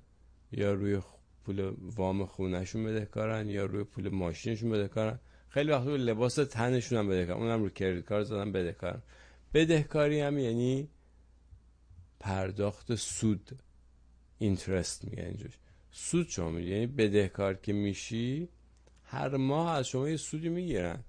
یا 0.52 0.74
روی 0.74 1.02
پول 1.46 1.74
وام 1.80 2.26
خونهشون 2.26 2.84
بدهکارن 2.84 3.50
یا 3.50 3.66
روی 3.66 3.84
پول 3.84 4.10
ماشینشون 4.10 4.70
بدهکارن. 4.70 5.20
خیلی 5.50 5.72
وقت 5.72 5.88
روی 5.88 5.98
لباس 5.98 6.36
تنشون 6.36 7.00
هم 7.00 7.08
بدهکارن 7.08 7.42
اونم 7.42 7.60
روی 7.60 7.70
کردیت 7.70 8.06
کار 8.06 8.24
زدن 8.24 8.52
بدهکارن. 8.52 9.02
بدهکاری 9.54 10.20
هم 10.20 10.38
یعنی 10.38 10.90
پرداخت 12.20 12.96
سود 12.96 13.60
اینترست 14.38 15.06
میگه 15.06 15.24
اینجوش 15.24 15.54
سود 15.92 16.30
شما 16.30 16.50
میگه 16.52 16.70
یعنی 16.70 16.88
بدهکار 16.88 17.54
که 17.54 17.74
میشی 17.74 18.50
هر 19.04 19.38
ماه 19.38 19.72
از 19.72 19.88
شما 19.88 20.10
یه 20.10 20.18
سودی 20.18 20.50
می‌گیرن. 20.50 21.04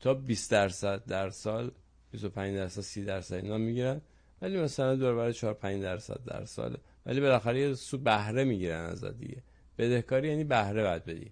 تا 0.00 0.14
20 0.14 0.50
درصد 0.50 1.04
در 1.04 1.30
سال 1.30 1.70
25 2.10 2.56
درصد 2.56 2.80
30 2.80 3.04
درصد 3.04 3.34
اینا 3.34 3.58
می‌گیرن. 3.58 4.00
ولی 4.42 4.60
مثلا 4.60 4.96
دور 4.96 5.14
برای 5.14 5.32
4 5.32 5.54
5 5.54 5.82
درصد 5.82 6.20
در 6.26 6.44
سال 6.44 6.76
ولی 7.06 7.20
بالاخره 7.20 7.60
یه 7.60 7.74
سود 7.74 8.04
بهره 8.04 8.44
می‌گیرن 8.44 8.84
از 8.84 9.04
دیگه. 9.04 9.42
بدهکاری 9.78 10.28
یعنی 10.28 10.44
بهره 10.44 10.82
بعد 10.82 11.04
بدی. 11.04 11.30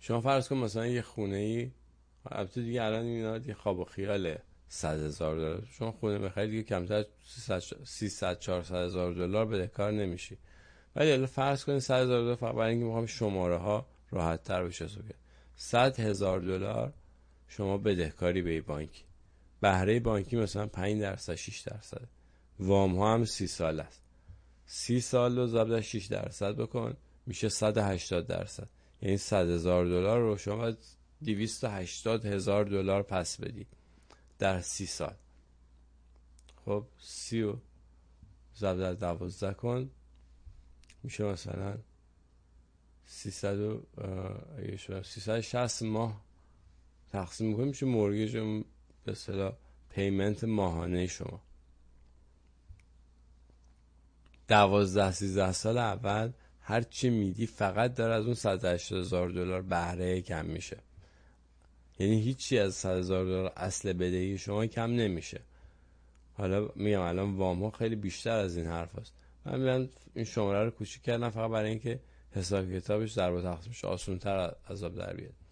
شما 0.00 0.20
فرض 0.20 0.48
کن 0.48 0.56
مثلا 0.56 0.86
یه 0.86 1.02
خونه 1.02 1.36
ای 1.36 1.70
البته 2.26 2.62
دیگه 2.62 2.82
الان 2.82 3.04
اینا 3.04 3.36
یه 3.36 3.54
خواب 3.54 3.78
و 3.78 3.84
خیاله. 3.84 4.42
100 4.68 4.98
هزار 5.00 5.36
دلار. 5.36 5.66
شما 5.72 5.92
خونه 5.92 6.18
بخرید 6.18 6.50
دیگه 6.50 6.62
کمتر 6.62 7.04
300 7.84 8.38
400 8.38 8.74
هزار 8.74 9.12
دلار 9.12 9.46
بدهکار 9.46 9.92
نمیشی. 9.92 10.38
ولی 10.96 11.12
الان 11.12 11.26
فرض 11.26 11.64
کنید 11.64 11.78
100 11.78 12.02
هزار 12.02 12.22
دلار 12.22 12.34
فقط 12.34 12.54
برای 12.54 12.70
اینکه 12.70 12.84
می‌خوام 12.84 13.06
شماره 13.06 13.56
ها 13.56 13.86
راحت 14.10 14.42
تر 14.42 14.64
بشه 14.64 14.88
100 15.56 16.00
هزار 16.00 16.40
دلار 16.40 16.92
شما 17.48 17.78
بدهکاری 17.78 18.42
به 18.42 18.60
بانک. 18.60 19.04
بهره 19.64 20.00
بانکی 20.00 20.36
مثلا 20.36 20.66
5 20.66 21.00
درصد 21.00 21.34
6 21.34 21.60
درصد. 21.60 22.08
وام 22.58 22.98
ها 22.98 23.14
هم 23.14 23.24
30 23.24 23.46
سال 23.46 23.80
است. 23.80 24.02
30 24.66 25.00
سال 25.00 25.38
رو 25.38 25.46
ضرب 25.46 25.80
6 25.80 26.06
درصد 26.06 26.56
بکن 26.56 26.96
میشه 27.26 27.48
180 27.48 28.26
درصد. 28.26 28.68
یعنی 29.02 29.16
100 29.16 29.48
هزار 29.48 29.84
دلار 29.84 30.20
رو 30.20 30.36
شما 30.36 30.72
280 31.24 32.26
هزار 32.26 32.64
دلار 32.64 33.02
پس 33.02 33.40
بدی 33.40 33.66
در 34.38 34.60
30 34.60 34.86
سال. 34.86 35.14
خب 36.64 36.86
30 36.98 37.42
و 37.42 37.56
ضرب 38.56 38.78
در 38.78 39.14
12 39.14 39.54
کن 39.54 39.90
میشه 41.02 41.24
مثلا 41.24 41.78
300 43.06 43.58
و 43.58 43.82
360 45.02 45.82
ماه 45.82 46.24
تقسیم 47.12 47.48
می‌کنیم 47.48 47.68
میشه 47.68 47.86
مورگیج 47.86 48.36
به 49.04 49.12
اصطلاح 49.12 49.52
پیمنت 49.90 50.44
ماهانه 50.44 51.06
شما. 51.06 51.40
دوازده 54.48 55.12
سیزده 55.12 55.52
سال 55.52 55.78
اول 55.78 56.32
هر 56.60 56.82
چی 56.82 57.10
میدی 57.10 57.46
فقط 57.46 57.94
داره 57.94 58.14
از 58.14 58.24
اون 58.24 58.34
180 58.34 59.00
هزار 59.00 59.28
دلار 59.30 59.62
بهره 59.62 60.20
کم 60.20 60.46
میشه. 60.46 60.76
یعنی 61.98 62.20
هیچی 62.20 62.58
از 62.58 62.74
100 62.74 62.98
هزار 62.98 63.24
دلار 63.24 63.52
اصل 63.56 63.92
بدهی 63.92 64.38
شما 64.38 64.66
کم 64.66 64.90
نمیشه. 64.90 65.40
حالا 66.34 66.68
میگم 66.74 67.00
الان 67.00 67.36
وام 67.36 67.64
ها 67.64 67.70
خیلی 67.70 67.96
بیشتر 67.96 68.36
از 68.36 68.56
این 68.56 68.66
حرف 68.66 68.98
هست. 68.98 69.12
من 69.44 69.60
میگم 69.60 69.88
این 70.14 70.24
شماره 70.24 70.64
رو 70.64 70.70
کوچیک 70.70 71.02
کردم 71.02 71.30
فقط 71.30 71.50
برای 71.50 71.70
اینکه 71.70 72.00
حساب 72.32 72.72
کتابش 72.72 73.12
در 73.12 73.30
با 73.30 73.42
تقسیمش 73.42 73.84
آسان 73.84 74.18
تر 74.18 74.54
عذاب 74.70 74.94
در 74.94 75.12
بیاد. 75.12 75.43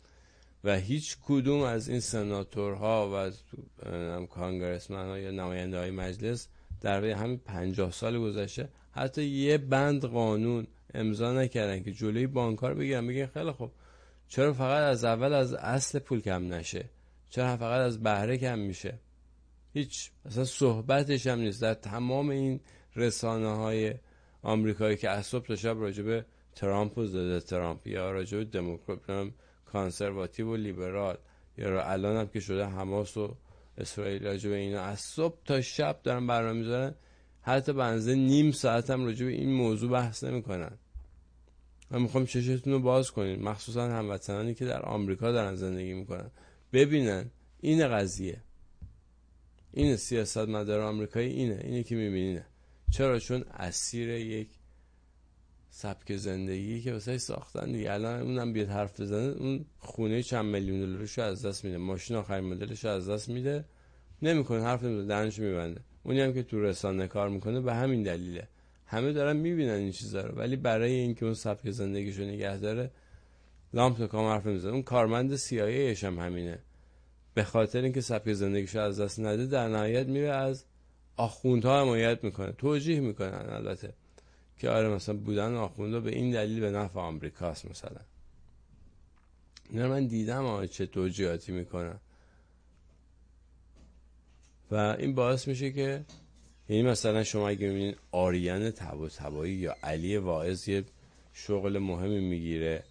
و 0.64 0.76
هیچ 0.76 1.16
کدوم 1.26 1.60
از 1.60 1.88
این 1.88 2.00
سناتورها 2.00 3.10
و 3.10 3.12
از 3.12 3.42
کانگرسمن 4.30 5.08
ها 5.08 5.18
یا 5.18 5.30
نماینده 5.30 5.78
های 5.78 5.90
مجلس 5.90 6.48
در 6.80 7.04
همین 7.04 7.38
پنجاه 7.38 7.92
سال 7.92 8.18
گذشته 8.18 8.68
حتی 8.90 9.24
یه 9.24 9.58
بند 9.58 10.04
قانون 10.04 10.66
امضا 10.94 11.32
نکردن 11.32 11.82
که 11.82 11.92
جلوی 11.92 12.26
بانکار 12.26 12.74
بگیرن 12.74 13.06
بگن 13.06 13.26
خیلی 13.26 13.52
خوب 13.52 13.72
چرا 14.28 14.52
فقط 14.52 14.82
از 14.82 15.04
اول 15.04 15.32
از 15.32 15.54
اصل 15.54 15.98
پول 15.98 16.20
کم 16.20 16.54
نشه؟ 16.54 16.84
چرا 17.30 17.56
فقط 17.56 17.80
از 17.80 18.02
بهره 18.02 18.38
کم 18.38 18.58
میشه؟ 18.58 18.98
هیچ 19.72 20.10
اصلا 20.24 20.44
صحبتش 20.44 21.26
هم 21.26 21.38
نیست. 21.38 21.62
در 21.62 21.74
تمام 21.74 22.28
این 22.28 22.60
رسانه 22.96 23.48
های 23.48 23.94
آمریکایی 24.42 24.96
که 24.96 25.10
از 25.10 25.30
تا 25.30 25.56
شب 25.56 25.76
راجبه 25.80 26.24
ترامپ 26.54 26.98
و 26.98 27.06
زده 27.06 27.40
ترامپ 27.40 27.86
یا 27.86 28.10
راجبه 28.10 28.44
دموکرات 28.44 29.00
کانسرواتیو 29.72 30.52
و 30.52 30.56
لیبرال. 30.56 31.18
یا 31.58 31.82
الان 31.84 32.16
هم 32.16 32.28
که 32.28 32.40
شده 32.40 32.64
حماس 32.64 33.16
و 33.16 33.36
اسرائیل 33.78 34.24
راجبه 34.24 34.56
اینا 34.56 34.80
از 34.80 35.00
صبح 35.00 35.36
تا 35.44 35.60
شب 35.60 36.00
دارن 36.02 36.26
برنامه 36.26 36.58
می‌ذارن. 36.58 36.94
حتی 37.42 37.72
بنزه 37.72 38.14
نیم 38.14 38.52
ساعت 38.52 38.90
هم 38.90 39.04
راجبه 39.04 39.30
این 39.30 39.52
موضوع 39.52 39.90
بحث 39.90 40.24
نمی‌کنن. 40.24 40.78
من 41.90 42.02
می‌خوام 42.02 42.26
چشتون 42.26 42.72
رو 42.72 42.80
باز 42.80 43.10
کنین. 43.10 43.42
مخصوصا 43.42 43.82
هموطنانی 43.82 44.54
که 44.54 44.64
در 44.64 44.82
آمریکا 44.82 45.32
دارن 45.32 45.54
زندگی 45.54 45.92
می‌کنن. 45.92 46.30
ببینن 46.72 47.30
این 47.60 47.88
قضیه. 47.88 48.42
این 49.72 49.96
سیاست 49.96 50.38
مدار 50.38 50.80
آمریکایی 50.80 51.32
اینه. 51.32 51.60
اینه 51.64 51.82
که 51.82 51.94
میبینینه. 51.96 52.46
چرا؟ 52.90 53.18
چون 53.18 53.44
اسیر 53.50 54.08
یک 54.08 54.48
سبک 55.74 56.16
زندگی 56.16 56.80
که 56.80 56.92
واسه 56.92 57.18
ساختن 57.18 57.72
دیگه. 57.72 57.92
الان 57.92 58.20
اونم 58.20 58.52
بیاد 58.52 58.68
حرف 58.68 59.00
بزنه 59.00 59.36
اون 59.38 59.64
خونه 59.78 60.22
چند 60.22 60.44
میلیون 60.44 60.80
دلارش 60.80 61.18
از 61.18 61.46
دست 61.46 61.64
میده. 61.64 61.78
ماشین 61.78 62.16
آخرین 62.16 62.44
مدلش 62.44 62.84
از 62.84 63.08
دست 63.08 63.28
میده. 63.28 63.64
نمی‌کنه 64.22 64.62
حرف 64.62 64.82
نمی‌زنه 64.84 65.06
دهنش 65.06 65.38
میبنده. 65.38 65.80
اونی 66.02 66.20
هم 66.20 66.32
که 66.32 66.42
تو 66.42 66.62
رسانه 66.62 67.06
کار 67.06 67.28
می‌کنه 67.28 67.60
به 67.60 67.74
همین 67.74 68.02
دلیله. 68.02 68.48
همه 68.86 69.12
دارن 69.12 69.36
می‌بینن 69.36 69.72
این 69.72 69.92
چیزا 69.92 70.20
رو. 70.20 70.34
ولی 70.34 70.56
برای 70.56 70.92
اینکه 70.92 71.24
اون 71.24 71.34
سبک 71.34 71.70
زندگیشو 71.70 72.22
نگه 72.22 72.56
داره 72.56 72.90
لامپ 73.74 73.98
تو 73.98 74.06
کام 74.06 74.26
حرف 74.26 74.46
نمی‌زنه. 74.46 74.72
اون 74.72 74.82
کارمند 74.82 75.36
CIA 75.36 76.04
هم 76.04 76.18
همینه. 76.18 76.58
به 77.34 77.44
خاطر 77.44 77.82
اینکه 77.82 78.00
سبک 78.00 78.32
زندگیشو 78.32 78.80
از 78.80 79.00
دست 79.00 79.20
نده 79.20 79.46
در 79.46 79.68
نهایت 79.68 80.06
میره 80.06 80.30
از 80.30 80.64
آخوندها 81.16 81.80
حمایت 81.80 82.24
می‌کنه. 82.24 82.52
توجیه 82.52 83.00
می‌کنن 83.00 83.46
البته. 83.50 83.94
که 84.62 84.70
آره 84.70 84.88
مثلا 84.88 85.16
بودن 85.16 85.54
آخونده 85.54 86.00
به 86.00 86.10
این 86.10 86.30
دلیل 86.30 86.60
به 86.60 86.70
نفع 86.70 87.00
آمریکاست 87.00 87.70
مثلا. 87.70 88.00
نه 89.70 89.86
من 89.86 90.06
دیدم 90.06 90.44
آره 90.44 90.68
چه 90.68 90.86
توجیهاتی 90.86 91.52
می‌کنن. 91.52 92.00
و 94.70 94.74
این 94.74 95.14
باعث 95.14 95.48
میشه 95.48 95.72
که 95.72 96.04
یعنی 96.68 96.82
مثلا 96.82 97.24
شما 97.24 97.48
اگه 97.48 97.68
می‌بینید 97.68 97.96
آریان 98.12 98.70
تبا 98.70 99.08
تبایی 99.08 99.54
یا 99.54 99.76
علی 99.82 100.16
واعظ 100.16 100.68
یه 100.68 100.84
شغل 101.32 101.78
مهمی 101.78 102.20
می‌گیره 102.20 102.82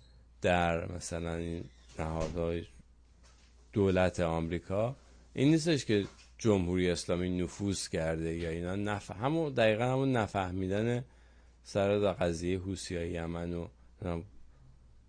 در 0.42 0.92
مثلا 0.92 1.36
این 1.36 1.64
نهادهای 2.00 2.66
دولت 3.74 4.20
آمریکا 4.20 4.96
این 5.34 5.52
نیستش 5.52 5.86
که 5.86 6.06
جمهوری 6.38 6.90
اسلامی 6.90 7.42
نفوذ 7.44 7.88
کرده 7.88 8.38
یا 8.38 8.50
اینا 8.50 8.76
نف... 8.76 9.12
همون 9.12 9.54
دقیقا 9.54 9.84
همون 9.84 10.12
نفهمیدن 10.12 11.04
سر 11.64 12.00
دا 12.00 12.14
قضیه 12.14 12.60
حوسی 12.60 12.96
های 12.96 13.12
یمن 13.12 13.54
و 13.54 13.68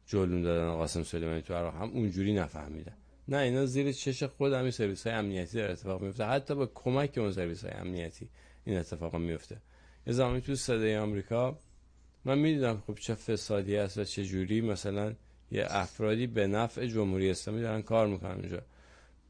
جلون 0.06 0.42
دادن 0.42 0.72
قاسم 0.76 1.02
سلیمانی 1.02 1.42
تو 1.42 1.54
عراق 1.54 1.74
هم 1.74 1.90
اونجوری 1.90 2.34
نفهمیدن. 2.34 2.96
نه 3.28 3.36
اینا 3.36 3.66
زیر 3.66 3.92
چش 3.92 4.22
خود 4.22 4.52
همین 4.52 4.70
سرویس 4.70 5.06
های 5.06 5.16
امنیتی 5.16 5.58
در 5.58 5.70
اتفاق 5.70 6.02
میفته 6.02 6.24
حتی 6.24 6.54
با 6.54 6.66
کمک 6.66 7.18
اون 7.18 7.32
سرویس 7.32 7.64
های 7.64 7.74
امنیتی 7.74 8.28
این 8.64 8.76
اتفاق 8.76 9.16
میفته 9.16 9.56
یه 10.06 10.12
زمانی 10.12 10.40
تو 10.40 10.54
صدای 10.54 10.96
آمریکا 10.96 11.58
من 12.24 12.38
می‌دیدم 12.38 12.82
خب 12.86 12.94
چه 12.94 13.14
فسادی 13.14 13.76
است 13.76 13.98
و 13.98 14.04
چه 14.04 14.24
جوری 14.24 14.60
مثلا 14.60 15.14
یه 15.50 15.66
افرادی 15.68 16.26
به 16.26 16.46
نفع 16.46 16.86
جمهوری 16.86 17.30
اسلامی 17.30 17.62
دارن 17.62 17.82
کار 17.82 18.06
می‌کنن 18.06 18.30
اونجا. 18.30 18.62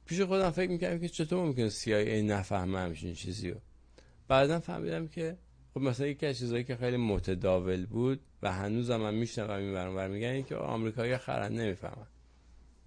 پیش 0.06 0.20
خودم 0.20 0.50
فکر 0.50 0.70
می‌کردم 0.70 0.98
که 0.98 1.08
چطور 1.08 1.44
ممکنه 1.44 1.70
CIA 1.70 2.22
نفهمه 2.30 2.78
همچین 2.78 3.14
چیزی 3.14 3.50
رو 3.50 3.60
بعدا 4.28 4.60
فهمیدم 4.60 5.08
که 5.08 5.36
خب 5.74 5.80
مثلا 5.80 6.06
یکی 6.06 6.26
از 6.26 6.38
چیزایی 6.38 6.64
که 6.64 6.76
خیلی 6.76 6.96
متداول 6.96 7.86
بود 7.86 8.20
و 8.42 8.52
هنوزم 8.52 8.96
من 8.96 9.14
میشنوم 9.14 9.50
این 9.50 9.74
برام 9.74 10.10
میگن 10.10 10.42
که 10.42 10.56
آمریکایی 10.56 11.16
خرن 11.16 11.52
نمی‌فهمن. 11.52 12.06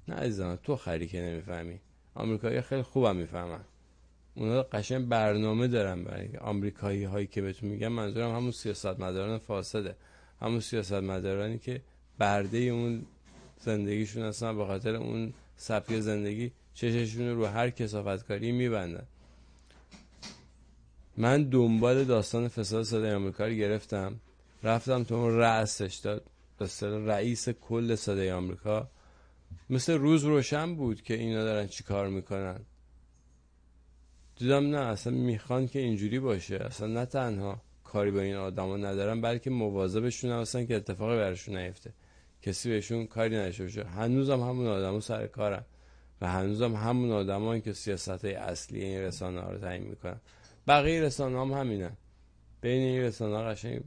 نه 0.08 0.16
عزیزم 0.16 0.60
تو 0.64 0.76
خری 0.76 1.08
که 1.08 1.22
نمی‌فهمی. 1.22 1.80
آمریکایی 2.16 2.62
خیلی 2.62 2.82
خوبم 2.82 3.16
می‌فهمن. 3.16 3.62
اونا 4.36 4.64
قشنگ 4.64 5.08
برنامه 5.08 5.68
دارن 5.68 6.04
برای 6.04 6.38
آمریکایی 6.38 7.04
هایی 7.04 7.28
که 7.28 7.42
بهتون 7.42 7.70
میگم 7.70 7.88
منظورم 7.88 8.36
همون 8.36 8.52
سیاست 8.52 9.00
مداران 9.00 9.38
فاسده. 9.38 9.96
همون 10.42 10.60
سیاست 10.60 10.94
مدارانی 10.94 11.58
که 11.58 11.82
برده 12.18 12.58
اون 12.58 13.06
زندگیشون 13.60 14.24
هستن 14.24 14.58
به 14.58 14.66
خاطر 14.66 14.96
اون 14.96 15.34
سبک 15.56 16.00
زندگی 16.00 16.52
چششون 16.74 17.28
رو 17.28 17.46
هر 17.46 17.70
کسافتکاری 17.70 18.52
میبندن. 18.52 19.08
من 21.18 21.43
دنبال 21.43 22.03
داستان 22.03 22.47
فساد 22.47 22.84
صدای 22.84 23.11
آمریکا 23.11 23.45
رو 23.45 23.53
گرفتم. 23.53 24.20
رفتم 24.63 25.03
تو 25.03 25.16
اون 25.16 25.38
رأسش 25.38 25.95
داد. 25.95 26.24
به 26.57 26.68
رئیس 26.82 27.49
کل 27.49 27.95
صدای 27.95 28.32
آمریکا. 28.32 28.89
مثل 29.70 29.93
روز 29.93 30.24
روشن 30.24 30.76
بود 30.76 31.01
که 31.01 31.13
اینا 31.13 31.43
دارن 31.43 31.68
چی 31.68 31.84
کار 31.84 32.07
می‌کنن. 32.07 32.59
دیدم 34.36 34.70
نه 34.70 34.78
اصلا 34.78 35.13
می‌خوان 35.13 35.68
که 35.68 35.80
اینجوری 35.80 36.20
باشه. 36.20 36.55
اصلا 36.55 36.88
نه 36.88 37.05
تنها 37.05 37.61
کاری 37.84 38.11
با 38.11 38.20
این 38.20 38.36
آدما 38.36 38.78
ندارن 38.78 39.22
بلکه 39.22 39.49
مواظبشون 39.49 40.32
هستن 40.32 40.66
که 40.66 40.76
اتفاقی 40.76 41.18
برشون 41.18 41.57
نیفته. 41.57 41.93
کسی 42.41 42.70
بهشون 42.70 43.07
کاری 43.07 43.38
نشه 43.38 43.63
باشه. 43.63 43.84
هنوزم 43.84 44.39
همون 44.39 44.68
آدمو 44.68 45.01
سر 45.01 45.28
کارن. 45.28 45.63
و 46.22 46.32
هنوزم 46.32 46.76
همون 46.76 47.11
آدمایی 47.11 47.61
که 47.61 47.74
سیاست 47.74 48.26
های 48.26 48.34
اصلی 48.34 48.84
این 48.84 48.99
رسانه 49.01 49.41
ها 49.41 49.51
رو 49.51 49.57
تعیین 49.57 49.84
می‌کنن. 49.84 50.20
بقیه 50.68 51.01
رسانه 51.01 51.41
هم 51.41 51.51
همینن 51.51 51.97
بین 52.61 52.82
این 52.82 53.01
رسانه 53.01 53.43
قشنگ 53.43 53.84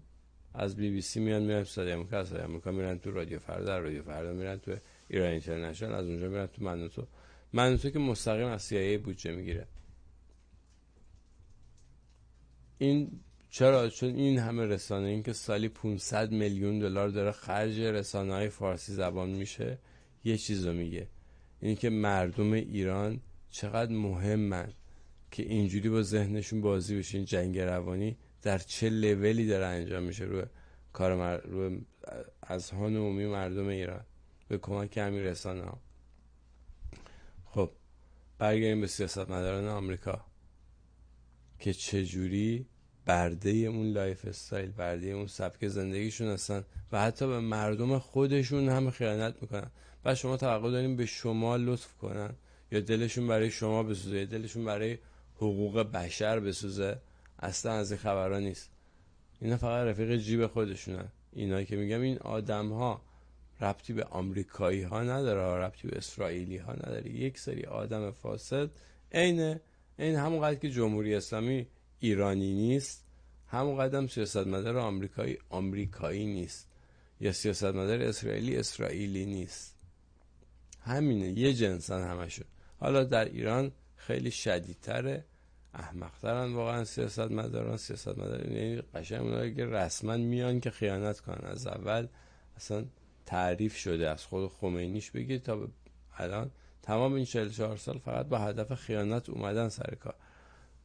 از 0.55 0.77
بی 0.77 0.91
بی 0.91 1.01
سی 1.01 1.21
میان 1.21 1.43
میرن 1.43 1.65
صدای 1.65 1.93
امریکا 1.93 2.19
از 2.19 2.33
امریکا 2.33 2.71
میرن 2.71 2.99
تو 2.99 3.11
رادیو 3.11 3.39
فردا 3.39 3.79
رادیو 3.79 4.03
فردا 4.03 4.33
میرن 4.33 4.57
تو 4.57 4.77
ایران 5.09 5.29
اینترنشنال 5.29 5.95
از 5.95 6.07
اونجا 6.07 6.29
میرن 6.29 6.47
تو 6.47 6.65
منوتو. 6.65 7.07
منوتو 7.53 7.91
که 7.91 7.99
مستقیم 7.99 8.47
از 8.47 8.63
سیایی 8.63 8.99
بودجه 8.99 9.33
می‌گیره. 9.33 9.67
این 12.79 13.21
چرا؟ 13.51 13.89
چون 13.89 14.15
این 14.15 14.39
همه 14.39 14.67
رسانه 14.67 15.09
این 15.09 15.23
که 15.23 15.33
سالی 15.33 15.69
500 15.69 16.33
میلیون 16.33 16.79
دلار 16.79 17.09
داره 17.09 17.33
خرج 17.33 17.81
رسانه 17.81 18.33
های 18.33 18.49
فارسی 18.49 18.93
زبان 18.93 19.31
میشه 19.31 19.79
یه 20.25 20.37
چیز 20.37 20.67
میگه. 20.67 21.09
اینه 21.61 21.75
که 21.75 21.91
مردم 21.91 22.53
ایران 22.53 23.21
چقدر 23.51 23.93
مهمن. 23.93 24.73
که 25.31 25.43
اینجوری 25.43 25.89
با 25.89 26.03
ذهنشون 26.03 26.61
بازی 26.61 26.99
بشه 26.99 27.19
این 27.19 27.25
جنگ 27.25 27.59
روانی 27.59 28.19
در 28.43 28.59
چه 28.59 28.91
لولی 28.91 29.47
داره 29.47 29.67
انجام 29.67 30.03
میشه 30.03 30.25
روی 30.25 30.43
کار 30.93 31.17
مر... 31.17 31.37
روی 31.37 31.81
اذهان 32.43 32.73
عمومی 32.73 33.27
مردم 33.27 33.67
ایران. 33.67 34.05
به 34.49 34.59
کمک 34.59 34.99
همین 34.99 35.23
رسانه 35.23 35.63
ها. 35.63 35.81
خب 37.45 37.71
برگردیم 38.39 38.81
به 38.81 38.87
سیاست 38.87 39.31
مداران 39.31 39.69
آمریکا. 39.69 40.25
که 41.59 41.73
چجوری 41.73 42.67
برده 43.07 43.51
اون 43.51 43.87
lifestyle 43.87 44.71
برده 44.71 45.07
اون 45.07 45.27
سبک 45.27 45.69
زندگیشون 45.69 46.29
هستن 46.29 46.65
و 46.93 47.01
حتی 47.01 47.27
به 47.27 47.41
مردم 47.41 47.99
خودشون 47.99 48.69
هم 48.69 48.91
خیانت 48.91 49.43
می‌کنن. 49.43 49.71
و 50.05 50.15
شما 50.15 50.37
توقع 50.37 50.71
داریم 50.71 50.97
به 50.97 51.07
شما 51.07 51.57
لطف 51.57 51.97
کنن 51.97 52.35
یا 52.73 52.81
دلشون 52.81 53.27
برای 53.27 53.51
شما 53.51 53.83
بسوزه 53.83 54.27
دلشون 54.27 54.65
برای 54.65 54.99
حقوق 55.39 55.79
بشر 55.79 56.41
بسوزه 56.41 56.99
اصلا 57.39 57.73
از 57.73 57.93
این 57.93 58.01
خبرها 58.01 58.39
نیست. 58.39 58.71
اینا 59.41 59.57
فقط 59.57 59.87
رفیق 59.87 60.17
جیب 60.17 60.47
خودشونن. 60.47 61.09
اینا 61.33 61.63
که 61.63 61.77
میگم 61.77 62.01
این 62.01 62.19
آدم 62.19 62.73
ها 62.73 63.03
ربطی 63.61 63.93
به 63.93 64.05
آمریکایی 64.05 64.83
ها 64.83 65.03
نداره 65.03 65.65
ربطی 65.65 65.89
به 65.89 65.97
اسرائیلی 65.97 66.57
ها 66.57 66.73
نداره. 66.73 67.11
یک 67.11 67.39
سری 67.39 67.65
آدم 67.65 68.11
فاسد 68.11 68.71
عین 69.13 69.61
این 69.99 70.17
همونقدر 70.17 70.55
که 70.55 70.71
جمهوری 70.71 71.15
اسلامی 71.15 71.67
ایرانی 72.01 72.55
نیست 72.55 73.05
همون 73.49 73.79
قدم 73.79 74.07
سیاستمدار 74.07 74.79
آمریکایی 74.79 75.39
آمریکایی 75.51 76.27
نیست. 76.27 76.69
یا 77.21 77.33
سیاستمدار 77.33 78.03
اسرائیلی 78.03 78.57
اسرائیلی 78.57 79.27
نیست. 79.27 79.75
همینه. 80.81 81.39
یه 81.39 81.55
جنسن 81.55 82.03
همشون. 82.03 82.47
حالا 82.81 83.05
در 83.05 83.25
ایران 83.25 83.73
خیلی 84.09 84.31
شدیدتره. 84.31 85.25
احمقترن 85.75 86.53
واقعا 86.53 86.85
سیاستمداران 86.85 87.77
سیاستمداران 87.77 88.53
یعنی 88.53 88.83
قشنگ 88.95 89.23
اونها 89.23 89.51
که 89.51 89.67
رسما 89.67 90.17
میان 90.17 90.61
که 90.61 90.71
خیانت 90.71 91.21
کنن. 91.21 91.51
از 91.51 91.67
اول 91.67 92.07
اصلا 92.57 92.85
تعریف 93.27 93.77
شده. 93.77 94.11
از 94.11 94.25
خود 94.25 94.51
خمینیش 94.51 95.11
بگید 95.11 95.43
تا 95.43 95.69
الان 96.17 96.51
تمام 96.83 97.13
این 97.13 97.25
44 97.25 97.77
سال 97.77 97.99
فقط 97.99 98.27
با 98.27 98.39
هدف 98.39 98.75
خیانت 98.75 99.29
اومدن 99.29 99.69
سر 99.69 99.95
کار. 100.01 100.15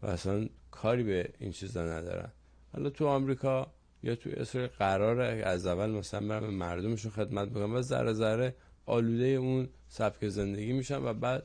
و 0.01 0.07
اصلا 0.07 0.49
کاری 0.71 1.03
به 1.03 1.29
این 1.39 1.51
چیزا 1.51 1.83
ندارن. 1.83 2.31
حالا 2.73 2.89
تو 2.89 3.07
آمریکا 3.07 3.73
یا 4.03 4.15
تو 4.15 4.29
اسرائیل 4.33 4.69
قراره 4.79 5.43
از 5.45 5.65
اول 5.65 5.89
مثلا 5.89 6.39
به 6.39 6.49
مردمشون 6.49 7.11
خدمت 7.11 7.49
بکنن 7.49 7.73
و 7.73 7.81
ذره 7.81 8.13
ذره 8.13 8.55
آلوده 8.85 9.25
اون 9.25 9.69
سبک 9.87 10.27
زندگی 10.27 10.73
میشن 10.73 11.03
و 11.03 11.13
بعد 11.13 11.43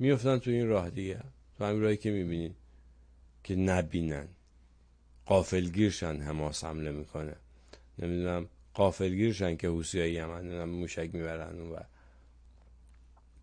میفتن 0.00 0.38
تو 0.38 0.50
این 0.50 0.68
راه 0.68 0.90
دیگه. 0.90 1.20
تو 1.58 1.64
همین 1.64 1.82
راهی 1.82 1.96
که 1.96 2.10
می‌بینین 2.10 2.54
که 3.44 3.56
نبینن. 3.56 4.28
قافلگیرشن 5.26 6.16
حماس 6.16 6.64
حمله 6.64 6.90
می‌کنه. 6.90 7.36
نمی‌دونم 7.98 8.48
قافلگیرشن 8.74 9.56
که 9.56 9.68
حوسی 9.68 10.08
یمن 10.08 10.64
موشک 10.64 11.10
می‌برن 11.12 11.60
اون 11.60 11.70
و 11.70 11.76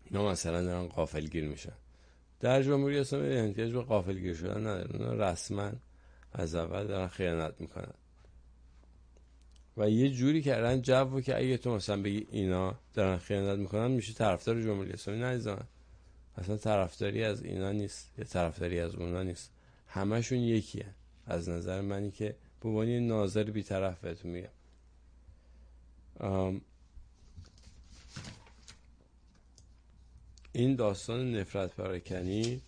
اینا 0.04 0.30
مثلا 0.30 0.62
دارن 0.62 0.86
قافلگیر 0.86 1.48
میشن. 1.48 1.72
در 2.40 2.62
جمهوری 2.62 2.98
اسلامی 2.98 3.28
احتیاج 3.28 3.72
به 3.72 3.82
قافلگیر 3.82 4.34
شدن 4.34 4.60
نداره 4.60 4.96
اونا 4.96 5.30
رسما 5.30 5.72
از 6.32 6.54
اول 6.54 6.86
دارن 6.86 7.08
خیانت 7.08 7.54
می‌کنن. 7.60 7.94
و 9.76 9.90
یه 9.90 10.10
جوری 10.10 10.42
کردن 10.42 10.82
جو 10.82 11.20
که 11.20 11.38
اگه 11.38 11.56
تو 11.56 11.74
مثلا 11.74 12.02
بگی 12.02 12.26
اینا 12.30 12.74
دارن 12.94 13.18
خیانت 13.18 13.58
می‌کنن 13.58 13.90
میشه 13.90 14.12
طرفدار 14.12 14.62
جمهوری 14.62 14.92
اسلامی 14.92 15.20
نریزن 15.20 15.66
اصلا 16.38 16.56
طرفداری 16.56 17.24
از 17.24 17.42
اینا 17.44 17.72
نیست 17.72 18.08
یا 18.18 18.24
طرفداری 18.24 18.80
از 18.80 18.94
اونا 18.94 19.22
نیست. 19.22 19.50
همشون 19.88 20.38
یکیه. 20.38 20.86
از 21.26 21.48
نظر 21.48 21.80
منی 21.80 22.10
که 22.10 22.34
به 22.60 22.68
عنوان 22.68 22.88
ناظر 22.88 23.44
بیطرف 23.44 24.00
بهتون 24.00 24.30
میگم. 24.30 24.48
این 30.52 30.76
داستان 30.76 31.34
نفرت 31.36 31.74
پراکنی 31.74 32.60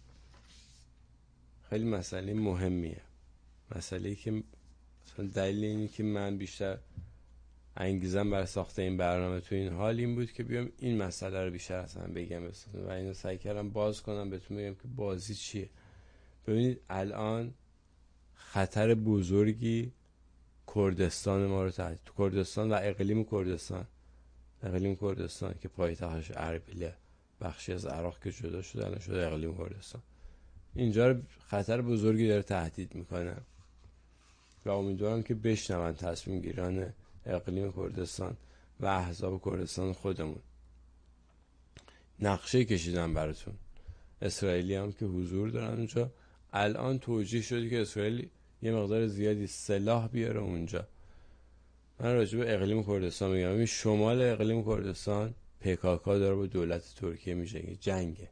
خیلی 1.71 1.85
مسئله 1.85 2.35
مهمیه. 2.35 3.01
مسئله 3.77 4.15
که 4.15 4.43
دلیل 5.35 5.65
اینی 5.65 5.89
که 5.89 6.03
من 6.03 6.37
بیشتر 6.37 6.79
انگیزم 7.81 8.31
بر 8.31 8.45
ساخته 8.45 8.83
این 8.83 8.97
برنامه 8.97 9.41
تو 9.41 9.55
این 9.55 9.73
حال 9.73 9.99
این 9.99 10.15
بود 10.15 10.33
که 10.33 10.43
بیام 10.43 10.73
این 10.79 11.03
مسئله 11.03 11.45
رو 11.45 11.51
بیشتر 11.51 11.75
اصلا 11.75 12.07
بگم 12.15 12.49
بسازم. 12.49 12.87
و 12.87 12.91
اینو 12.91 13.15
سعی 13.15 13.39
کردم 13.39 13.71
باز 13.71 14.03
کنم 14.03 14.31
بهتون 14.31 14.57
بگم 14.57 14.75
که 14.75 14.89
بازی 14.97 15.35
چیه. 15.35 15.69
ببینید 16.47 16.81
الان 16.91 17.55
خطر 18.35 18.95
بزرگی 18.95 19.93
کردستان 20.75 21.47
ما 21.47 21.65
رو 21.65 21.71
تحت 21.71 21.99
کردستان 22.19 22.73
و 22.73 22.79
اقلیم 22.83 23.25
کردستان. 23.25 23.87
اقلیم 24.63 24.97
کردستان 24.97 25.55
که 25.61 25.69
پایتختش 25.69 26.33
اربیله 26.35 26.95
بخشی 27.41 27.73
از 27.73 27.87
عراق 27.87 28.23
که 28.23 28.33
جدا 28.33 28.63
شده 28.63 28.87
الان 28.87 28.99
شده 28.99 29.27
اقلیم 29.27 29.57
کردستان. 29.57 30.03
اینجا 30.75 31.11
رو 31.11 31.21
خطر 31.49 31.83
بزرگی 31.83 32.29
داره 32.29 32.43
تهدید 32.43 32.95
می‌کنه. 32.95 33.37
و 34.65 34.71
امیدوارم 34.71 35.23
که 35.23 35.35
بشنون 35.35 35.93
تصمیم 35.93 36.41
گیران 36.41 36.93
اقلیم 37.27 37.73
کردستان 37.73 38.37
و 38.81 38.87
احزاب 38.87 39.43
کردستان 39.45 39.93
خودمون. 39.93 40.41
نقشه 42.21 42.65
کشیدن 42.65 43.15
براتون. 43.15 43.55
اسرائیلی 44.23 44.75
هم 44.75 44.93
که 44.93 45.07
حضور 45.07 45.49
دارن 45.49 45.77
اونجا. 45.77 46.11
الان 46.53 46.99
توجیه 46.99 47.43
شده 47.43 47.69
که 47.71 47.81
اسرائیل 47.81 48.29
یه 48.63 48.73
مقدار 48.73 49.07
زیادی 49.07 49.47
سلاح 49.47 50.09
بیاره 50.09 50.41
اونجا. 50.41 50.87
من 52.01 52.15
راجع 52.15 52.39
به 52.39 52.55
اقلیم 52.55 52.85
کردستان 52.85 53.31
میگم. 53.31 53.51
این 53.51 53.67
شمال 53.67 54.23
اقلیم 54.23 54.65
کردستان 54.65 55.35
پکاکا 55.61 56.19
داره 56.19 56.35
با 56.35 56.47
دولت 56.47 56.95
ترکیه 56.97 57.35
میشه. 57.35 57.77
جنگه. 57.81 58.29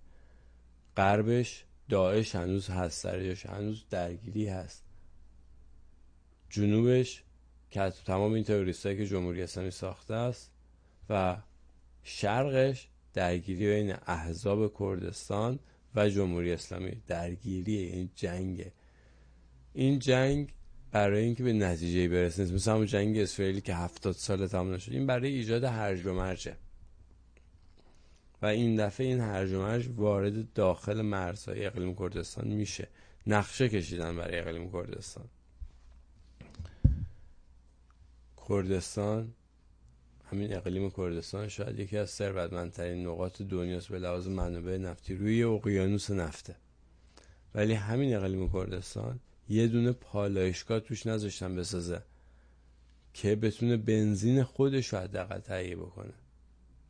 غربش 0.96 1.64
داعش 1.88 2.34
هنوز 2.34 2.70
هست 2.70 3.02
سرش 3.02 3.46
هنوز 3.46 3.84
درگیری 3.90 4.48
هست. 4.48 4.84
جنوبش 6.50 7.22
که 7.70 7.92
تمام 8.04 8.32
این 8.32 8.44
تروریست 8.44 8.82
که 8.82 9.06
جمهوری 9.06 9.42
اسلامی 9.42 9.70
ساخته 9.70 10.14
است 10.14 10.50
و 11.10 11.36
شرقش 12.02 12.88
درگیری 13.14 13.66
بین 13.66 13.94
احزاب 14.06 14.78
کردستان 14.78 15.58
و 15.94 16.08
جمهوری 16.08 16.52
اسلامی 16.52 17.02
درگیری 17.06 17.76
این 17.76 18.10
جنگه 18.14 18.72
این 19.74 19.98
جنگ 19.98 20.52
برای 20.92 21.24
اینکه 21.24 21.42
به 21.42 21.52
نتیجه 21.52 22.08
برسه 22.08 22.54
مثل 22.54 22.70
همون 22.70 22.86
جنگ 22.86 23.18
اسرائیلی 23.18 23.60
که 23.60 23.74
هفتاد 23.74 24.14
سال 24.14 24.46
تمام 24.46 24.74
نشد 24.74 24.92
این 24.92 25.06
برای 25.06 25.32
ایجاد 25.32 25.64
هرج 25.64 26.06
و 26.06 26.12
مرجه 26.12 26.56
و 28.42 28.46
این 28.46 28.86
دفعه 28.86 29.06
این 29.06 29.20
هرج 29.20 29.52
و 29.52 29.58
مرج 29.58 29.88
وارد 29.96 30.52
داخل 30.52 31.02
مرزهای 31.02 31.66
اقلیم 31.66 31.94
کردستان 31.94 32.48
میشه. 32.48 32.88
نقشه 33.26 33.68
کشیدن 33.68 34.16
برای 34.16 34.38
اقلیم 34.38 34.72
کردستان. 34.72 35.24
کردستان 38.48 39.34
همین 40.30 40.56
اقلیم 40.56 40.90
کردستان 40.90 41.48
شاید 41.48 41.78
یکی 41.78 41.98
از 41.98 42.10
ثروتمندترین 42.10 43.06
نقاط 43.06 43.42
دنیاست 43.42 43.88
به 43.88 43.98
لحاظ 43.98 44.26
منابع 44.28 44.76
نفتی. 44.76 45.14
روی 45.14 45.42
اقیانوس 45.42 46.10
نفته. 46.10 46.56
ولی 47.54 47.72
همین 47.72 48.16
اقلیم 48.16 48.52
کردستان 48.52 49.20
یه 49.48 49.68
دونه 49.68 49.92
پالایشگاه 49.92 50.80
توش 50.80 51.06
نذاشتن 51.06 51.56
بسازه 51.56 52.02
که 53.14 53.36
بتونه 53.36 53.76
بنزین 53.76 54.42
خودش 54.42 54.92
رو 54.92 54.98
حداقل 54.98 55.38
تهیه 55.38 55.76
بکنه. 55.76 56.14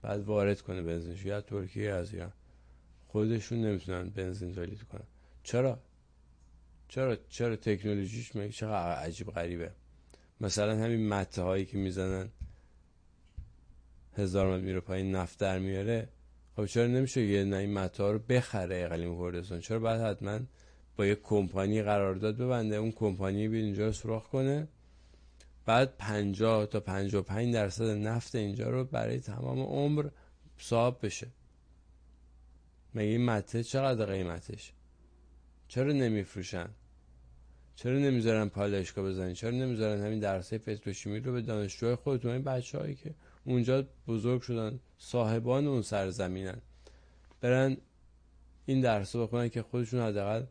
بعد 0.03 0.21
وارد 0.21 0.61
کنه 0.61 0.83
بنزینش. 0.83 1.25
یا 1.25 1.41
ترکیه 1.41 1.91
از 1.91 2.15
ایران. 2.15 2.33
خودشون 3.07 3.61
نمی‌تونن 3.61 4.09
بنزین 4.09 4.55
تولید 4.55 4.83
کنن. 4.83 5.07
چرا؟ 5.43 5.79
چرا؟ 6.89 7.17
چرا 7.29 7.57
تکنولوژیش 7.57 8.35
میگه 8.35 8.53
چقدر 8.53 8.93
عجیب 8.93 9.31
غریبه؟ 9.31 9.73
مثلا 10.41 10.77
همین 10.77 11.09
مته 11.09 11.43
هایی 11.43 11.67
که 11.67 11.79
می‌زنن 11.79 12.29
هزار 14.17 14.55
متر 14.55 14.65
میره 14.65 14.81
پایین 14.81 15.15
نفت 15.15 15.39
در 15.39 15.59
میاره. 15.59 16.09
خب 16.57 16.67
چرا 16.67 16.87
نمیشه 16.87 17.23
یه 17.23 17.45
نه 17.45 17.57
این 17.57 17.75
مته 17.75 18.03
ها 18.03 18.11
رو 18.11 18.19
بخره 18.19 18.85
اقلیم 18.85 19.19
کردستان 19.19 19.61
چرا 19.61 19.79
بعد 19.79 20.01
حتما 20.01 20.41
با 20.97 21.07
یه 21.07 21.15
کمپانی 21.15 21.83
قرارداد 21.83 22.37
ببنده 22.37 22.77
اون 22.77 22.93
کمپانی 22.93 23.49
بیاد 23.49 23.65
اینجا 23.65 23.87
رو 23.87 23.93
سوراخ 23.93 24.29
کنه؟ 24.29 24.69
بعد 25.67 25.97
50 25.97 26.67
تا 26.67 26.81
55 26.81 27.55
درصد 27.55 27.85
نفت 27.85 28.35
اینجا 28.35 28.71
رو 28.71 28.85
برای 28.85 29.19
تمام 29.21 29.61
عمر 29.61 30.09
صاحب 30.59 30.97
بشه. 31.03 31.27
مگه 32.95 33.07
این 33.07 33.25
مته 33.25 33.65
چقدر 33.65 34.07
قیمتش؟ 34.07 34.73
چرا 35.69 35.93
نمیفروشن؟ 35.93 36.69
چرا 37.79 37.99
نمی‌ذارن 37.99 38.49
پالایشگاه 38.49 39.05
بزنین 39.05 39.35
چرا 39.35 39.51
نمی‌ذارن 39.51 40.01
همین 40.05 40.19
درسای 40.19 40.59
پتروشیمی 40.59 41.21
رو 41.21 41.33
به 41.33 41.43
دانشجوهای 41.43 41.95
خودتون؟ 41.95 42.31
این 42.31 42.43
بچه‌هایی 42.43 42.95
که 42.95 43.15
اونجا 43.45 43.85
بزرگ 44.09 44.43
شدن 44.43 44.81
صاحبان 44.99 45.67
اون 45.67 45.83
سرزمینن. 45.83 46.63
برن 47.41 47.77
این 48.67 48.81
درس 48.81 49.17
رو 49.17 49.27
بخونن 49.27 49.49
که 49.49 49.63
خودشون 49.63 50.01
حداقل 50.01 50.45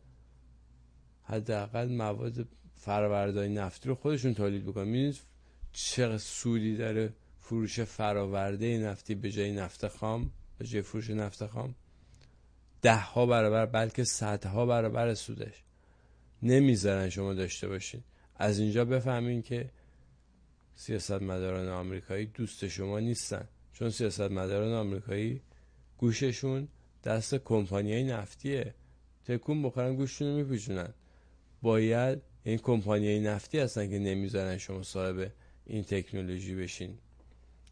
حداقل 1.24 1.92
مواد 1.92 2.48
فرآوردهای 2.76 3.50
نفتی 3.50 3.90
رو 3.90 3.96
خودشون 3.96 4.34
تولید 4.34 4.66
بکنن. 4.66 4.88
می‌دونید 4.88 5.22
چه 5.72 6.18
سودی 6.18 6.78
داره 6.78 7.14
فروش 7.40 7.80
فراورده 7.80 8.78
نفتی 8.78 9.16
به 9.16 9.32
جای 9.32 9.52
نفت 9.52 9.88
خام؟ 9.88 10.32
به 10.58 10.66
جای 10.66 10.82
فروش 10.82 11.10
نفت 11.10 11.46
خام؟ 11.46 11.76
ده 12.82 13.00
ها 13.00 13.26
برابر 13.26 13.66
بلکه 13.66 14.04
صدها 14.04 14.66
برابر 14.66 15.14
سودش. 15.14 15.67
نمی‌ذارن 16.44 17.10
شما 17.10 17.34
داشته 17.34 17.68
باشین. 17.68 18.04
از 18.36 18.60
اینجا 18.60 18.86
بفهمین 18.86 19.42
که 19.42 19.70
سیاستمداران 20.76 21.68
آمریکایی 21.68 22.26
دوست 22.26 22.68
شما 22.68 23.00
نیستن. 23.00 23.48
چون 23.74 23.90
سیاستمداران 23.90 24.74
آمریکایی 24.74 25.42
گوششون 25.98 26.68
دست 27.04 27.36
کمپانیای 27.36 28.04
نفتیه. 28.04 28.74
تکون 29.26 29.64
بخورن 29.64 29.96
گوششون 29.96 30.28
رو 30.28 30.36
میپوشونن 30.36 30.94
باید 31.62 32.22
این 32.44 32.58
کمپانیای 32.58 33.20
نفتی 33.20 33.60
هستن 33.60 33.90
که 33.90 34.00
نمی‌ذارن 34.00 34.58
شما 34.58 34.84
صاحب 34.84 35.32
این 35.66 35.84
تکنولوژی 35.84 36.56
بشین. 36.56 36.98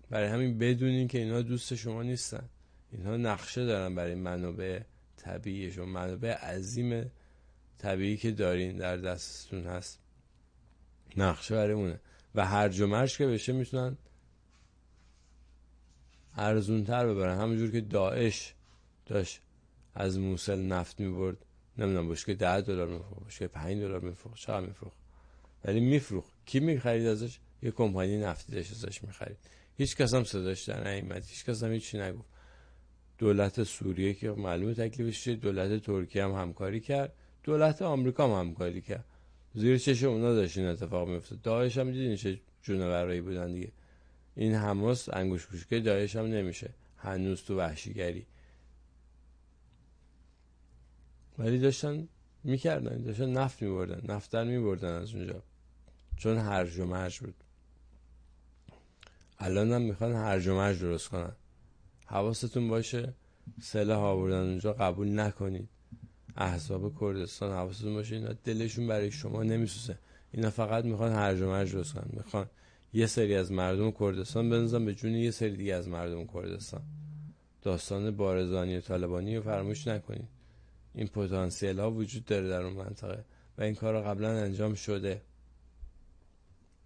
برای 0.10 0.28
همین 0.28 0.58
بدونین 0.58 1.08
که 1.08 1.18
اینا 1.18 1.42
دوست 1.42 1.76
شما 1.76 2.04
نیستن. 2.04 2.50
اینها 2.92 3.18
نقشه 3.18 3.66
دارن 3.66 3.96
برای 3.96 4.16
منابع 4.16 4.80
طبیعی 5.18 5.72
شما 5.72 5.86
منابع 5.86 6.34
عظیم 6.34 7.12
طبیعی 7.78 8.18
که 8.18 8.32
دارین 8.32 8.78
در 8.78 8.98
دستتون 8.98 9.64
هست 9.64 10.00
نقشه 11.18 11.56
برای 11.56 11.74
اونه 11.74 12.00
و 12.36 12.46
هرج 12.46 12.82
و 12.82 13.08
که 13.08 13.28
بشه 13.28 13.54
می‌تونن 13.54 13.98
ارزونتر 16.38 17.08
ببرن. 17.08 17.38
همونجور 17.38 17.72
که 17.72 17.82
داعش 17.82 18.54
داشت 19.06 19.42
از 19.96 20.20
موسل 20.20 20.62
نفت 20.62 21.00
می‌برد 21.00 21.38
نمی‌دونم 21.78 22.10
بشکه 22.10 22.34
ده 22.34 22.62
دلار 22.62 22.88
میفروخت 22.88 23.26
بشکه 23.26 23.48
پنج 23.48 23.78
دلار 23.78 24.00
میفروخت 24.00 24.38
چقدر 24.38 24.66
میفروخت؟ 24.66 24.98
ولی 25.66 25.80
میفروخت. 25.80 26.32
کی 26.46 26.60
می‌خرید 26.60 27.08
ازش؟ 27.08 27.40
یه 27.62 27.72
کمپانی 27.72 28.18
نفتی 28.18 28.54
داشت 28.54 28.72
ازش 28.72 29.04
می‌خرید. 29.04 29.38
هیچ 29.78 29.96
کس 29.96 30.14
هم 30.14 30.24
صداش 30.24 30.64
در 30.64 30.84
نیامد 30.84 31.26
هیچ 31.26 31.46
کس 31.46 31.64
هم 31.64 31.72
هیچی 31.72 31.98
نگفت. 31.98 32.30
دولت 33.18 33.64
سوریه 33.64 34.14
که 34.14 34.32
معلومه 34.32 34.74
تکلیفش 34.74 35.28
دولت 35.28 35.84
ترکیه 35.84 36.24
هم 36.24 36.32
همکاری 36.32 36.80
کرد. 36.80 37.14
دولت 37.46 37.82
آمریکا 37.82 38.28
هم 38.28 38.48
همکاری 38.48 38.82
کرد. 38.82 39.06
زیر 39.54 39.78
چش 39.78 40.04
اونا 40.04 40.34
داشت 40.34 40.58
این 40.58 40.68
اتفاق 40.68 41.10
میفته 41.10 41.36
داعش 41.44 41.78
هم 41.78 41.92
دیدین 41.92 42.16
چه 42.16 42.40
جونورایی 42.62 43.22
بودن 43.22 43.54
دیگه. 43.54 43.72
این 44.36 44.56
حماس 44.56 45.10
انگوش 45.14 45.46
کوشکه 45.46 45.80
داعش 45.80 46.16
هم 46.16 46.26
نمیشه. 46.26 46.70
هنوز 46.98 47.44
تو 47.44 47.58
وحشیگری. 47.58 48.26
ولی 51.38 51.60
داشتن 51.60 52.08
می‌کردن. 52.44 53.02
داشتن 53.02 53.30
نفت 53.30 53.62
میبردن. 53.62 54.14
نفتر 54.14 54.44
میبردن 54.44 54.94
از 54.94 55.16
اونجا. 55.16 55.44
چون 56.18 56.38
هرج 56.38 56.80
و 56.80 56.86
مرج 56.86 57.20
بود. 57.20 57.36
الان 59.40 59.72
هم 59.72 59.82
می‌خوان 59.82 60.14
هرج 60.14 60.48
و 60.48 60.56
مرج 60.56 60.82
درست 60.82 61.08
کنن. 61.08 61.36
حواستون 62.06 62.68
باشه 62.68 63.14
سلاح 63.62 64.00
آوردن 64.00 64.44
اونجا 64.50 64.74
قبول 64.74 65.20
نکنید. 65.20 65.70
احزاب 66.36 67.00
کردستان 67.00 67.52
حواستون 67.52 67.94
باشه 67.94 68.16
اینا 68.16 68.34
دلشون 68.44 68.88
برای 68.88 69.12
شما 69.12 69.44
نمیسوزه. 69.44 69.98
اینا 70.32 70.50
فقط 70.50 70.86
می‌خوان 70.86 71.12
هرج 71.12 71.42
و 71.42 71.48
مرج 71.48 71.72
کنن 71.72 72.10
می‌خوان 72.14 72.46
یه 72.94 73.06
سری 73.06 73.36
از 73.36 73.52
مردم 73.52 73.92
کردستان 73.92 74.50
بنزن 74.50 74.86
به 74.86 74.94
جون 74.94 75.12
یه 75.12 75.32
سری 75.32 75.58
دیگه 75.58 75.76
از 75.76 75.88
مردم 75.88 76.28
کردستان. 76.28 76.82
داستان 77.62 78.12
بارزانی 78.12 78.78
و 78.78 78.82
طالبانی 78.82 79.36
رو 79.36 79.42
فراموش 79.42 79.88
نکنید. 79.88 80.28
این 80.96 81.08
پتانسیل 81.08 81.80
ها 81.80 81.92
وجود 81.92 82.26
داره 82.26 82.50
در 82.50 82.62
اون 82.62 82.74
منطقه 82.74 83.24
و 83.58 83.62
این 83.62 83.76
کار 83.76 84.02
قبلا 84.02 84.30
انجام 84.30 84.74
شده. 84.74 85.22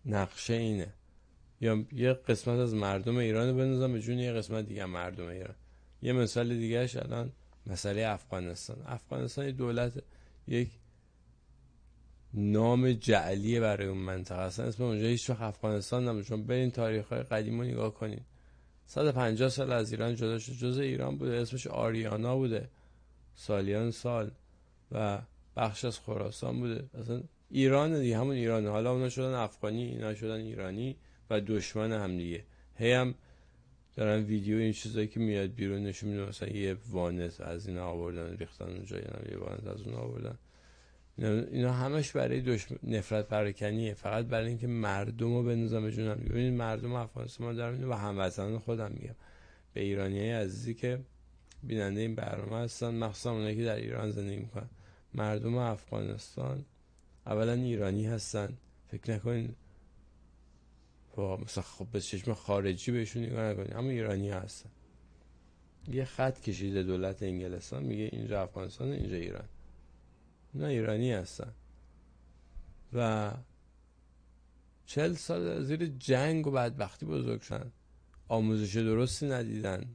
نقشه 0.06 0.54
اینه. 0.54 0.94
یا 1.62 1.86
یه 1.92 2.14
قسمت 2.14 2.60
از 2.60 2.74
مردم 2.74 3.18
ایران 3.18 3.50
رو 3.50 3.56
بندازن 3.56 3.94
به 3.94 4.00
جون 4.00 4.20
یه 4.20 4.32
قسمت 4.32 4.66
دیگه 4.66 4.86
مردم 4.86 5.28
ایران. 5.28 5.56
یه 6.02 6.14
مثال 6.14 6.58
دیگهش 6.58 6.96
الان 6.96 7.32
مسئله 7.70 8.08
افغانستان. 8.08 8.78
افغانستان 8.86 9.46
یه 9.46 9.52
دولت 9.52 10.04
یک 10.48 10.70
نام 12.34 12.92
جعلیه 12.92 13.60
برای 13.60 13.88
اون 13.88 13.98
منطقه. 13.98 14.40
اصلا 14.40 14.66
اسم 14.66 14.84
اونجا 14.84 15.08
هیچ 15.08 15.30
وقت 15.30 15.42
افغانستان 15.42 16.08
نمیشه 16.08 16.30
چون 16.30 16.44
برین 16.44 16.72
تاریخ 16.72 17.08
های 17.08 17.24
قدیم 17.24 17.60
رو 17.60 17.68
نگاه 17.68 17.94
کنین. 17.94 18.22
150 18.86 19.50
سال 19.50 19.72
از 19.72 19.92
ایران 19.92 20.16
جدا 20.16 20.40
شد. 20.40 20.52
جز 20.52 20.78
ایران 20.78 21.18
بوده. 21.18 21.36
اسمش 21.36 21.68
آریانا 21.68 22.36
بوده. 22.36 22.70
سالیان 23.36 23.92
سال. 23.92 24.32
و 24.92 25.22
بخش 25.58 25.86
از 25.86 26.00
خراسان 26.00 26.60
بوده. 26.60 26.90
اصلا 27.00 27.24
ایران 27.50 28.00
دیگه 28.00 28.18
همون 28.18 28.36
ایرانه. 28.36 28.70
حالا 28.70 28.92
اونا 28.92 29.10
شدن 29.10 29.34
افغانی 29.34 29.84
اینا 29.84 30.16
شدن 30.16 30.40
ایرانی 30.40 30.96
و 31.30 31.42
دشمن 31.42 31.92
هم 31.92 32.18
دیگه. 32.18 32.44
هی 32.76 32.92
هم 32.92 33.16
دارن 33.96 34.24
ویدیو 34.24 34.58
این 34.58 34.74
چیزایی 34.74 35.08
که 35.08 35.20
میاد 35.20 35.54
بیرون 35.54 35.84
نشون 35.84 36.10
میده 36.10 36.26
مثلا 36.26 36.50
یه 36.50 36.78
وانت 36.90 37.42
از 37.42 37.68
اینا 37.68 37.86
آوردن 37.86 38.38
ریختن 38.38 38.66
اونجا 38.66 38.98
یه 38.98 39.38
وانت 39.38 39.68
از 39.68 39.82
اون 39.82 39.94
آوردن. 39.94 40.38
اینا 41.52 41.74
همش 41.74 42.12
برای 42.12 42.42
دشمن 42.42 42.78
نفرت 42.84 43.28
پراکنیه. 43.28 43.94
فقط 43.94 44.26
برای 44.26 44.48
اینکه 44.48 44.68
مردم 44.68 45.34
رو 45.34 45.44
بندازن 45.44 45.82
به 45.82 45.92
جونم. 45.92 46.16
ببینید 46.16 46.54
مردم 46.54 46.94
افغانستان 46.94 47.56
دارن 47.56 47.84
و 47.84 47.94
هموطنان 47.94 48.60
خودم 48.60 48.92
میگم. 48.92 49.16
به 49.74 49.82
ایرانی 49.82 50.20
های 50.20 50.32
عزیزی 50.32 50.74
که 50.74 51.00
بیننده 51.64 52.02
این 52.02 52.16
برنامه 52.16 52.58
هستن 52.58 52.96
مخصوصا 52.96 53.32
اونایی 53.32 53.56
که 53.56 53.64
در 53.64 53.76
ایران 53.76 54.12
زندگی 54.12 54.38
می‌کنن. 54.38 54.70
مردم 55.14 55.56
افغانستان 55.56 56.66
اولا 57.26 57.54
ایرانی 57.54 58.06
هستن. 58.06 58.58
فکر 58.88 59.20
نکنین 61.16 61.38
مثلا 61.38 61.64
خب 61.64 61.88
به 61.92 62.02
چشم 62.02 62.34
خارجی 62.34 62.92
بهشون 62.92 63.24
نگاه 63.24 63.44
نکنین 63.44 63.76
اما 63.76 63.90
ایرانی 63.90 64.30
هستن. 64.30 64.70
یه 65.88 66.06
خط 66.06 66.40
کشیده 66.40 66.84
دولت 66.84 67.24
انگلستان 67.24 67.84
میگه 67.84 68.10
اینجا 68.12 68.42
افغانستان 68.42 68.92
اینجا 68.92 69.16
ایران. 69.16 69.48
نه 70.54 70.68
ایرانی 70.68 71.12
هستن. 71.12 71.54
و 72.94 73.32
چل 74.86 75.14
سال 75.14 75.64
زیر 75.64 75.86
جنگ 75.86 76.48
و 76.48 76.52
بدبختی 76.52 77.06
بزرگ 77.06 77.42
شدن. 77.42 77.72
آموزش 78.28 78.76
درستی 78.76 79.28
ندیدن. 79.28 79.86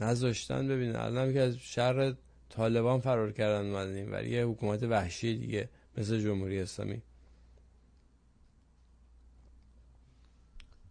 نذاشتن 0.00 0.68
ببینن. 0.68 0.96
الان 0.96 1.32
که 1.32 1.40
از 1.40 1.56
شر 1.56 2.14
طالبان 2.48 3.00
فرار 3.00 3.32
کردن 3.32 3.66
اومدن 3.66 4.08
ولی 4.08 4.30
یه 4.30 4.44
حکومت 4.44 4.82
وحشی 4.82 5.38
دیگه 5.38 5.68
مثل 5.96 6.20
جمهوری 6.20 6.60
اسلامی. 6.60 7.02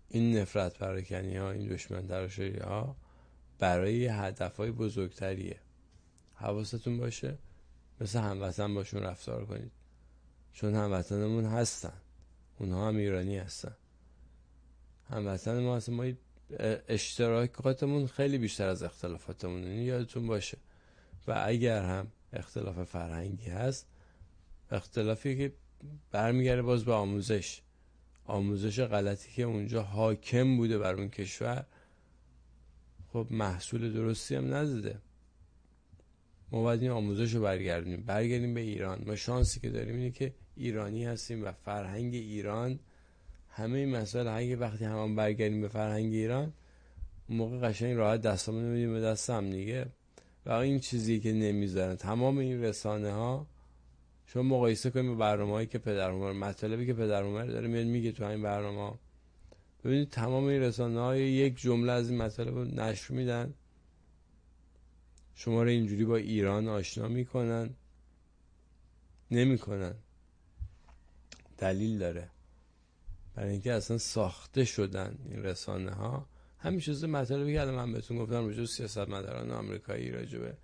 این 0.09 0.37
نفرت 0.37 0.77
پراکنی 0.77 1.37
ها 1.37 1.51
این 1.51 1.67
دشمن 1.67 2.29
ها 2.61 2.95
برای 3.59 4.07
هدف 4.07 4.57
های 4.57 4.71
بزرگتریه. 4.71 5.59
حواستون 6.35 6.97
باشه 6.97 7.37
مثل 8.01 8.19
هموطن 8.19 8.73
باشون 8.73 9.03
رفتار 9.03 9.45
کنید. 9.45 9.71
چون 10.53 10.75
هموطنمون 10.75 11.45
هستن. 11.45 12.01
اونها 12.59 12.87
هم 12.87 12.97
ایرانی 12.97 13.37
هستن. 13.37 13.75
هموطن 15.09 15.59
ما 15.59 15.75
هستن. 15.75 15.93
ما 15.93 16.05
اشتراکاتمون 16.87 18.07
خیلی 18.07 18.37
بیشتر 18.37 18.67
از 18.67 18.83
اختلافاتمون. 18.83 19.63
این 19.63 19.81
یادتون 19.81 20.27
باشه. 20.27 20.57
و 21.27 21.43
اگر 21.45 21.83
هم 21.83 22.07
اختلاف 22.33 22.83
فرهنگی 22.83 23.49
هست 23.49 23.87
اختلافی 24.71 25.37
که 25.37 25.53
برمیگرده 26.11 26.61
باز 26.61 26.85
به 26.85 26.93
آموزش. 26.93 27.61
آموزش 28.27 28.79
غلطی 28.79 29.31
که 29.31 29.43
اونجا 29.43 29.83
حاکم 29.83 30.57
بوده 30.57 30.77
بر 30.77 30.93
اون 30.93 31.09
کشور 31.09 31.65
خب 33.13 33.27
محصول 33.29 33.93
درستی 33.93 34.35
هم 34.35 34.53
نزده 34.53 34.99
ما 36.51 36.61
باید 36.61 36.81
این 36.81 36.91
آموزش 36.91 37.33
رو 37.33 37.41
برگردیم 37.41 38.03
برگردیم 38.05 38.53
به 38.53 38.61
ایران. 38.61 39.03
ما 39.05 39.15
شانسی 39.15 39.59
که 39.59 39.69
داریم 39.69 39.95
اینه 39.95 40.11
که 40.11 40.33
ایرانی 40.55 41.05
هستیم 41.05 41.45
و 41.45 41.51
فرهنگ 41.51 42.13
ایران 42.13 42.79
همه 43.49 43.77
این 43.77 43.95
مسائل 43.95 44.27
اگه 44.27 44.55
وقتی 44.55 44.85
همان 44.85 45.15
برگردیم 45.15 45.61
به 45.61 45.67
فرهنگ 45.67 46.13
ایران 46.13 46.53
موقع 47.29 47.59
قشنگ 47.59 47.97
راحت 47.97 48.21
دستمون 48.21 48.63
میدیم 48.63 48.93
به 48.93 49.01
دست 49.01 49.29
هم 49.29 49.49
دیگه. 49.49 49.85
و 50.45 50.51
این 50.51 50.79
چیزی 50.79 51.19
که 51.19 51.33
نمی‌ذارن. 51.33 51.95
تمام 51.95 52.37
این 52.37 52.63
رسانه 52.63 53.11
ها 53.11 53.47
شما 54.27 54.43
مقایسه 54.43 54.89
کنیم 54.89 55.07
با 55.07 55.15
برنامه 55.15 55.51
هایی 55.51 55.67
که 55.67 55.77
پدر 55.77 56.11
مطالبی 56.11 56.85
که 56.85 56.93
پدر 56.93 57.45
داره 57.45 57.67
میاد 57.67 57.85
میگه 57.85 58.11
تو 58.11 58.25
این 58.25 58.41
برنامه 58.41 58.97
ببینید 59.83 60.09
تمام 60.09 60.43
این 60.43 60.61
رسانه 60.61 60.99
های 60.99 61.21
یک 61.21 61.57
جمله 61.57 61.91
از 61.91 62.09
این 62.09 62.21
مطالب 62.21 62.55
رو 62.55 62.65
نشر 62.65 63.13
میدن. 63.13 63.53
شما 65.35 65.63
رو 65.63 65.69
اینجوری 65.69 66.05
با 66.05 66.15
ایران 66.15 66.67
آشنا 66.67 67.07
می‌کنن. 67.07 67.69
نمی‌کنن. 69.31 69.95
دلیل 71.57 71.99
داره. 71.99 72.29
برای 73.35 73.51
اینکه 73.51 73.73
اصلا 73.73 73.97
ساخته 73.97 74.65
شدن 74.65 75.17
این 75.25 75.43
رسانه 75.43 75.91
ها 75.91 76.27
همین 76.59 76.79
چیز 76.79 77.03
مطالبی 77.03 77.53
که 77.53 77.65
من 77.65 77.93
بهتون 77.93 78.17
گفتم 78.17 78.47
راجع 78.47 78.65
سیاست 78.65 78.97
مداران 78.97 79.51
آمریکایی 79.51 80.11
راجع 80.11 80.39
به 80.39 80.57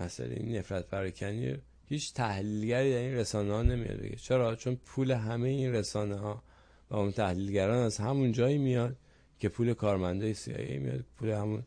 مسئله 0.00 0.34
این 0.34 0.56
نفرت 0.56 0.86
پراکنی 0.88 1.56
هیچ 1.90 2.14
تحلیلگری 2.14 2.92
در 2.92 2.98
این 2.98 3.14
رسانه 3.14 3.52
ها 3.52 3.62
نمیاد 3.62 4.00
بگه 4.00 4.16
چرا؟ 4.16 4.56
چون 4.56 4.76
پول 4.76 5.10
همه 5.10 5.48
این 5.48 5.72
رسانه 5.72 6.16
ها 6.16 6.42
و 6.90 6.96
اون 6.96 7.12
تحلیلگران 7.12 7.78
از 7.78 7.98
همون 7.98 8.32
جایی 8.32 8.58
میاد 8.58 8.96
که 9.38 9.48
پول 9.48 9.74
کارمنده 9.74 10.34
CIA 10.34 10.78
میاد 10.78 11.04
پول 11.16 11.28
همون 11.28 11.64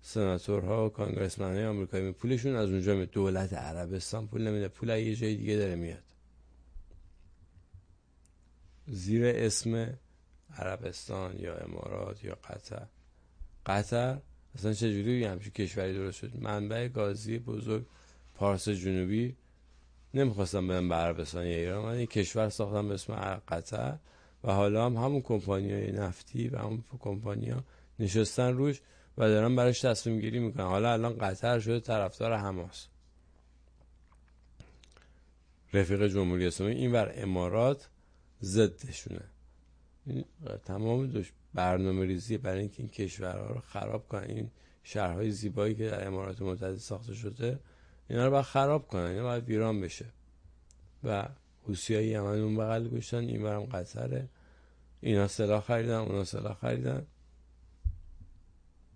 سناتورها 0.00 0.86
و 0.86 0.88
کانگرسمن 0.88 1.54
های 1.54 1.66
آمریکایی 1.66 2.12
پولشون 2.12 2.56
از 2.56 2.70
اونجا 2.70 2.94
میاد. 2.94 3.10
دولت 3.10 3.52
عربستان 3.52 4.26
پول 4.28 4.48
نمیده. 4.48 4.68
پول 4.68 4.88
یه 4.88 5.16
جای 5.16 5.34
دیگه 5.34 5.56
داره 5.56 5.74
میاد. 5.74 6.02
زیر 8.86 9.22
اسم 9.26 9.98
عربستان 10.56 11.36
یا 11.38 11.56
امارات 11.56 12.24
یا 12.24 12.34
قطر. 12.34 12.86
قطر 13.66 14.18
اصلا 14.54 14.72
چجوری 14.72 15.24
همچین 15.24 15.52
کشوری 15.52 15.94
درست 15.94 16.18
شد؟ 16.18 16.36
منبع 16.36 16.88
گازی 16.88 17.38
بزرگ 17.38 17.86
پارس 18.42 18.68
جنوبی 18.68 19.36
نمی‌خواستم 20.14 20.88
به 20.88 20.94
عربستان 20.94 21.46
یا 21.46 21.56
ایران. 21.56 21.84
من 21.84 21.94
این 21.94 22.06
کشور 22.06 22.48
ساختم 22.48 22.88
به 22.88 22.94
اسم 22.94 23.42
قطر 23.48 23.98
و 24.44 24.52
حالا 24.52 24.86
هم 24.86 24.96
همون 24.96 25.20
کمپانی 25.20 25.72
های 25.72 25.92
نفتی 25.92 26.48
و 26.48 26.58
همون 26.58 26.84
کمپانی 27.00 27.50
ها 27.50 27.64
نشستن 27.98 28.52
روش 28.52 28.80
و 29.18 29.28
دارن 29.28 29.56
براش 29.56 29.80
تصمیم 29.80 30.20
گیری 30.20 30.38
می‌کنن. 30.38 30.64
حالا 30.64 30.92
الان 30.92 31.18
قطر 31.18 31.60
شده 31.60 31.80
طرفدار 31.80 32.36
حماس. 32.36 32.86
رفیق 35.72 36.06
جمهوری 36.06 36.46
اسلامی 36.46 36.74
این 36.74 36.92
بر 36.92 37.12
امارات 37.14 37.88
ضدشونه. 38.42 39.24
تمام 40.64 41.06
دوش 41.06 41.32
برنامه 41.54 42.06
ریزی 42.06 42.38
برای 42.38 42.60
اینکه 42.60 42.76
این 42.78 42.88
کشورها 42.88 43.46
رو 43.46 43.60
خراب 43.60 44.08
کنن. 44.08 44.24
این 44.24 44.50
شهرهای 44.82 45.30
زیبایی 45.30 45.74
که 45.74 45.90
در 45.90 46.06
امارات 46.06 46.42
متحده 46.42 46.76
ساخته 46.76 47.14
شده 47.14 47.58
اینا 48.12 48.24
رو 48.24 48.30
باید 48.30 48.44
خراب 48.44 48.88
کنن. 48.88 49.06
اینا 49.06 49.22
باید 49.22 49.44
ویران 49.44 49.80
بشه. 49.80 50.04
و 51.04 51.28
حوسی 51.62 51.94
های 51.94 52.06
یمن 52.06 52.40
اون 52.40 52.56
بغل 52.56 52.88
گوشتن 52.88 53.18
این 53.18 53.42
برم 53.42 53.64
قطره. 53.64 54.28
اینا 55.00 55.28
سلاح 55.28 55.60
خریدن 55.60 55.94
اونا 55.94 56.24
سلاح 56.24 56.54
خریدن. 56.54 57.06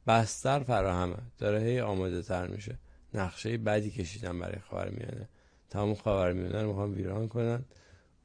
بستر 0.06 0.60
فراهمه. 0.60 1.16
داره 1.38 1.60
هی 1.60 1.80
آماده 1.80 2.22
تر 2.22 2.46
میشه. 2.46 2.78
نقشه 3.14 3.58
بدی 3.58 3.90
کشیدن 3.90 4.38
برای 4.38 4.58
خبر 4.58 4.88
میانه 4.88 5.28
تمام 5.70 5.94
خبر 5.94 6.32
میانه 6.32 6.62
رو 6.62 6.68
می‌خوان 6.68 6.94
ویران 6.94 7.28
کنن. 7.28 7.64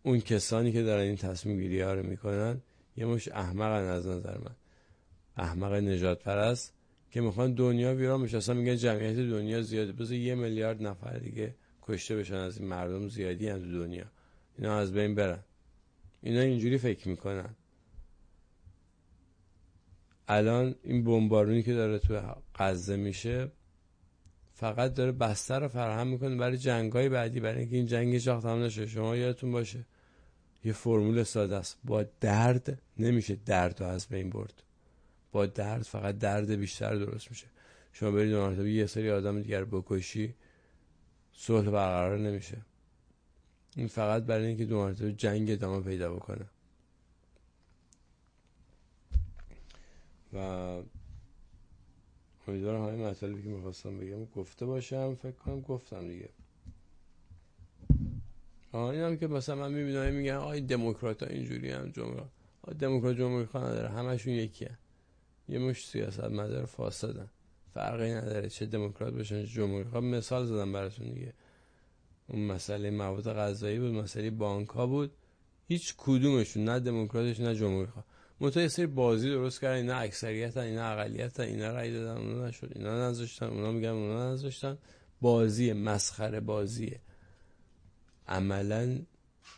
اون 0.03 0.19
کسانی 0.19 0.71
که 0.71 0.83
دارن 0.83 1.01
این 1.01 1.17
تصمیم 1.17 1.59
گیری 1.59 1.81
ها 1.81 1.93
رو 1.93 2.03
می‌کنن 2.03 2.61
یه 2.97 3.05
مش 3.05 3.27
احمقن 3.27 3.89
از 3.89 4.07
نظر 4.07 4.37
من. 4.37 4.55
احمق 5.37 5.73
نجات 5.73 6.23
پرست 6.23 6.73
که 7.11 7.21
می‌خوان 7.21 7.53
دنیا 7.53 7.95
ویران 7.95 8.23
بشه. 8.23 8.37
اصلا 8.37 8.55
میگن 8.55 8.75
جمعیت 8.75 9.15
دنیا 9.15 9.61
زیاده. 9.61 9.91
بذار 9.91 10.17
یه 10.17 10.35
میلیارد 10.35 10.83
نفر 10.83 11.17
دیگه 11.17 11.55
کشته 11.81 12.15
بشن 12.15 12.35
از 12.35 12.57
این 12.57 12.67
مردم 12.67 13.07
زیادی 13.07 13.47
هم 13.47 13.59
تو 13.59 13.71
دنیا. 13.71 14.05
اینا 14.57 14.77
از 14.77 14.93
بین 14.93 15.15
برن. 15.15 15.43
اینا 16.21 16.41
اینجوری 16.41 16.77
فکر 16.77 17.07
می‌کنن. 17.07 17.55
الان 20.27 20.75
این 20.83 21.03
بمبارونی 21.03 21.63
که 21.63 21.73
داره 21.73 21.99
تو 21.99 22.21
غزه 22.55 22.95
میشه 22.95 23.51
فقط 24.53 24.93
داره 24.93 25.11
بستر 25.11 25.59
رو 25.59 25.67
فراهم 25.67 26.07
می‌کنه 26.07 26.35
برای 26.35 26.57
جنگای 26.57 27.09
بعدی. 27.09 27.39
برای 27.39 27.59
اینکه 27.59 27.75
این 27.75 27.85
جنگ 27.85 28.13
هیچ 28.13 28.25
تمام 28.25 28.63
نشه. 28.63 28.85
شما 28.85 29.15
یادتون 29.15 29.51
باشه 29.51 29.85
یه 30.63 30.73
فرمول 30.73 31.23
ساده 31.23 31.55
است. 31.55 31.79
با 31.83 32.05
درد 32.19 32.81
نمیشه 32.97 33.37
درد 33.45 33.81
رو 33.81 33.87
از 33.87 34.07
بین 34.07 34.29
برد. 34.29 34.63
با 35.31 35.45
درد 35.45 35.81
فقط 35.81 36.17
درد 36.17 36.51
بیشتر 36.51 36.95
درست 36.95 37.29
میشه. 37.29 37.47
شما 37.93 38.11
برید 38.11 38.33
اون 38.33 38.67
یه 38.67 38.85
سری 38.85 39.11
آدم 39.11 39.41
دیگر 39.41 39.65
بکشی 39.65 40.35
صلح 41.33 41.69
برقرار 41.69 42.17
نمیشه. 42.17 42.57
این 43.75 43.87
فقط 43.87 44.23
برای 44.23 44.45
اینکه 44.45 44.65
دو 44.65 44.77
مرتبه 44.77 45.13
جنگ 45.13 45.51
ادامه 45.51 45.81
پیدا 45.81 46.15
بکنه. 46.15 46.45
و 50.33 50.37
امیدوارم 52.47 52.87
همه 52.87 53.09
مطالبی 53.09 53.43
که 53.43 53.49
می‌خواستم 53.49 53.97
بگم 53.97 54.25
گفته 54.25 54.65
باشم 54.65 55.15
فکر 55.15 55.31
کنم 55.31 55.61
گفتم 55.61 56.07
دیگه. 56.07 56.29
این 58.73 59.01
هم 59.01 59.17
که 59.17 59.27
مثلا 59.27 59.55
من 59.55 59.73
می‌بینم 59.73 60.13
میگن 60.13 60.33
آی 60.33 60.61
دموکرات 60.61 61.23
ها 61.23 61.29
اینجوری 61.29 61.71
هم 61.71 61.91
جمهوری 61.91 62.21
دموکرات 62.79 63.17
جمهوری 63.17 63.45
خواه 63.45 63.63
نداره 63.63 63.89
همشون 63.89 64.33
یکی 64.33 64.65
هم. 64.65 64.77
یه 65.51 65.59
مش 65.59 65.87
سیاست 65.87 66.23
مدار 66.23 66.65
فاسدن. 66.65 67.29
فرقی 67.73 68.13
نداره 68.13 68.49
چه 68.49 68.65
دموکرات 68.65 69.13
باشن 69.13 69.45
چه 69.45 69.47
جمهوری. 69.47 69.89
خواه 69.89 70.03
مثال 70.03 70.45
زدم 70.45 70.71
براتون 70.71 71.13
دیگه. 71.13 71.33
اون 72.27 72.47
مسئله 72.47 72.91
مواد 72.91 73.33
غذایی 73.33 73.79
بود 73.79 73.91
مسئله 73.91 74.29
بانک 74.29 74.69
ها 74.69 74.87
بود. 74.87 75.11
هیچ 75.67 75.95
کدومشون 75.97 76.63
نه 76.63 76.79
دموکراتش 76.79 77.39
نه 77.39 77.55
جمهوری 77.55 77.87
خواه 77.87 78.05
منتها 78.39 78.67
سری 78.67 78.85
بازی 78.85 79.29
درست 79.29 79.61
کردن. 79.61 79.75
اینا 79.75 79.95
اکثریت 79.95 80.57
اینا 80.57 80.91
اقلیت 80.91 81.39
اینا 81.39 81.71
رای 81.71 81.93
دادن 81.93 82.21
اونا 82.21 82.47
نشد 82.47 82.71
اینا 82.75 83.09
نذاشتن 83.09 83.45
اونا 83.45 83.71
میگن 83.71 83.89
اونا 83.89 84.33
نذاشتن. 84.33 84.77
بازی 85.21 85.73
مسخره 85.73 86.39
بازیه 86.39 86.99
عملا 88.27 88.99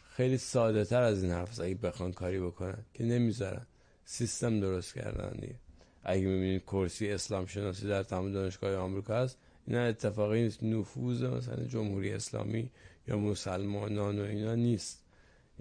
خیلی 0.09 0.37
ساده 0.37 0.85
تر 0.85 1.01
از 1.01 1.23
این 1.23 1.31
حرف 1.31 1.59
اگه 1.59 1.75
بخوان 1.75 2.11
کاری 2.11 2.39
بکنن 2.39 2.85
که 2.93 3.03
نمی‌ذارن. 3.03 3.65
سیستم 4.05 4.59
درست 4.59 4.93
کردن 4.93 5.39
دیگه. 5.39 5.55
اگه 6.03 6.21
می‌بینید 6.21 6.61
کرسی 6.61 7.11
اسلام 7.11 7.45
شناسی 7.45 7.87
در 7.87 8.03
تمام 8.03 8.31
دانشگاه 8.31 8.75
آمریکا 8.75 9.15
هست 9.15 9.37
اینا 9.67 9.81
اتفاقی 9.81 10.41
نیست. 10.41 10.63
نفوذ 10.63 11.23
مثلا 11.23 11.63
جمهوری 11.63 12.13
اسلامی 12.13 12.69
یا 13.07 13.17
مسلمانان 13.17 14.19
و 14.19 14.23
اینا 14.23 14.55
نیست. 14.55 15.03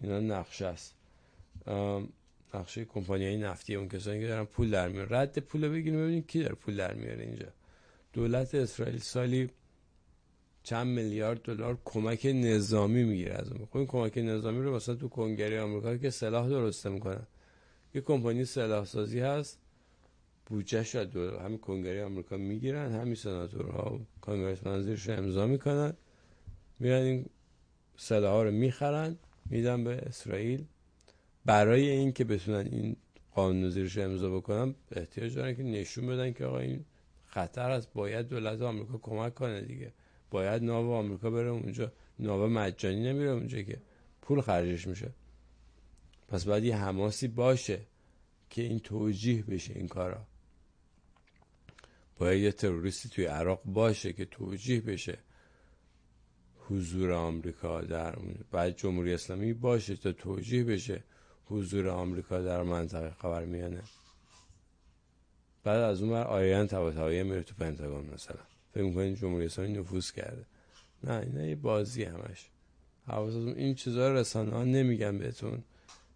اینا 0.02 0.20
نقشه 0.20 0.66
است. 0.66 0.94
نقشه 2.54 2.84
کمپانی 2.84 3.36
نفتی 3.36 3.74
اون 3.74 3.88
کسانی 3.88 4.20
که 4.20 4.26
دارن 4.26 4.44
پول 4.44 4.70
در 4.70 4.88
میارن. 4.88 5.08
رد 5.10 5.38
پول 5.38 5.68
بگیریم 5.68 6.00
ببینید 6.00 6.26
کی 6.26 6.42
داره 6.42 6.54
پول 6.54 6.76
در 6.76 6.94
میاره 6.94 7.24
اینجا. 7.24 7.46
دولت 8.12 8.54
اسرائیل 8.54 8.98
سالی 8.98 9.50
چند 10.62 10.86
میلیارد 10.86 11.42
دلار 11.42 11.78
کمک 11.84 12.26
نظامی 12.26 13.04
می‌گیره 13.04 13.34
از 13.34 13.52
اون 13.52 13.68
این 13.74 13.86
کمک 13.86 14.18
نظامی 14.18 14.62
رو 14.62 14.76
مثلا 14.76 14.94
تو 14.94 15.08
کنگره 15.08 15.62
آمریکا 15.62 15.96
که 15.96 16.10
سلاح 16.10 16.48
درسته 16.48 16.88
می‌کنن 16.88 17.26
یه 17.94 18.00
کمپانی 18.00 18.44
سلاح 18.44 18.84
سازی 18.84 19.20
هست. 19.20 19.58
بودجه 20.52 20.82
شد 20.82 21.16
همین 21.16 21.58
کنگره 21.58 22.04
آمریکا 22.04 22.36
می‌گیرن 22.36 22.92
همین 22.92 23.14
سناتورها 23.14 23.94
و 23.94 24.06
کانگرس 24.20 24.66
منظورش 24.66 25.08
امضا 25.08 25.46
می‌کنن. 25.46 25.92
میرن 26.78 27.02
این 27.02 27.26
سلاح 27.96 28.32
ها 28.32 28.42
رو 28.42 28.50
می‌خرن 28.50 29.16
میدن 29.50 29.84
به 29.84 29.90
اسرائیل. 29.90 30.64
برای 31.44 31.88
اینکه 31.88 32.24
بتونن 32.24 32.66
این 32.66 32.96
قانون 33.34 33.70
زیرش 33.70 33.98
امضا 33.98 34.36
بکنن 34.36 34.74
احتیاج 34.90 35.34
دارن 35.34 35.54
که 35.54 35.62
نشون 35.62 36.06
بدن 36.06 36.32
که 36.32 36.44
آقا 36.44 36.58
این 36.58 36.84
خطر 37.26 37.70
است. 37.70 37.92
باید 37.92 38.28
دولت 38.28 38.62
آمریکا 38.62 38.98
کمک 38.98 39.34
کنه 39.34 39.60
دیگه. 39.60 39.92
باید 40.30 40.62
ناو 40.62 40.90
آمریکا 40.92 41.30
بره 41.30 41.48
اونجا. 41.48 41.92
ناو 42.18 42.46
مجانی 42.46 43.02
نمیره 43.02 43.30
اونجا 43.30 43.62
که 43.62 43.78
پول 44.22 44.40
خرجش 44.40 44.86
میشه. 44.86 45.10
پس 46.28 46.44
باید 46.44 46.64
یه 46.64 46.76
حماسی 46.76 47.28
باشه 47.28 47.78
که 48.50 48.62
این 48.62 48.78
توجیه 48.78 49.42
بشه 49.42 49.72
این 49.76 49.88
کارا. 49.88 50.26
باید 52.22 52.42
یه 52.42 52.52
تروریستی 52.52 53.08
توی 53.08 53.24
عراق 53.24 53.62
باشه 53.64 54.12
که 54.12 54.24
توجیه 54.24 54.80
بشه 54.80 55.18
حضور 56.68 57.12
آمریکا 57.12 57.80
در 57.80 58.16
باید 58.50 58.76
جمهوری 58.76 59.14
اسلامی 59.14 59.52
باشه 59.52 59.96
تا 59.96 60.12
توجیه 60.12 60.64
بشه 60.64 61.04
حضور 61.46 61.88
آمریکا 61.88 62.42
در 62.42 62.62
منطقه 62.62 63.10
خبر 63.10 63.44
میانه 63.44 63.82
بعد 65.64 65.80
از 65.80 66.02
اون 66.02 66.10
بر 66.10 66.24
آیان 66.24 66.66
تبا 66.66 67.08
میره 67.08 67.42
تو 67.42 67.54
پنتاگون 67.54 68.14
مثلا. 68.14 68.36
فکر 68.74 68.82
می‌کنید 68.82 69.16
جمهوری 69.16 69.46
اسلامی 69.46 69.72
نفوذ 69.72 70.10
کرده؟ 70.10 70.46
نه 71.04 71.12
این 71.12 71.48
یه 71.48 71.56
بازی 71.56 72.04
همش. 72.04 72.50
حواستون 73.06 73.48
این 73.48 73.74
چیزا 73.74 74.08
رو 74.08 74.16
رسانه 74.16 74.50
ها 74.50 74.64
نمیگن 74.64 75.18
بهتون 75.18 75.64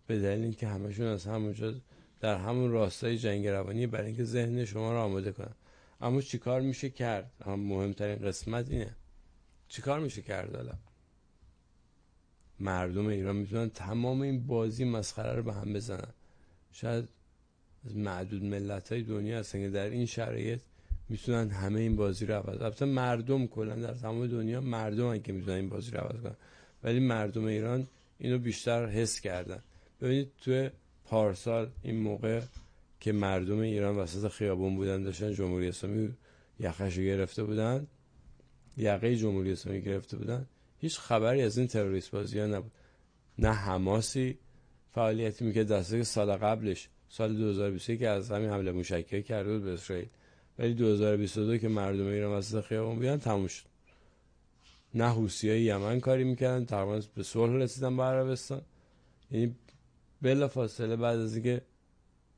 به 0.07 0.21
دلیل 0.21 0.43
اینکه 0.43 0.69
همشون 0.69 1.07
از 1.07 1.27
همونجا 1.27 1.75
در 2.21 2.37
همون 2.37 2.71
راستای 2.71 3.19
جنگ 3.19 3.47
روانی 3.47 3.87
برای 3.87 4.07
اینکه 4.07 4.25
ذهن 4.25 4.65
شما 4.65 4.93
رو 4.93 4.99
آماده 4.99 5.33
کنن. 5.33 5.55
اما 6.01 6.21
چیکار 6.21 6.61
میشه 6.61 6.91
کرد؟ 6.91 7.31
هم 7.45 7.61
مهمترین 7.61 8.17
قسمت 8.17 8.71
اینه. 8.71 8.97
چیکار 9.69 10.01
میشه 10.01 10.23
کرد 10.23 10.57
حالا؟ 10.57 10.75
مردم 12.61 13.07
ایران 13.07 13.37
می‌تونن 13.37 13.71
تمام 13.71 14.21
این 14.21 14.47
بازی 14.47 14.85
مسخره 14.85 15.33
رو 15.33 15.43
به 15.43 15.53
هم 15.53 15.73
بزنن. 15.73 16.13
شاید 16.73 17.09
از 17.87 17.97
معدود 17.97 18.45
ملت 18.45 18.93
های 18.93 19.03
دنیا 19.03 19.39
هستن 19.39 19.61
که 19.61 19.71
در 19.71 19.91
این 19.91 20.07
شرایط 20.07 20.61
می‌تونن 21.09 21.51
همه 21.51 21.81
این 21.81 21.97
بازی 21.97 22.27
رو 22.27 22.35
عوض 22.35 22.63
البته 22.63 22.85
مردم 22.85 23.47
کلا 23.47 23.75
در 23.75 23.95
تمام 23.95 24.27
دنیا 24.27 24.61
مردم 24.61 25.19
که 25.19 25.33
می‌تونن 25.33 25.57
این 25.57 25.69
بازی 25.69 25.91
رو 25.91 26.01
عوض 26.01 26.23
کنن. 26.23 26.37
ولی 26.83 27.01
مردم 27.01 27.45
ایران 27.45 27.87
اینو 28.19 28.39
بیشتر 28.39 28.87
حس 28.87 29.21
کردن. 29.21 29.63
ببینید 30.01 30.33
تو 30.41 30.69
پارسال 31.05 31.71
این 31.83 31.97
موقع 31.97 32.41
که 33.01 33.13
مردم 33.13 33.59
ایران 33.59 33.97
وسط 33.97 34.29
خیابون 34.29 34.77
بودن 34.77 35.03
داشتن 35.03 35.33
جمهوری 35.33 35.69
اسلامی 35.69 36.15
یخش 36.61 36.99
گرفته 36.99 37.45
بودن 37.45 37.87
یقه 38.77 39.17
جمهوری 39.17 39.53
اسلامی 39.53 39.83
گرفته 39.83 40.17
بودن. 40.17 40.47
هیچ 40.79 40.99
خبری 40.99 41.43
از 41.43 41.59
این 41.59 41.67
تروریست 41.67 42.11
بازی 42.11 42.39
ها 42.39 42.47
نبود. 42.47 42.73
نه 43.39 43.49
حماسی 43.49 44.39
فعالیتی 44.95 45.45
می‌کرد 45.45 45.73
دسته 45.73 46.03
سال 46.03 46.37
قبلش 46.37 46.89
سال 47.09 47.37
2021 47.37 47.99
که 47.99 48.09
از 48.09 48.31
همین 48.31 48.51
حمله 48.51 48.73
موشکی 48.73 49.23
کرده 49.23 49.53
بود 49.53 49.65
به 49.65 49.73
اسرائیل. 49.73 50.09
ولی 50.59 50.75
2022 50.75 51.59
که 51.59 51.69
مردم 51.69 52.07
ایران 52.07 52.33
وسط 52.33 52.61
خیابون 52.65 52.99
بیان 52.99 53.19
تموم 53.19 53.47
شد. 53.47 53.65
نه 54.95 55.09
حوسی 55.09 55.51
های 55.51 55.63
یمن 55.63 56.01
کاری 56.01 56.25
می‌کردن 56.25 56.65
تقریبا 56.65 57.01
به 57.15 57.23
صلح 57.23 57.53
رسیدن 57.53 57.97
با 57.97 58.07
عربستان. 58.09 58.63
یعنی 59.31 59.55
بلا 60.23 60.49
فاصله 60.49 60.97
بعد 60.97 61.19
از 61.19 61.35
اینکه 61.35 61.63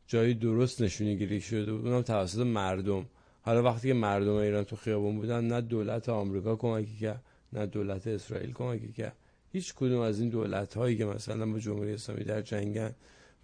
جایی 0.08 0.34
درست 0.34 0.82
نشونی 0.82 1.16
گیری 1.16 1.40
شده 1.40 1.72
بود. 1.72 1.86
اونم 1.86 2.02
توسط 2.02 2.38
مردم. 2.38 3.06
حالا 3.42 3.62
وقتی 3.62 3.88
که 3.88 3.94
مردم 3.94 4.32
ایران 4.32 4.64
تو 4.64 4.76
خیابون 4.76 5.16
بودن 5.16 5.44
نه 5.44 5.60
دولت 5.60 6.08
آمریکا 6.08 6.56
کمکی 6.56 6.96
کرد 6.96 7.22
نه 7.52 7.66
دولت 7.66 8.06
اسرائیل 8.06 8.52
کمکی 8.52 8.92
کرد. 8.92 9.16
هیچ 9.52 9.74
کدوم 9.74 10.00
از 10.00 10.20
این 10.20 10.28
دولت 10.28 10.74
هایی 10.74 10.96
که 10.96 11.04
مثلا 11.04 11.46
با 11.46 11.58
جمهوری 11.58 11.92
اسلامی 11.92 12.24
در 12.24 12.42
جنگن 12.42 12.94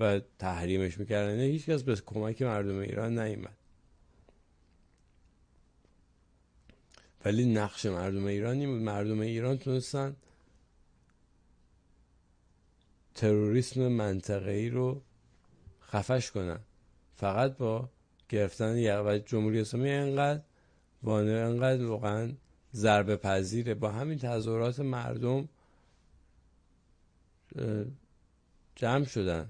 و 0.00 0.20
تحریمش 0.38 0.98
می‌کردن 0.98 1.40
هیچ 1.40 1.66
کس 1.66 1.82
به 1.82 1.96
کمک 2.06 2.42
مردم 2.42 2.78
ایران 2.78 3.18
نیومد. 3.18 3.56
ولی 7.24 7.52
نقش 7.52 7.86
مردم 7.86 8.24
ایران 8.24 8.66
بود. 8.66 8.82
مردم 8.82 9.20
ایران 9.20 9.58
تونستن 9.58 10.16
تروریسم 13.14 13.88
منطقه‌ای 13.88 14.68
رو 14.68 15.02
خفش 15.94 16.30
کنن. 16.30 16.58
فقط 17.16 17.56
با 17.56 17.88
گرفتن 18.28 19.00
و 19.00 19.18
جمهوری 19.18 19.60
اسلامی 19.60 19.90
انقدر 19.90 20.42
وانه 21.02 21.32
انقدر 21.32 21.86
واقعا 21.86 22.32
ضربه 22.74 23.16
پذیره 23.16 23.74
با 23.74 23.90
همین 23.90 24.18
تظاهرات 24.18 24.80
مردم 24.80 25.48
جمع 28.76 29.04
شدن. 29.04 29.48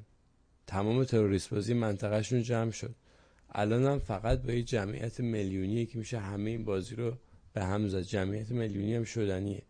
تمام 0.66 1.05
تروریست 1.05 1.51
بازی 1.51 1.74
منطقهشون 1.74 2.42
جمع 2.42 2.70
شد. 2.70 2.95
الان 3.53 3.84
هم 3.84 3.99
فقط 3.99 4.42
با 4.42 4.53
یه 4.53 4.62
جمعیت 4.62 5.20
میلیونی 5.20 5.86
که 5.86 5.99
میشه 5.99 6.18
همه 6.18 6.51
این 6.51 6.64
بازی 6.64 6.95
رو 6.95 7.16
به 7.53 7.64
هم 7.64 7.88
زد. 7.88 8.01
جمعیت 8.01 8.51
میلیونی 8.51 8.95
هم 8.95 9.05
شدنیه. 9.05 9.62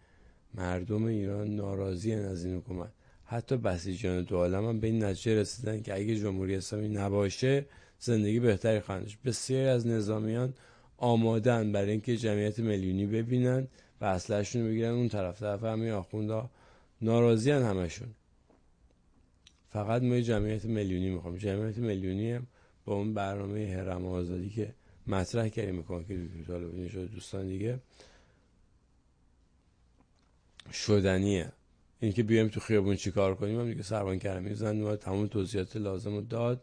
مردم 0.55 1.05
ایران 1.05 1.49
ناراضی 1.49 2.13
از 2.13 2.45
این 2.45 2.57
حکومت. 2.57 2.93
حتی 3.27 3.57
بسیجان 3.57 4.23
دو 4.23 4.37
عالم 4.37 4.69
هم 4.69 4.81
به 4.81 4.87
این 4.87 5.05
نتیجه 5.05 5.41
رسیدن 5.41 5.83
که 5.83 5.95
اگه 5.95 6.17
جمهوری 6.17 6.57
اسلامی 6.57 6.89
نباشه 6.89 7.67
زندگی 7.99 8.41
بهتری 8.41 8.81
خواهند 8.81 9.11
بسیاری 9.25 9.69
از 9.69 9.87
نظامیان 9.87 10.55
آمادن 10.97 11.73
برای 11.73 11.91
اینکه 11.91 12.17
جمعیت 12.17 12.59
میلیونی 12.59 13.07
ببینن 13.07 13.69
و 14.01 14.05
اصلشون 14.05 14.63
رو 14.63 14.69
بگیرن. 14.69 14.91
اون 14.91 15.09
طرف 15.09 15.41
طرف 15.41 15.65
همین 15.65 15.91
آخوندا 15.91 16.51
ناراضی 17.03 17.51
همشون. 17.51 18.09
فقط 19.71 20.03
ما 20.03 20.21
جمعیت 20.21 20.65
میلیونی 20.65 21.11
می‌خوام. 21.11 21.37
جمعیت 21.37 21.79
میلیونی 21.79 22.33
هم 22.33 22.47
با 22.85 22.95
اون 22.95 23.15
برنامه 23.15 23.67
هرم 23.77 24.07
آزادی 24.07 24.51
که 24.51 24.75
مطرح 25.07 25.49
کردیم 25.49 25.75
می‌کنم 25.75 26.05
که 26.05 26.15
دوستان 27.15 27.49
دیگه 27.49 27.79
شدنیه. 30.73 31.53
اینکه 32.01 32.23
بیایم 32.23 32.49
تو 32.49 32.61
خیابون 32.61 32.97
چیکار 32.97 33.35
کنیم 33.35 33.61
هم 33.61 33.69
دیگه 33.69 33.83
سربان 33.83 34.19
کرمی 34.19 34.55
زن 34.55 34.97
تمام 34.97 35.27
توضیحات 35.27 35.77
لازم 35.77 36.15
رو 36.15 36.21
داد 36.21 36.63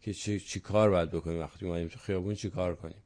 که 0.00 0.14
چی, 0.14 0.40
چی 0.40 0.60
کار 0.60 0.90
باید 0.90 1.10
بکنیم 1.10 1.38
وقتی 1.40 1.66
اومدیم 1.66 1.88
تو 1.88 1.98
خیابون 1.98 2.34
چی 2.34 2.50
کار 2.50 2.76
کنیم. 2.76 3.02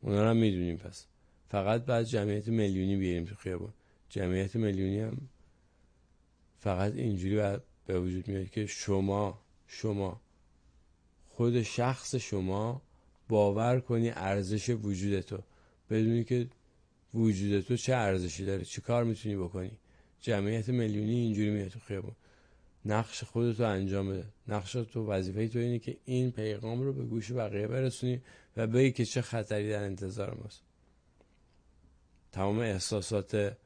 اونا 0.00 0.30
هم 0.30 0.36
می‌دونیم 0.36 0.76
پس. 0.76 1.06
فقط 1.48 1.84
بعد 1.84 2.04
جمعیت 2.04 2.48
میلیونی 2.48 2.96
بیاریم 2.96 3.24
تو 3.24 3.34
خیابون. 3.34 3.72
جمعیت 4.08 4.56
میلیونی 4.56 5.00
هم 5.00 5.18
فقط 6.58 6.94
اینجوری 6.94 7.58
به 7.86 8.00
وجود 8.00 8.28
میاد 8.28 8.50
که 8.50 8.66
شما 8.66 9.42
شما 9.66 10.20
خود 11.28 11.62
شخص 11.62 12.14
شما 12.14 12.82
باور 13.28 13.80
کنی 13.80 14.10
ارزش 14.10 14.70
وجود 14.70 15.20
تو. 15.20 15.38
بدونی 15.90 16.24
که 16.24 16.48
وجود 17.14 17.60
تو 17.60 17.76
چه 17.76 17.94
ارزشی 17.94 18.44
داره 18.44 18.64
چی 18.64 18.80
کار 18.80 19.04
می‌تونی 19.04 19.36
بکنی. 19.36 19.70
جمعیت 20.22 20.68
میلیونی 20.68 21.14
اینجوری 21.14 21.50
میاد 21.50 21.68
تو 21.68 21.78
خیابون. 21.78 22.14
نقش 22.84 23.24
خودتو 23.24 23.64
انجام 23.64 24.10
بده. 24.10 24.24
نقش 24.48 24.72
تو 24.72 25.06
وظیفه 25.06 25.48
تو 25.48 25.58
اینه 25.58 25.78
که 25.78 25.96
این 26.04 26.30
پیغام 26.30 26.82
رو 26.82 26.92
به 26.92 27.04
گوش 27.04 27.32
بقیه 27.32 27.66
برسونی 27.66 28.20
و 28.56 28.66
بگی 28.66 28.92
که 28.92 29.04
چه 29.04 29.22
خطری 29.22 29.70
در 29.70 29.84
انتظار 29.84 30.34
ماست. 30.34 30.62
تمام 32.32 32.58
احساسات 32.58 33.56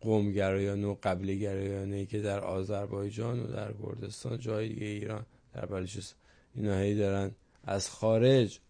قومگرایانه 0.00 0.86
و 0.86 0.96
قبلی 1.02 1.38
گرایانه 1.38 2.06
که 2.06 2.20
در 2.20 2.40
آذربایجان 2.40 3.40
و 3.40 3.46
در 3.46 3.72
کردستان 3.72 4.38
جای 4.38 4.68
دیگه 4.68 4.86
ایران 4.86 5.26
در 5.54 5.66
بلوچستان 5.66 6.18
اینا 6.54 6.78
هی 6.78 6.94
دارن 6.94 7.30
از 7.64 7.90
خارج 7.90 8.60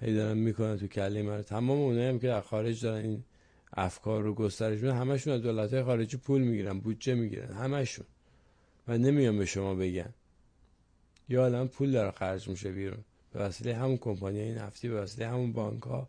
هی 0.00 0.14
دارن 0.14 0.38
می‌کنن 0.38 0.78
تو 0.78 0.86
کله 0.86 1.22
من 1.22 1.42
تمام 1.42 1.80
اونایی 1.80 2.08
هم 2.08 2.18
که 2.18 2.26
در 2.26 2.40
خارج 2.40 2.84
دارن 2.84 3.04
این 3.04 3.24
افکار 3.76 4.22
رو 4.22 4.34
گسترش 4.34 4.80
میدن 4.80 4.96
همشون 4.96 5.32
از 5.32 5.42
دولت 5.42 5.82
خارجی 5.82 6.16
پول 6.16 6.42
می‌گیرن 6.42 6.78
بودجه 6.78 7.14
می‌گیرن 7.14 7.52
همشون. 7.52 8.06
و 8.88 8.98
نمیان 8.98 9.38
به 9.38 9.46
شما 9.46 9.74
بگن. 9.74 10.14
یا 11.28 11.44
الان 11.44 11.68
پول 11.68 11.92
داره 11.92 12.10
خرج 12.10 12.48
میشه 12.48 12.72
بیرون. 12.72 13.04
به 13.32 13.40
وسیله 13.40 13.74
همون 13.74 13.96
کمپانی 13.96 14.52
نفتی 14.52 14.88
به 14.88 15.00
وسیله 15.00 15.28
همون 15.28 15.52
بانک 15.52 15.82
ها 15.82 16.08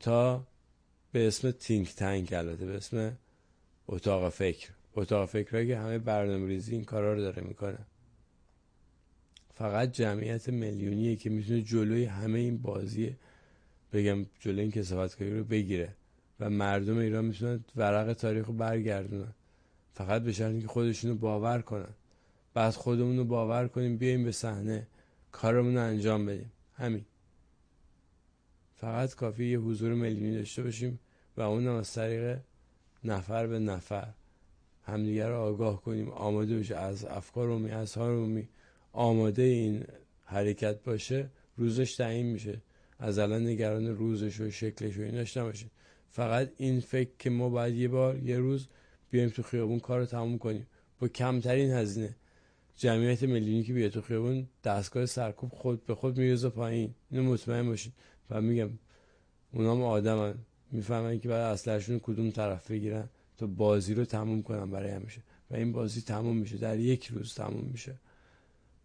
تا 0.00 0.44
به 1.12 1.26
اسم 1.26 1.50
تینک 1.50 1.94
تنک 1.94 2.32
البته 2.32 2.66
به 2.66 2.76
اسم 2.76 3.16
اتاق 3.88 4.28
فکر. 4.28 4.70
اتاق 4.94 5.28
فکر 5.28 5.66
که 5.66 5.78
همه 5.78 5.98
برنامه 5.98 6.46
ریزی 6.46 6.72
این 6.72 6.84
کارا 6.84 7.14
رو 7.14 7.20
داره 7.20 7.42
می‌کنه. 7.42 7.78
فقط 9.54 9.92
جمعیت 9.92 10.48
میلیونیه 10.48 11.16
که 11.16 11.30
می‌تونه 11.30 11.62
جلوی 11.62 12.04
همه 12.04 12.38
این 12.38 12.58
بازی 12.58 13.16
بگم 13.92 14.26
جلوی 14.40 14.60
این 14.60 14.70
کسافتکاری 14.70 15.38
رو 15.38 15.44
بگیره. 15.44 15.94
و 16.40 16.50
مردم 16.50 16.98
ایران 16.98 17.24
می‌تونن 17.24 17.64
ورق 17.76 18.12
تاریخ 18.12 18.46
رو 18.46 18.52
برگردونن. 18.52 19.34
فقط 19.94 20.22
به 20.22 20.32
شرطی 20.32 20.60
که 20.60 20.66
خودشونو 20.66 21.14
باور 21.14 21.60
کنن. 21.60 21.94
بعد 22.54 22.74
خودمون 22.74 23.16
رو 23.16 23.24
باور 23.24 23.68
کنیم 23.68 23.96
بیایم 23.96 24.24
به 24.24 24.32
صحنه. 24.32 24.86
کارمون 25.32 25.74
رو 25.74 25.82
انجام 25.82 26.26
بدیم. 26.26 26.52
همین. 26.74 27.04
فقط 28.76 29.14
کافی 29.14 29.44
یه 29.44 29.58
حضور 29.58 29.94
میلیونی 29.94 30.36
داشته 30.36 30.62
باشیم 30.62 30.98
و 31.36 31.40
اون 31.40 31.66
از 31.66 31.92
طریق 31.92 32.38
نفر 33.04 33.46
به 33.46 33.58
نفر. 33.58 34.08
همدیگر 34.82 35.28
رو 35.28 35.36
آگاه 35.36 35.82
کنیم. 35.82 36.10
آماده 36.10 36.58
بشه 36.58 36.76
از 36.76 37.04
افکار 37.04 37.46
رومی 37.46 37.70
از 37.70 37.94
ها 37.94 38.08
رومی 38.08 38.48
آماده 38.92 39.42
این 39.42 39.84
حرکت 40.24 40.82
باشه 40.82 41.30
روزش 41.56 41.96
تعیین 41.96 42.26
میشه. 42.26 42.62
از 42.98 43.18
الان 43.18 43.46
نگران 43.46 43.86
روزش 43.86 44.40
و 44.40 44.50
شکلش 44.50 44.98
و 44.98 45.00
این 45.00 45.14
داشته 45.14 45.42
باشید 45.42 45.70
فقط 46.10 46.50
این 46.56 46.80
فکر 46.80 47.10
که 47.18 47.30
ما 47.30 47.48
باید 47.48 47.74
یه 47.74 47.88
بار 47.88 48.18
یه 48.18 48.38
روز 48.38 48.66
بیایم 49.10 49.28
تو 49.28 49.42
خیابون 49.42 49.80
کار 49.80 50.00
رو 50.00 50.06
تموم 50.06 50.38
کنیم. 50.38 50.66
با 51.00 51.08
کمترین 51.08 51.70
هزینه. 51.70 52.16
جمعیت 52.76 53.22
میلیونی 53.22 53.62
که 53.62 53.72
بیاد 53.72 53.90
تو 53.90 54.00
خیابون 54.00 54.46
دستگاه 54.64 55.06
سرکوب 55.06 55.52
خود 55.52 55.86
به 55.86 55.94
خود 55.94 56.18
میریزه 56.18 56.48
پایین. 56.48 56.94
اینو 57.10 57.32
مطمئن 57.32 57.66
باشید. 57.66 57.92
و 58.30 58.40
میگم 58.40 58.70
اونا 59.52 59.74
هم 59.74 59.82
آدمن. 59.82 60.34
می‌فهمن 60.72 61.20
که 61.20 61.28
بعد 61.28 61.40
اصلشون 61.40 61.98
کدوم 61.98 62.30
طرف 62.30 62.70
بگیرن 62.70 63.08
تا 63.38 63.46
بازی 63.46 63.94
رو 63.94 64.04
تموم 64.04 64.42
کنن 64.42 64.70
برای 64.70 64.90
همیشه. 64.90 65.20
و 65.50 65.54
این 65.54 65.72
بازی 65.72 66.00
تموم 66.00 66.36
میشه. 66.36 66.56
در 66.56 66.78
یک 66.78 67.06
روز 67.06 67.34
تموم 67.34 67.64
میشه. 67.72 67.94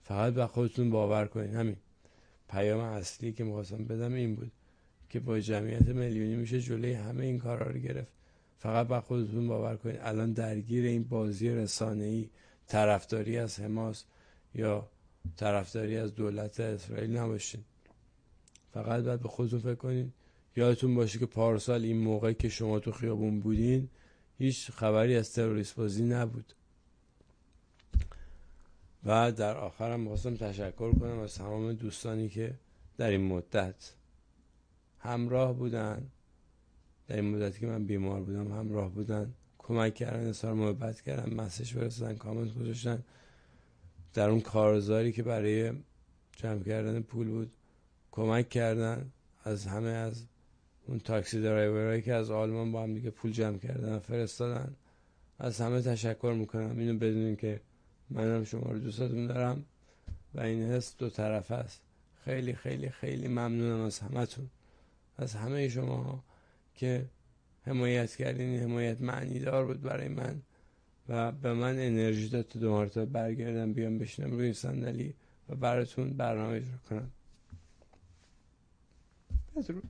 فقط 0.04 0.34
به 0.34 0.48
خودتون 0.48 0.90
باور 0.90 1.26
کنین. 1.26 1.56
همین. 1.56 1.76
پیام 2.50 2.80
اصلی 2.80 3.34
که 3.34 3.44
می‌خواستم 3.44 3.86
بدم 3.86 4.14
این 4.14 4.36
بود. 4.36 4.52
که 5.14 5.20
با 5.20 5.40
جمعیت 5.40 5.88
میلیونی 5.88 6.36
میشه 6.36 6.62
جلوی 6.62 6.94
همه 6.94 7.26
این 7.26 7.40
کارا 7.40 7.72
رو 7.72 7.80
گرفت. 7.80 8.12
فقط 8.60 8.88
به 8.88 9.02
خودتون 9.02 9.48
باور 9.48 9.76
کنید 9.76 10.00
الان 10.02 10.34
درگیر 10.34 10.86
این 10.86 11.04
بازی 11.04 11.50
ای 11.50 12.30
طرفداری 12.68 13.38
از 13.38 13.60
حماس 13.60 14.04
یا 14.56 14.90
طرفداری 15.38 15.98
از 15.98 16.16
دولت 16.16 16.60
اسرائیل 16.60 17.18
نباشین. 17.18 17.62
فقط 18.74 19.04
باید 19.04 19.20
به 19.20 19.28
خودتون 19.30 19.60
فکر 19.60 19.76
کنید. 19.76 20.14
یادتون 20.56 20.96
باشه 20.96 21.20
که 21.20 21.26
پارسال 21.26 21.84
این 21.84 21.98
موقع 21.98 22.34
که 22.34 22.50
شما 22.50 22.80
تو 22.80 22.92
خیابون 22.92 23.40
بودین 23.40 23.90
هیچ 24.38 24.72
خبری 24.72 25.16
از 25.16 25.34
تروریست 25.34 25.76
بازی 25.76 26.04
نبود. 26.04 26.54
و 29.06 29.32
در 29.32 29.58
آخرم 29.58 30.00
می‌خواستم 30.00 30.36
تشکر 30.36 30.94
کنم 30.94 31.20
از 31.20 31.36
تمام 31.36 31.74
دوستانی 31.74 32.30
که 32.30 32.54
در 32.98 33.10
این 33.10 33.22
مدت 33.22 33.94
همراه 35.04 35.54
بودن. 35.54 36.12
در 37.08 37.16
این 37.16 37.36
مدتی 37.36 37.60
که 37.60 37.68
من 37.68 37.86
بیمار 37.86 38.22
بودم 38.22 38.52
همراه 38.52 38.90
بودن. 38.90 39.34
کمک 39.58 39.96
کردن 39.96 40.28
اظهار 40.28 40.54
محبت 40.54 41.02
کردن 41.02 41.34
مسج 41.34 41.74
فرستادن 41.74 42.16
کامنت 42.16 42.56
گذاشتن. 42.56 43.04
در 44.14 44.30
اون 44.30 44.42
کارزاری 44.42 45.12
که 45.12 45.24
برای 45.24 45.72
جمع 46.36 46.64
کردن 46.64 47.02
پول 47.02 47.28
بود 47.28 47.52
کمک 48.12 48.50
کردن. 48.50 49.12
از 49.44 49.66
همه 49.66 49.90
از 49.90 50.26
اون 50.88 51.00
تاکسی 51.00 51.42
درایورایی 51.42 52.02
که 52.02 52.14
از 52.14 52.32
آلمان 52.32 52.72
با 52.72 52.84
هم 52.84 52.94
دیگه 52.94 53.10
پول 53.10 53.32
جمع 53.32 53.58
کردن 53.58 54.00
فرستادن. 54.00 54.76
از 55.40 55.62
همه 55.62 55.82
تشکر 55.82 56.36
می‌کنم. 56.40 56.80
اینو 56.80 56.98
بدونین 56.98 57.36
که 57.36 57.62
منم 58.10 58.44
شما 58.44 58.72
رو 58.72 58.80
دوستتون 58.80 59.28
دارم 59.28 59.66
و 60.34 60.42
این 60.42 60.64
حس 60.64 60.98
دو 60.98 61.10
طرف 61.10 61.52
است. 61.52 61.82
خیلی 62.26 62.54
خیلی 62.54 62.90
خیلی 62.90 63.28
ممنونم 63.28 63.82
از 63.82 64.00
همتون. 64.00 64.50
از 65.18 65.36
همه 65.36 65.70
شما 65.70 66.24
که 66.76 67.06
حمایت 67.62 68.16
کردین 68.16 68.60
حمایت 68.60 69.02
معنی 69.02 69.40
دار 69.40 69.66
بود 69.66 69.82
برای 69.82 70.08
من 70.08 70.42
و 71.10 71.32
به 71.32 71.54
من 71.54 71.80
انرژی 71.80 72.30
داد 72.30 72.48
تو 72.48 72.60
دو 72.60 72.72
مرتبه 72.72 73.06
برگردم 73.06 73.74
بیام 73.74 73.98
بشینم 73.98 74.32
روی 74.32 74.54
صندلی 74.54 75.14
و 75.50 75.56
براتون 75.56 76.10
برنامه 76.10 76.56
اجرا 76.56 76.78
کنم. 76.90 77.12
بدرود 79.56 79.84